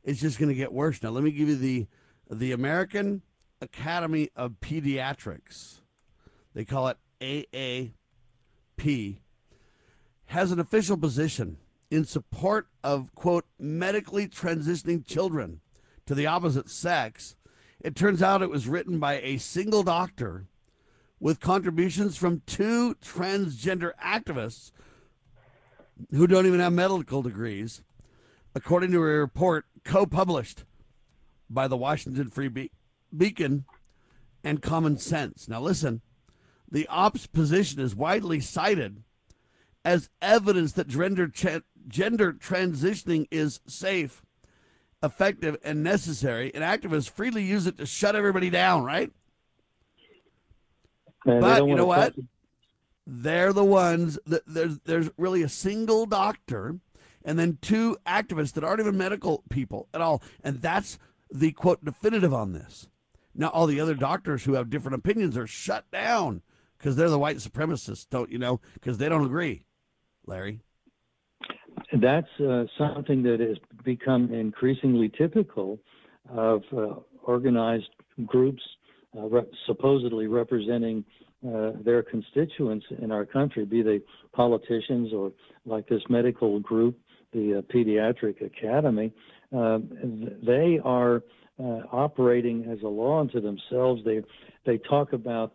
[0.03, 1.03] It's just going to get worse.
[1.03, 1.85] Now, let me give you the
[2.27, 3.21] the American
[3.61, 5.81] Academy of Pediatrics.
[6.55, 9.19] They call it AAP.
[10.25, 11.57] Has an official position
[11.91, 15.61] in support of quote medically transitioning children
[16.07, 17.35] to the opposite sex
[17.85, 20.47] it turns out it was written by a single doctor
[21.19, 24.71] with contributions from two transgender activists
[26.09, 27.83] who don't even have medical degrees,
[28.55, 30.63] according to a report co published
[31.47, 32.71] by the Washington Free Be-
[33.15, 33.65] Beacon
[34.43, 35.47] and Common Sense.
[35.47, 36.01] Now, listen,
[36.69, 39.03] the ops position is widely cited
[39.85, 44.24] as evidence that gender, cha- gender transitioning is safe
[45.03, 49.11] effective, and necessary, and activists freely use it to shut everybody down, right?
[51.25, 52.15] Man, but you know what?
[53.07, 56.79] They're the ones that there's there's really a single doctor
[57.23, 60.21] and then two activists that aren't even medical people at all.
[60.43, 60.99] And that's
[61.31, 62.87] the quote definitive on this.
[63.33, 66.43] Now all the other doctors who have different opinions are shut down
[66.77, 68.61] because they're the white supremacists, don't you know?
[68.75, 69.65] Because they don't agree,
[70.25, 70.61] Larry.
[72.01, 75.79] That's uh, something that has become increasingly typical
[76.29, 77.89] of uh, organized
[78.25, 78.61] groups
[79.17, 81.03] uh, supposedly representing
[81.47, 84.01] uh, their constituents in our country, be they
[84.33, 85.31] politicians or
[85.65, 86.97] like this medical group,
[87.33, 89.13] the uh, Pediatric Academy.
[89.55, 89.79] Uh,
[90.45, 91.21] they are
[91.91, 94.01] operating as a law unto themselves.
[94.03, 94.21] They
[94.65, 95.53] they talk about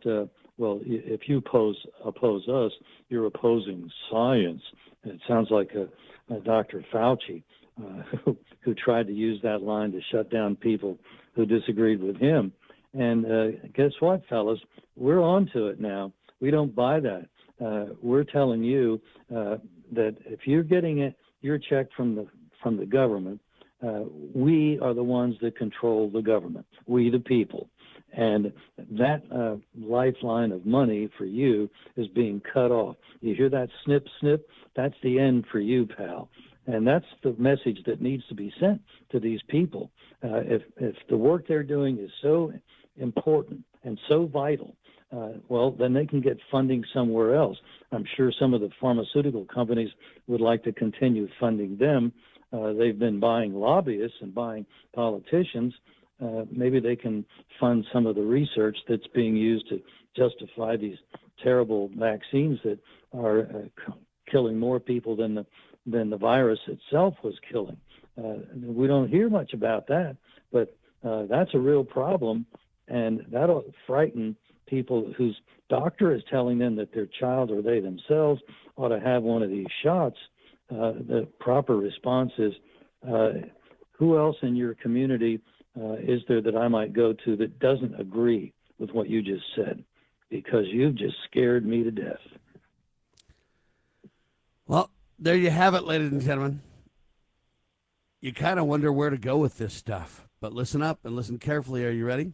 [0.57, 2.73] well, if you oppose oppose us,
[3.09, 4.62] you're opposing science.
[5.05, 5.89] It sounds like a,
[6.31, 6.85] a Dr.
[6.93, 7.43] Fauci,
[7.78, 10.98] uh, who, who tried to use that line to shut down people
[11.35, 12.52] who disagreed with him.
[12.94, 14.59] And uh, guess what, fellas?
[14.97, 16.12] We're on to it now.
[16.40, 17.27] We don't buy that.
[17.65, 19.01] Uh, we're telling you
[19.35, 19.57] uh,
[19.93, 22.27] that if you're getting it, your check from the
[22.62, 23.40] from the government,
[23.86, 24.01] uh,
[24.35, 26.66] we are the ones that control the government.
[26.86, 27.69] We, the people.
[28.16, 28.53] And
[28.93, 32.97] that uh, lifeline of money for you is being cut off.
[33.20, 34.49] You hear that snip, snip?
[34.74, 36.28] That's the end for you, pal.
[36.66, 38.81] And that's the message that needs to be sent
[39.12, 39.91] to these people.
[40.23, 42.53] Uh, if, if the work they're doing is so
[42.99, 44.77] important and so vital,
[45.12, 47.57] uh, well, then they can get funding somewhere else.
[47.91, 49.89] I'm sure some of the pharmaceutical companies
[50.28, 52.12] would like to continue funding them.
[52.53, 55.74] Uh, they've been buying lobbyists and buying politicians
[56.22, 57.24] uh, maybe they can
[57.59, 59.80] fund some of the research that's being used to
[60.16, 60.98] justify these
[61.42, 62.78] terrible vaccines that
[63.14, 63.92] are uh,
[64.30, 65.47] killing more people than the
[65.86, 67.76] than the virus itself was killing.
[68.18, 70.14] Uh, we don't hear much about that,
[70.52, 72.44] but uh, that's a real problem,
[72.88, 74.36] and that'll frighten
[74.66, 75.34] people whose
[75.70, 78.42] doctor is telling them that their child or they themselves
[78.76, 80.16] ought to have one of these shots.
[80.70, 82.52] Uh, the proper response is,
[83.92, 85.40] who else in your community
[85.78, 89.44] uh, is there that I might go to that doesn't agree with what you just
[89.55, 89.84] said?
[90.28, 92.20] Because you've just scared me to death.
[94.66, 96.62] Well, there you have it, ladies and gentlemen.
[98.20, 100.28] You kind of wonder where to go with this stuff.
[100.40, 101.84] But listen up and listen carefully.
[101.84, 102.32] Are you ready?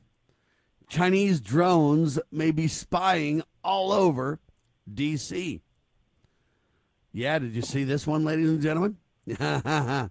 [0.89, 4.39] Chinese drones may be spying all over
[4.93, 5.61] D.C.
[7.13, 8.99] Yeah, did you see this one, ladies and gentlemen?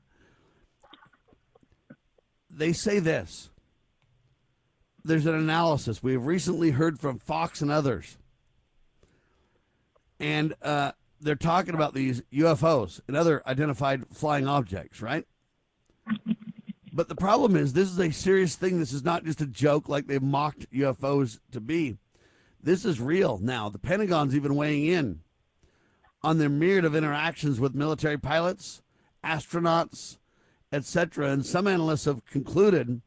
[2.55, 3.49] they say this.
[5.03, 6.01] There's an analysis.
[6.01, 8.17] We have recently heard from Fox and others.
[10.19, 15.25] And uh, they're talking about these UFOs and other identified flying objects, right?
[16.91, 18.79] But the problem is, this is a serious thing.
[18.79, 21.97] This is not just a joke like they've mocked UFOs to be.
[22.63, 23.69] This is real now.
[23.69, 25.19] The Pentagon's even weighing in
[26.23, 28.81] on their myriad of interactions with military pilots,
[29.23, 30.17] astronauts,
[30.75, 31.31] etc.
[31.31, 33.01] And some analysts have concluded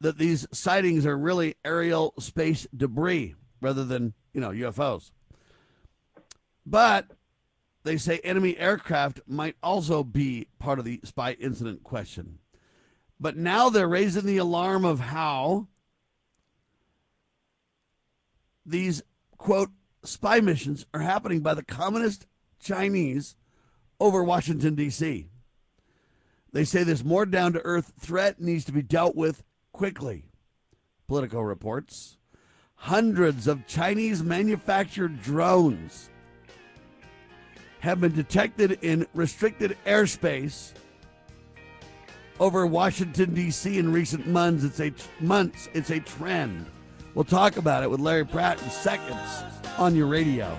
[0.00, 5.12] that these sightings are really aerial space debris rather than, you know, UFOs.
[6.66, 7.06] But
[7.84, 12.40] they say enemy aircraft might also be part of the spy incident question.
[13.18, 15.68] But now they're raising the alarm of how
[18.66, 19.02] these,
[19.38, 19.70] quote,
[20.02, 22.26] spy missions are happening by the communist
[22.60, 23.36] Chinese
[24.00, 25.28] over Washington, D.C.
[26.56, 30.24] They say this more down to earth threat needs to be dealt with quickly.
[31.06, 32.16] Politico reports
[32.76, 36.08] hundreds of Chinese manufactured drones
[37.80, 40.72] have been detected in restricted airspace
[42.40, 43.76] over Washington D.C.
[43.76, 44.64] in recent months.
[44.64, 45.68] It's a months.
[45.74, 46.64] It's a trend.
[47.12, 49.42] We'll talk about it with Larry Pratt in seconds
[49.76, 50.58] on your radio.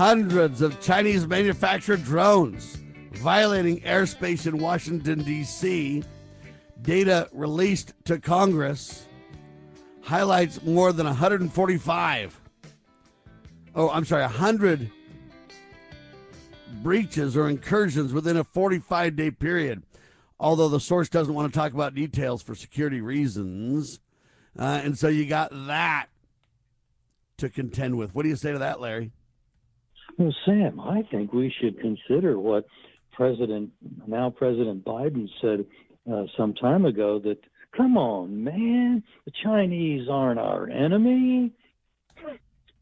[0.00, 2.78] Hundreds of Chinese manufactured drones
[3.12, 6.02] violating airspace in Washington, D.C.
[6.80, 9.06] Data released to Congress
[10.00, 12.40] highlights more than 145.
[13.74, 14.90] Oh, I'm sorry, 100
[16.82, 19.82] breaches or incursions within a 45 day period.
[20.38, 24.00] Although the source doesn't want to talk about details for security reasons.
[24.58, 26.06] Uh, and so you got that
[27.36, 28.14] to contend with.
[28.14, 29.12] What do you say to that, Larry?
[30.20, 32.66] Well, Sam, I think we should consider what
[33.10, 33.70] President,
[34.06, 35.64] now President Biden said
[36.12, 37.38] uh, some time ago that,
[37.74, 41.52] come on, man, the Chinese aren't our enemy.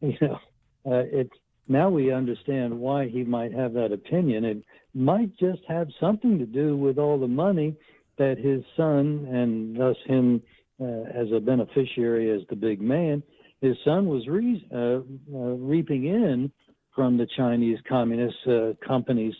[0.00, 0.38] You know,
[0.86, 1.28] uh, it,
[1.66, 4.44] now we understand why he might have that opinion.
[4.44, 4.62] It
[4.94, 7.74] might just have something to do with all the money
[8.16, 10.40] that his son, and thus him
[10.80, 13.24] uh, as a beneficiary, as the big man,
[13.60, 15.00] his son was re- uh,
[15.36, 16.52] uh, reaping in
[16.98, 19.32] from the Chinese communist uh, companies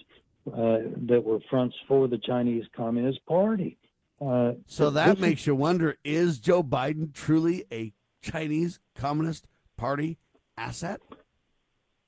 [0.47, 0.79] uh,
[1.09, 3.77] that were fronts for the Chinese Communist Party.
[4.25, 10.19] Uh, So that makes you wonder is Joe Biden truly a Chinese Communist Party
[10.57, 11.01] asset?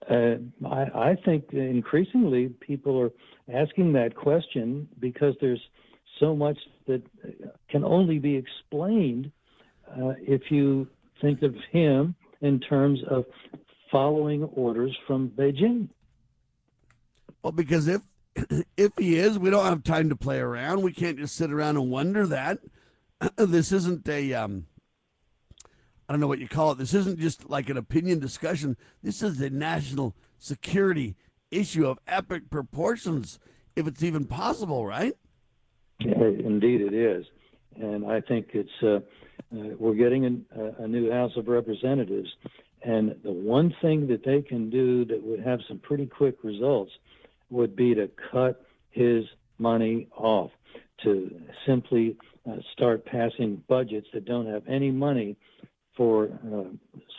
[0.09, 3.11] Uh, I, I think increasingly people are
[3.53, 5.61] asking that question because there's
[6.21, 7.03] so much that
[7.69, 9.33] can only be explained
[9.91, 10.87] uh, if you
[11.21, 13.25] think of him in terms of
[13.91, 15.89] following orders from Beijing.
[17.43, 18.03] Well, because if
[18.77, 20.83] if he is, we don't have time to play around.
[20.83, 22.59] We can't just sit around and wonder that.
[23.37, 24.67] This isn't a um,
[26.09, 26.79] I don't know what you call it.
[26.79, 28.77] This isn't just like an opinion discussion.
[29.03, 31.17] This is a national security
[31.51, 33.39] issue of epic proportions,
[33.77, 35.13] if it's even possible, right?
[36.01, 37.27] Yeah, indeed, it is,
[37.77, 39.01] and I think it's uh,
[39.57, 42.29] uh, we're getting a, a new House of Representatives,
[42.83, 46.93] and the one thing that they can do that would have some pretty quick results
[47.51, 49.25] would be to cut his
[49.59, 50.51] money off,
[51.03, 51.31] to
[51.67, 52.17] simply
[52.49, 55.37] uh, start passing budgets that don't have any money
[55.97, 56.71] for, uh,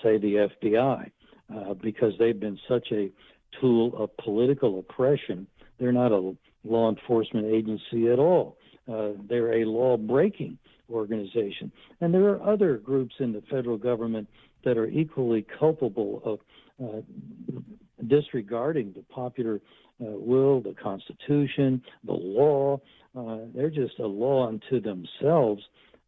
[0.01, 1.11] say, the FBI,
[1.55, 3.11] uh, because they've been such a
[3.59, 5.45] tool of political oppression.
[5.79, 8.57] They're not a law enforcement agency at all.
[8.91, 10.57] Uh, they're a law breaking
[10.91, 11.71] organization.
[11.99, 14.27] And there are other groups in the federal government
[14.63, 16.39] that are equally culpable of
[16.83, 17.01] uh,
[18.07, 22.79] disregarding the popular uh, will, the Constitution, the law.
[23.17, 25.61] Uh, they're just a law unto themselves.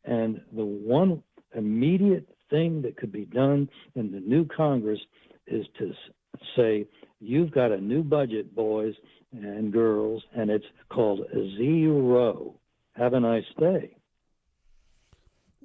[0.06, 1.22] And the one
[1.56, 5.00] immediate thing that could be done in the new Congress
[5.48, 5.92] is to
[6.56, 6.86] say,
[7.20, 8.94] you've got a new budget, boys
[9.32, 11.22] and girls, and it's called
[11.58, 12.56] zero.
[12.94, 13.96] Have a nice day.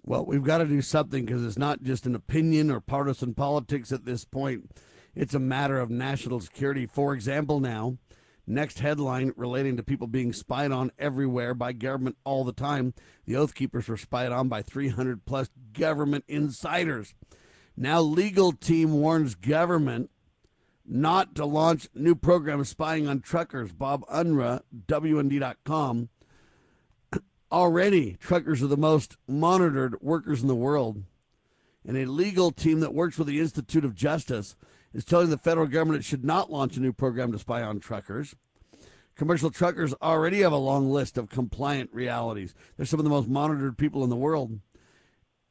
[0.08, 3.92] Well, we've got to do something because it's not just an opinion or partisan politics
[3.92, 4.70] at this point.
[5.14, 6.86] It's a matter of national security.
[6.86, 7.98] For example, now,
[8.46, 12.94] next headline relating to people being spied on everywhere by government all the time.
[13.26, 17.14] The Oath Keepers were spied on by 300 plus government insiders.
[17.76, 20.08] Now, legal team warns government
[20.86, 23.72] not to launch new programs spying on truckers.
[23.72, 26.08] Bob Unruh, WND.com.
[27.50, 31.02] Already, truckers are the most monitored workers in the world.
[31.86, 34.56] And a legal team that works with the Institute of Justice
[34.92, 37.80] is telling the federal government it should not launch a new program to spy on
[37.80, 38.34] truckers.
[39.16, 42.54] Commercial truckers already have a long list of compliant realities.
[42.76, 44.60] They're some of the most monitored people in the world.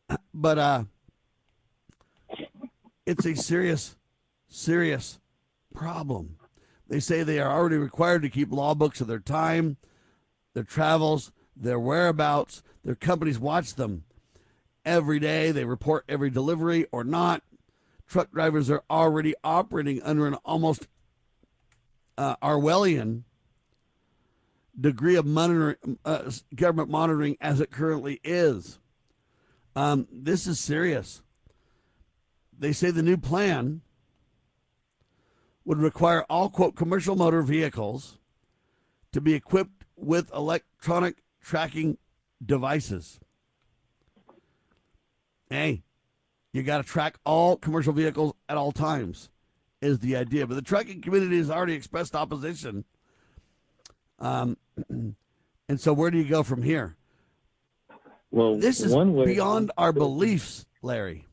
[0.33, 0.83] But uh,
[3.07, 3.95] it's a serious,
[4.47, 5.19] serious
[5.73, 6.37] problem.
[6.87, 9.77] They say they are already required to keep law books of their time,
[10.53, 12.63] their travels, their whereabouts.
[12.83, 14.03] Their companies watch them
[14.85, 15.51] every day.
[15.51, 17.43] They report every delivery or not.
[18.07, 20.87] Truck drivers are already operating under an almost
[22.17, 23.23] uh, Orwellian
[24.79, 25.25] degree of
[26.05, 28.79] uh, government monitoring as it currently is.
[29.75, 31.21] Um, this is serious.
[32.57, 33.81] They say the new plan
[35.65, 38.17] would require all, quote, commercial motor vehicles
[39.11, 41.17] to be equipped with electronic
[41.47, 41.97] tracking
[42.45, 43.19] devices.
[45.49, 45.83] Hey,
[46.51, 49.29] you got to track all commercial vehicles at all times,
[49.81, 50.45] is the idea.
[50.45, 52.83] But the trucking community has already expressed opposition.
[54.19, 54.57] Um,
[54.89, 56.97] and so where do you go from here?
[58.29, 61.27] Well, this is one way beyond our beliefs, Larry.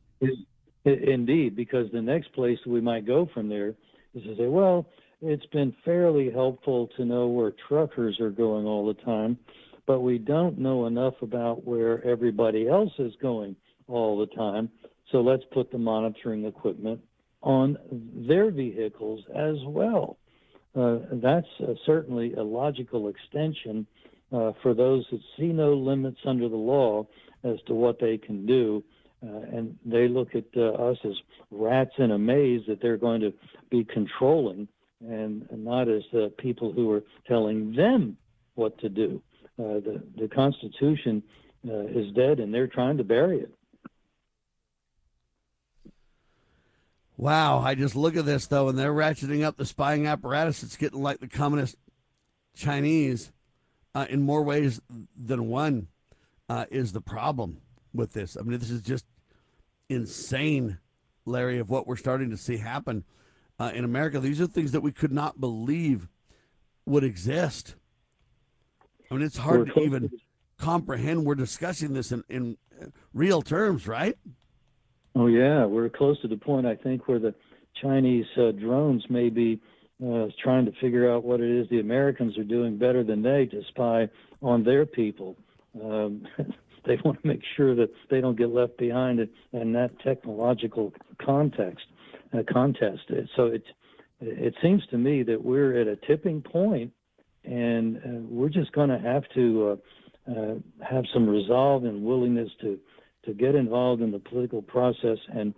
[0.84, 3.74] Indeed, because the next place we might go from there
[4.14, 4.86] is to say, well,
[5.20, 9.38] it's been fairly helpful to know where truckers are going all the time,
[9.86, 13.56] but we don't know enough about where everybody else is going
[13.88, 14.70] all the time.
[15.12, 17.00] So let's put the monitoring equipment
[17.42, 20.16] on their vehicles as well.
[20.74, 23.86] Uh, that's uh, certainly a logical extension
[24.32, 27.06] uh, for those that see no limits under the law
[27.44, 28.82] as to what they can do.
[29.22, 31.14] Uh, and they look at uh, us as
[31.50, 33.32] rats in a maze that they're going to
[33.70, 34.66] be controlling
[35.00, 38.16] and not as uh, people who are telling them
[38.54, 39.22] what to do.
[39.56, 41.22] The, the Constitution
[41.64, 43.54] is dead and they're trying to bury it.
[47.16, 50.62] Wow, I just look at this though, and they're ratcheting up the spying apparatus.
[50.62, 51.76] It's getting like the communist
[52.56, 53.32] Chinese
[53.94, 54.80] uh, in more ways
[55.16, 55.88] than one
[56.48, 57.60] uh, is the problem
[57.92, 58.36] with this.
[58.36, 59.06] I mean, this is just
[59.88, 60.78] insane,
[61.24, 63.04] Larry, of what we're starting to see happen
[63.60, 64.18] uh, in America.
[64.18, 66.08] These are things that we could not believe
[66.84, 67.76] would exist.
[69.10, 70.10] I mean, it's hard to even
[70.58, 71.24] comprehend.
[71.24, 72.56] We're discussing this in, in
[73.12, 74.16] real terms, right?
[75.14, 77.34] Oh yeah, we're close to the point I think where the
[77.80, 79.60] Chinese uh, drones may be
[80.04, 83.46] uh, trying to figure out what it is the Americans are doing better than they
[83.46, 84.08] to spy
[84.42, 85.36] on their people.
[85.82, 86.26] Um,
[86.84, 90.92] they want to make sure that they don't get left behind in, in that technological
[91.24, 91.86] context
[92.32, 93.02] uh, contest.
[93.36, 93.62] So it
[94.20, 96.92] it seems to me that we're at a tipping point,
[97.44, 99.78] and uh, we're just going to have to
[100.28, 100.54] uh, uh,
[100.88, 102.78] have some resolve and willingness to
[103.24, 105.54] to get involved in the political process and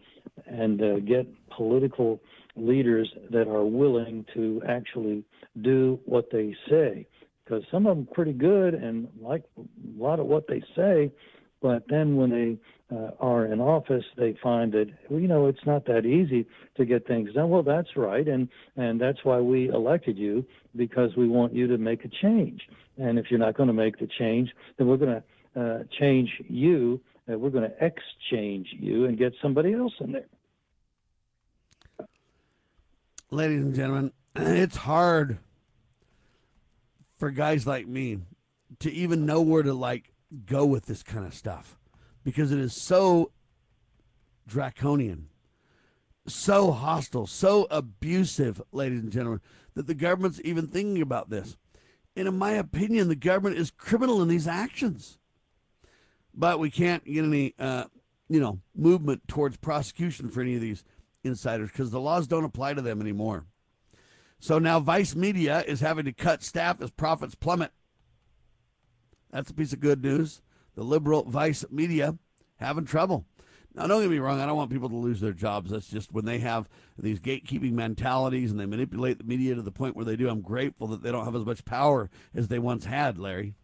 [0.46, 2.20] and uh, get political
[2.56, 5.24] leaders that are willing to actually
[5.62, 7.06] do what they say.
[7.44, 9.62] Because some of them pretty good and like a
[10.02, 11.12] lot of what they say
[11.62, 12.56] but then when they
[12.92, 16.46] uh, are in office they find that you know it's not that easy
[16.76, 17.50] to get things done.
[17.50, 20.44] Well that's right and and that's why we elected you
[20.76, 22.62] because we want you to make a change.
[22.96, 26.30] And if you're not going to make the change then we're going to uh, change
[26.48, 27.00] you
[27.30, 30.26] uh, we're going to exchange you and get somebody else in there.
[33.30, 35.38] Ladies and gentlemen, it's hard
[37.16, 38.20] for guys like me
[38.78, 40.12] to even know where to like
[40.44, 41.76] go with this kind of stuff
[42.26, 43.30] because it is so
[44.46, 45.28] draconian,
[46.26, 49.40] so hostile, so abusive, ladies and gentlemen,
[49.74, 51.56] that the government's even thinking about this.
[52.14, 55.18] And in my opinion, the government is criminal in these actions
[56.36, 57.84] but we can't get any, uh,
[58.28, 60.84] you know, movement towards prosecution for any of these
[61.24, 63.46] insiders because the laws don't apply to them anymore.
[64.38, 67.72] So now Vice Media is having to cut staff as profits plummet.
[69.30, 70.42] That's a piece of good news.
[70.76, 72.16] The liberal Vice Media
[72.56, 73.26] having trouble.
[73.74, 74.40] Now, don't get me wrong.
[74.40, 75.70] I don't want people to lose their jobs.
[75.70, 76.66] That's just when they have
[76.98, 80.30] these gatekeeping mentalities and they manipulate the media to the point where they do.
[80.30, 83.54] I'm grateful that they don't have as much power as they once had, Larry.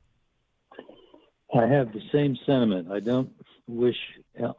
[1.54, 2.90] I have the same sentiment.
[2.90, 3.30] I don't
[3.66, 3.96] wish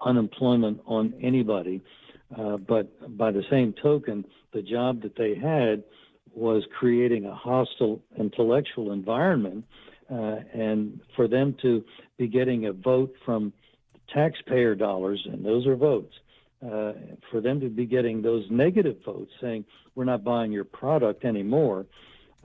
[0.02, 1.82] unemployment on anybody,
[2.36, 5.84] uh, but by the same token, the job that they had
[6.34, 9.66] was creating a hostile intellectual environment,
[10.14, 11.84] uh, and for them to
[12.18, 13.52] be getting a vote from
[14.14, 16.14] taxpayer dollars, and those are votes,
[16.64, 16.94] uh,
[17.32, 19.66] for them to be getting those negative votes saying
[19.96, 21.86] we're not buying your product anymore,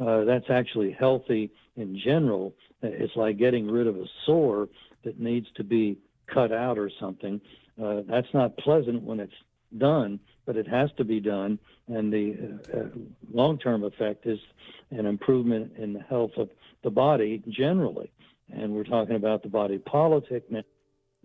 [0.00, 4.68] uh, that's actually healthy in general it's like getting rid of a sore
[5.04, 7.40] that needs to be cut out or something.
[7.82, 9.32] Uh, that's not pleasant when it's
[9.76, 11.58] done, but it has to be done.
[11.88, 12.88] And the uh, uh
[13.32, 14.38] long term effect is
[14.90, 16.50] an improvement in the health of
[16.82, 18.10] the body generally.
[18.50, 20.44] And we're talking about the body politic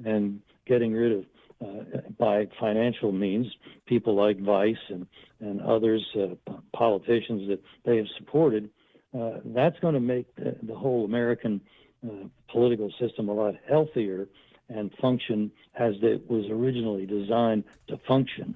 [0.03, 1.25] and getting rid of,
[1.63, 3.47] uh, by financial means,
[3.85, 5.07] people like Vice and,
[5.39, 8.69] and others, uh, politicians that they have supported
[9.13, 11.61] uh, that's going to make the, the, whole American
[12.05, 14.27] uh, political system a lot healthier
[14.69, 18.55] and function as it was originally designed to function.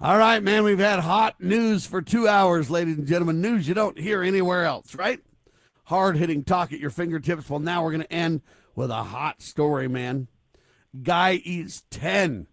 [0.00, 3.40] All right, man, we've had hot news for two hours, ladies and gentlemen.
[3.40, 5.20] News you don't hear anywhere else, right?
[5.92, 7.50] Hard hitting talk at your fingertips.
[7.50, 8.40] Well, now we're going to end
[8.74, 10.26] with a hot story, man.
[11.02, 12.46] Guy eats 10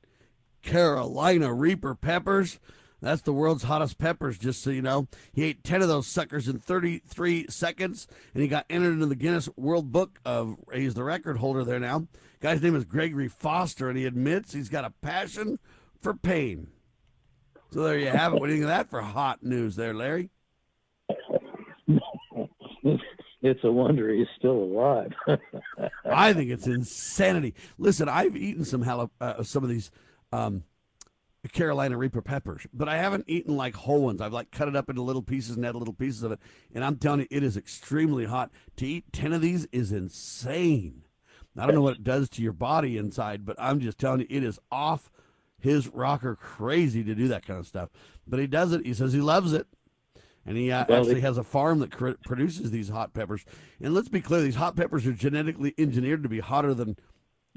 [0.62, 2.60] Carolina Reaper peppers.
[3.02, 5.08] That's the world's hottest peppers, just so you know.
[5.32, 9.16] He ate 10 of those suckers in 33 seconds, and he got entered into the
[9.16, 12.10] Guinness World Book of, he's the record holder there now.
[12.42, 15.60] Guy's name is Gregory Foster, and he admits he's got a passion
[16.02, 16.68] for pain.
[17.72, 18.40] So there you have it.
[18.42, 20.30] What do you think of that for hot news there, Larry?
[23.42, 25.14] it's a wonder he's still alive.
[26.06, 27.54] I think it's insanity.
[27.78, 29.92] Listen, I've eaten some uh, some of these
[30.32, 30.64] um,
[31.54, 34.22] Carolina Reaper peppers, but I haven't eaten like whole ones.
[34.22, 36.40] I've like cut it up into little pieces and had little pieces of it,
[36.74, 38.52] and I'm telling you, it is extremely hot.
[38.78, 41.04] To eat ten of these is insane.
[41.58, 44.28] I don't know what it does to your body inside, but I'm just telling you,
[44.30, 45.12] it is off
[45.60, 47.90] his rocker crazy to do that kind of stuff.
[48.28, 48.86] But he does it.
[48.86, 49.68] He says he loves it.
[50.46, 53.46] And he uh, Well, actually they- has a farm that cr- produces these hot peppers.
[53.82, 56.98] And let's be clear, these hot peppers are genetically engineered to be hotter than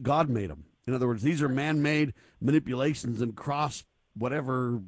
[0.03, 0.65] God made them.
[0.87, 3.85] In other words, these are man-made manipulations and cross
[4.15, 4.83] whatever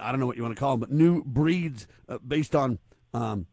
[0.00, 2.78] I don't know what you want to call them, but new breeds uh, based on
[3.12, 3.46] um,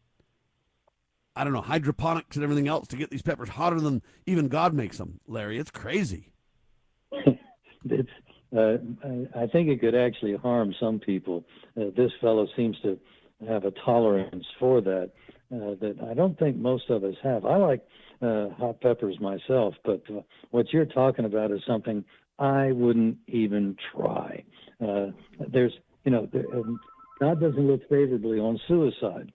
[1.35, 4.73] I don't know hydroponics and everything else to get these peppers hotter than even God
[4.73, 5.19] makes them.
[5.27, 6.31] Larry, it's crazy.
[7.11, 8.09] it's
[8.55, 11.43] uh, I I think it could actually harm some people.
[11.75, 12.99] Uh, this fellow seems to
[13.47, 15.11] have a tolerance for that
[15.53, 17.45] uh, that I don't think most of us have.
[17.45, 17.85] I like
[18.21, 20.21] uh, hot peppers myself, but uh,
[20.51, 22.03] what you're talking about is something
[22.39, 24.43] I wouldn't even try.
[24.81, 25.07] Uh,
[25.51, 26.79] there's, you know, there, um,
[27.19, 29.31] God doesn't look favorably on suicide.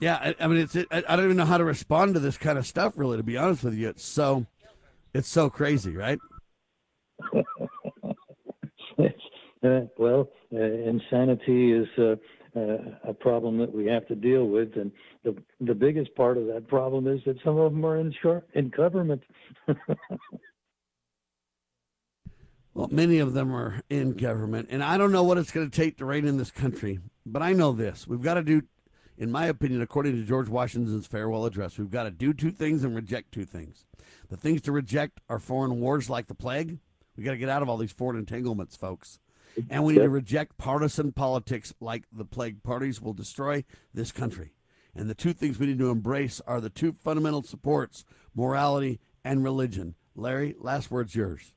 [0.00, 2.20] Yeah, I, I mean, it's it, I I don't even know how to respond to
[2.20, 2.94] this kind of stuff.
[2.96, 4.46] Really, to be honest with you, it's so
[5.12, 6.18] it's so crazy, right?
[9.62, 12.16] Uh, well, uh, insanity is uh,
[12.56, 14.90] uh, a problem that we have to deal with, and
[15.22, 18.12] the the biggest part of that problem is that some of them are in
[18.54, 19.22] in government.
[22.72, 25.76] Well, many of them are in government, and I don't know what it's going to
[25.76, 27.00] take to reign in this country.
[27.26, 28.62] But I know this: we've got to do,
[29.18, 32.84] in my opinion, according to George Washington's farewell address, we've got to do two things
[32.84, 33.86] and reject two things.
[34.28, 36.78] The things to reject are foreign wars like the plague.
[37.16, 39.18] We got to get out of all these foreign entanglements, folks.
[39.68, 44.54] And we need to reject partisan politics like the plague parties will destroy this country.
[44.94, 48.04] And the two things we need to embrace are the two fundamental supports
[48.34, 49.94] morality and religion.
[50.14, 51.52] Larry, last word's yours.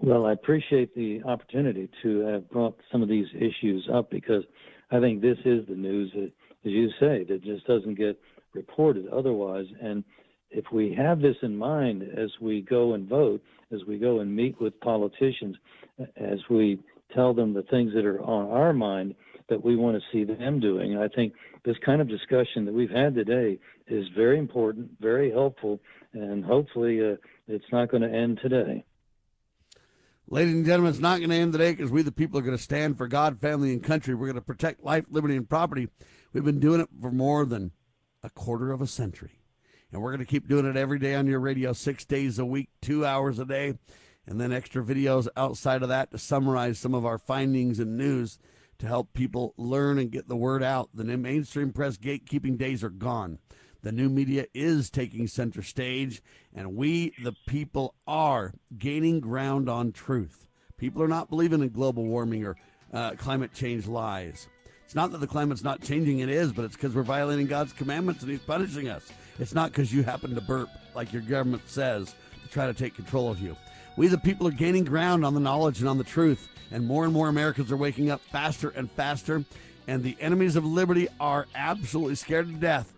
[0.00, 4.44] Well, I appreciate the opportunity to have brought some of these issues up because
[4.90, 6.30] I think this is the news that,
[6.66, 8.20] as you say, that just doesn't get
[8.52, 9.64] reported otherwise.
[9.80, 10.04] And
[10.50, 13.42] if we have this in mind as we go and vote,
[13.72, 15.56] as we go and meet with politicians,
[16.16, 16.78] as we
[17.14, 19.14] tell them the things that are on our mind
[19.48, 21.34] that we want to see them doing, I think
[21.64, 25.80] this kind of discussion that we've had today is very important, very helpful,
[26.12, 27.16] and hopefully uh,
[27.46, 28.84] it's not going to end today.
[30.26, 32.56] Ladies and gentlemen, it's not going to end today because we, the people, are going
[32.56, 34.14] to stand for God, family, and country.
[34.14, 35.88] We're going to protect life, liberty, and property.
[36.32, 37.72] We've been doing it for more than
[38.22, 39.40] a quarter of a century.
[39.92, 42.44] And we're going to keep doing it every day on your radio, six days a
[42.44, 43.74] week, two hours a day,
[44.26, 48.38] and then extra videos outside of that to summarize some of our findings and news
[48.78, 50.90] to help people learn and get the word out.
[50.94, 53.38] The new mainstream press gatekeeping days are gone.
[53.82, 56.22] The new media is taking center stage,
[56.54, 60.48] and we, the people, are gaining ground on truth.
[60.78, 62.56] People are not believing in global warming or
[62.94, 64.48] uh, climate change lies.
[64.84, 67.72] It's not that the climate's not changing, it is, but it's because we're violating God's
[67.72, 69.12] commandments and He's punishing us.
[69.38, 72.94] It's not because you happen to burp like your government says to try to take
[72.94, 73.56] control of you.
[73.96, 77.04] We, the people, are gaining ground on the knowledge and on the truth, and more
[77.04, 79.44] and more Americans are waking up faster and faster,
[79.86, 82.92] and the enemies of liberty are absolutely scared to death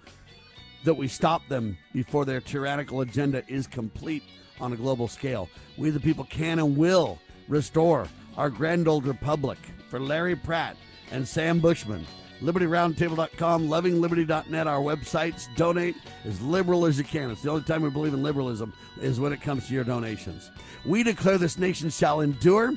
[0.84, 4.22] that we stop them before their tyrannical agenda is complete
[4.60, 5.48] on a global scale.
[5.76, 7.18] We, the people, can and will
[7.48, 8.06] restore
[8.36, 9.58] our grand old republic.
[9.88, 10.76] For Larry Pratt
[11.10, 12.06] and Sam Bushman,
[12.42, 15.48] LibertyRoundtable.com, LovingLiberty.net, our websites.
[15.56, 17.30] Donate as liberal as you can.
[17.30, 20.50] It's the only time we believe in liberalism is when it comes to your donations.
[20.84, 22.74] We declare this nation shall endure.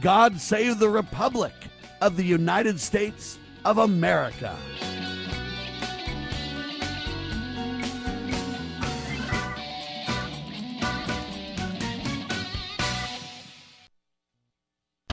[0.00, 1.52] God save the Republic
[2.00, 4.56] of the United States of America.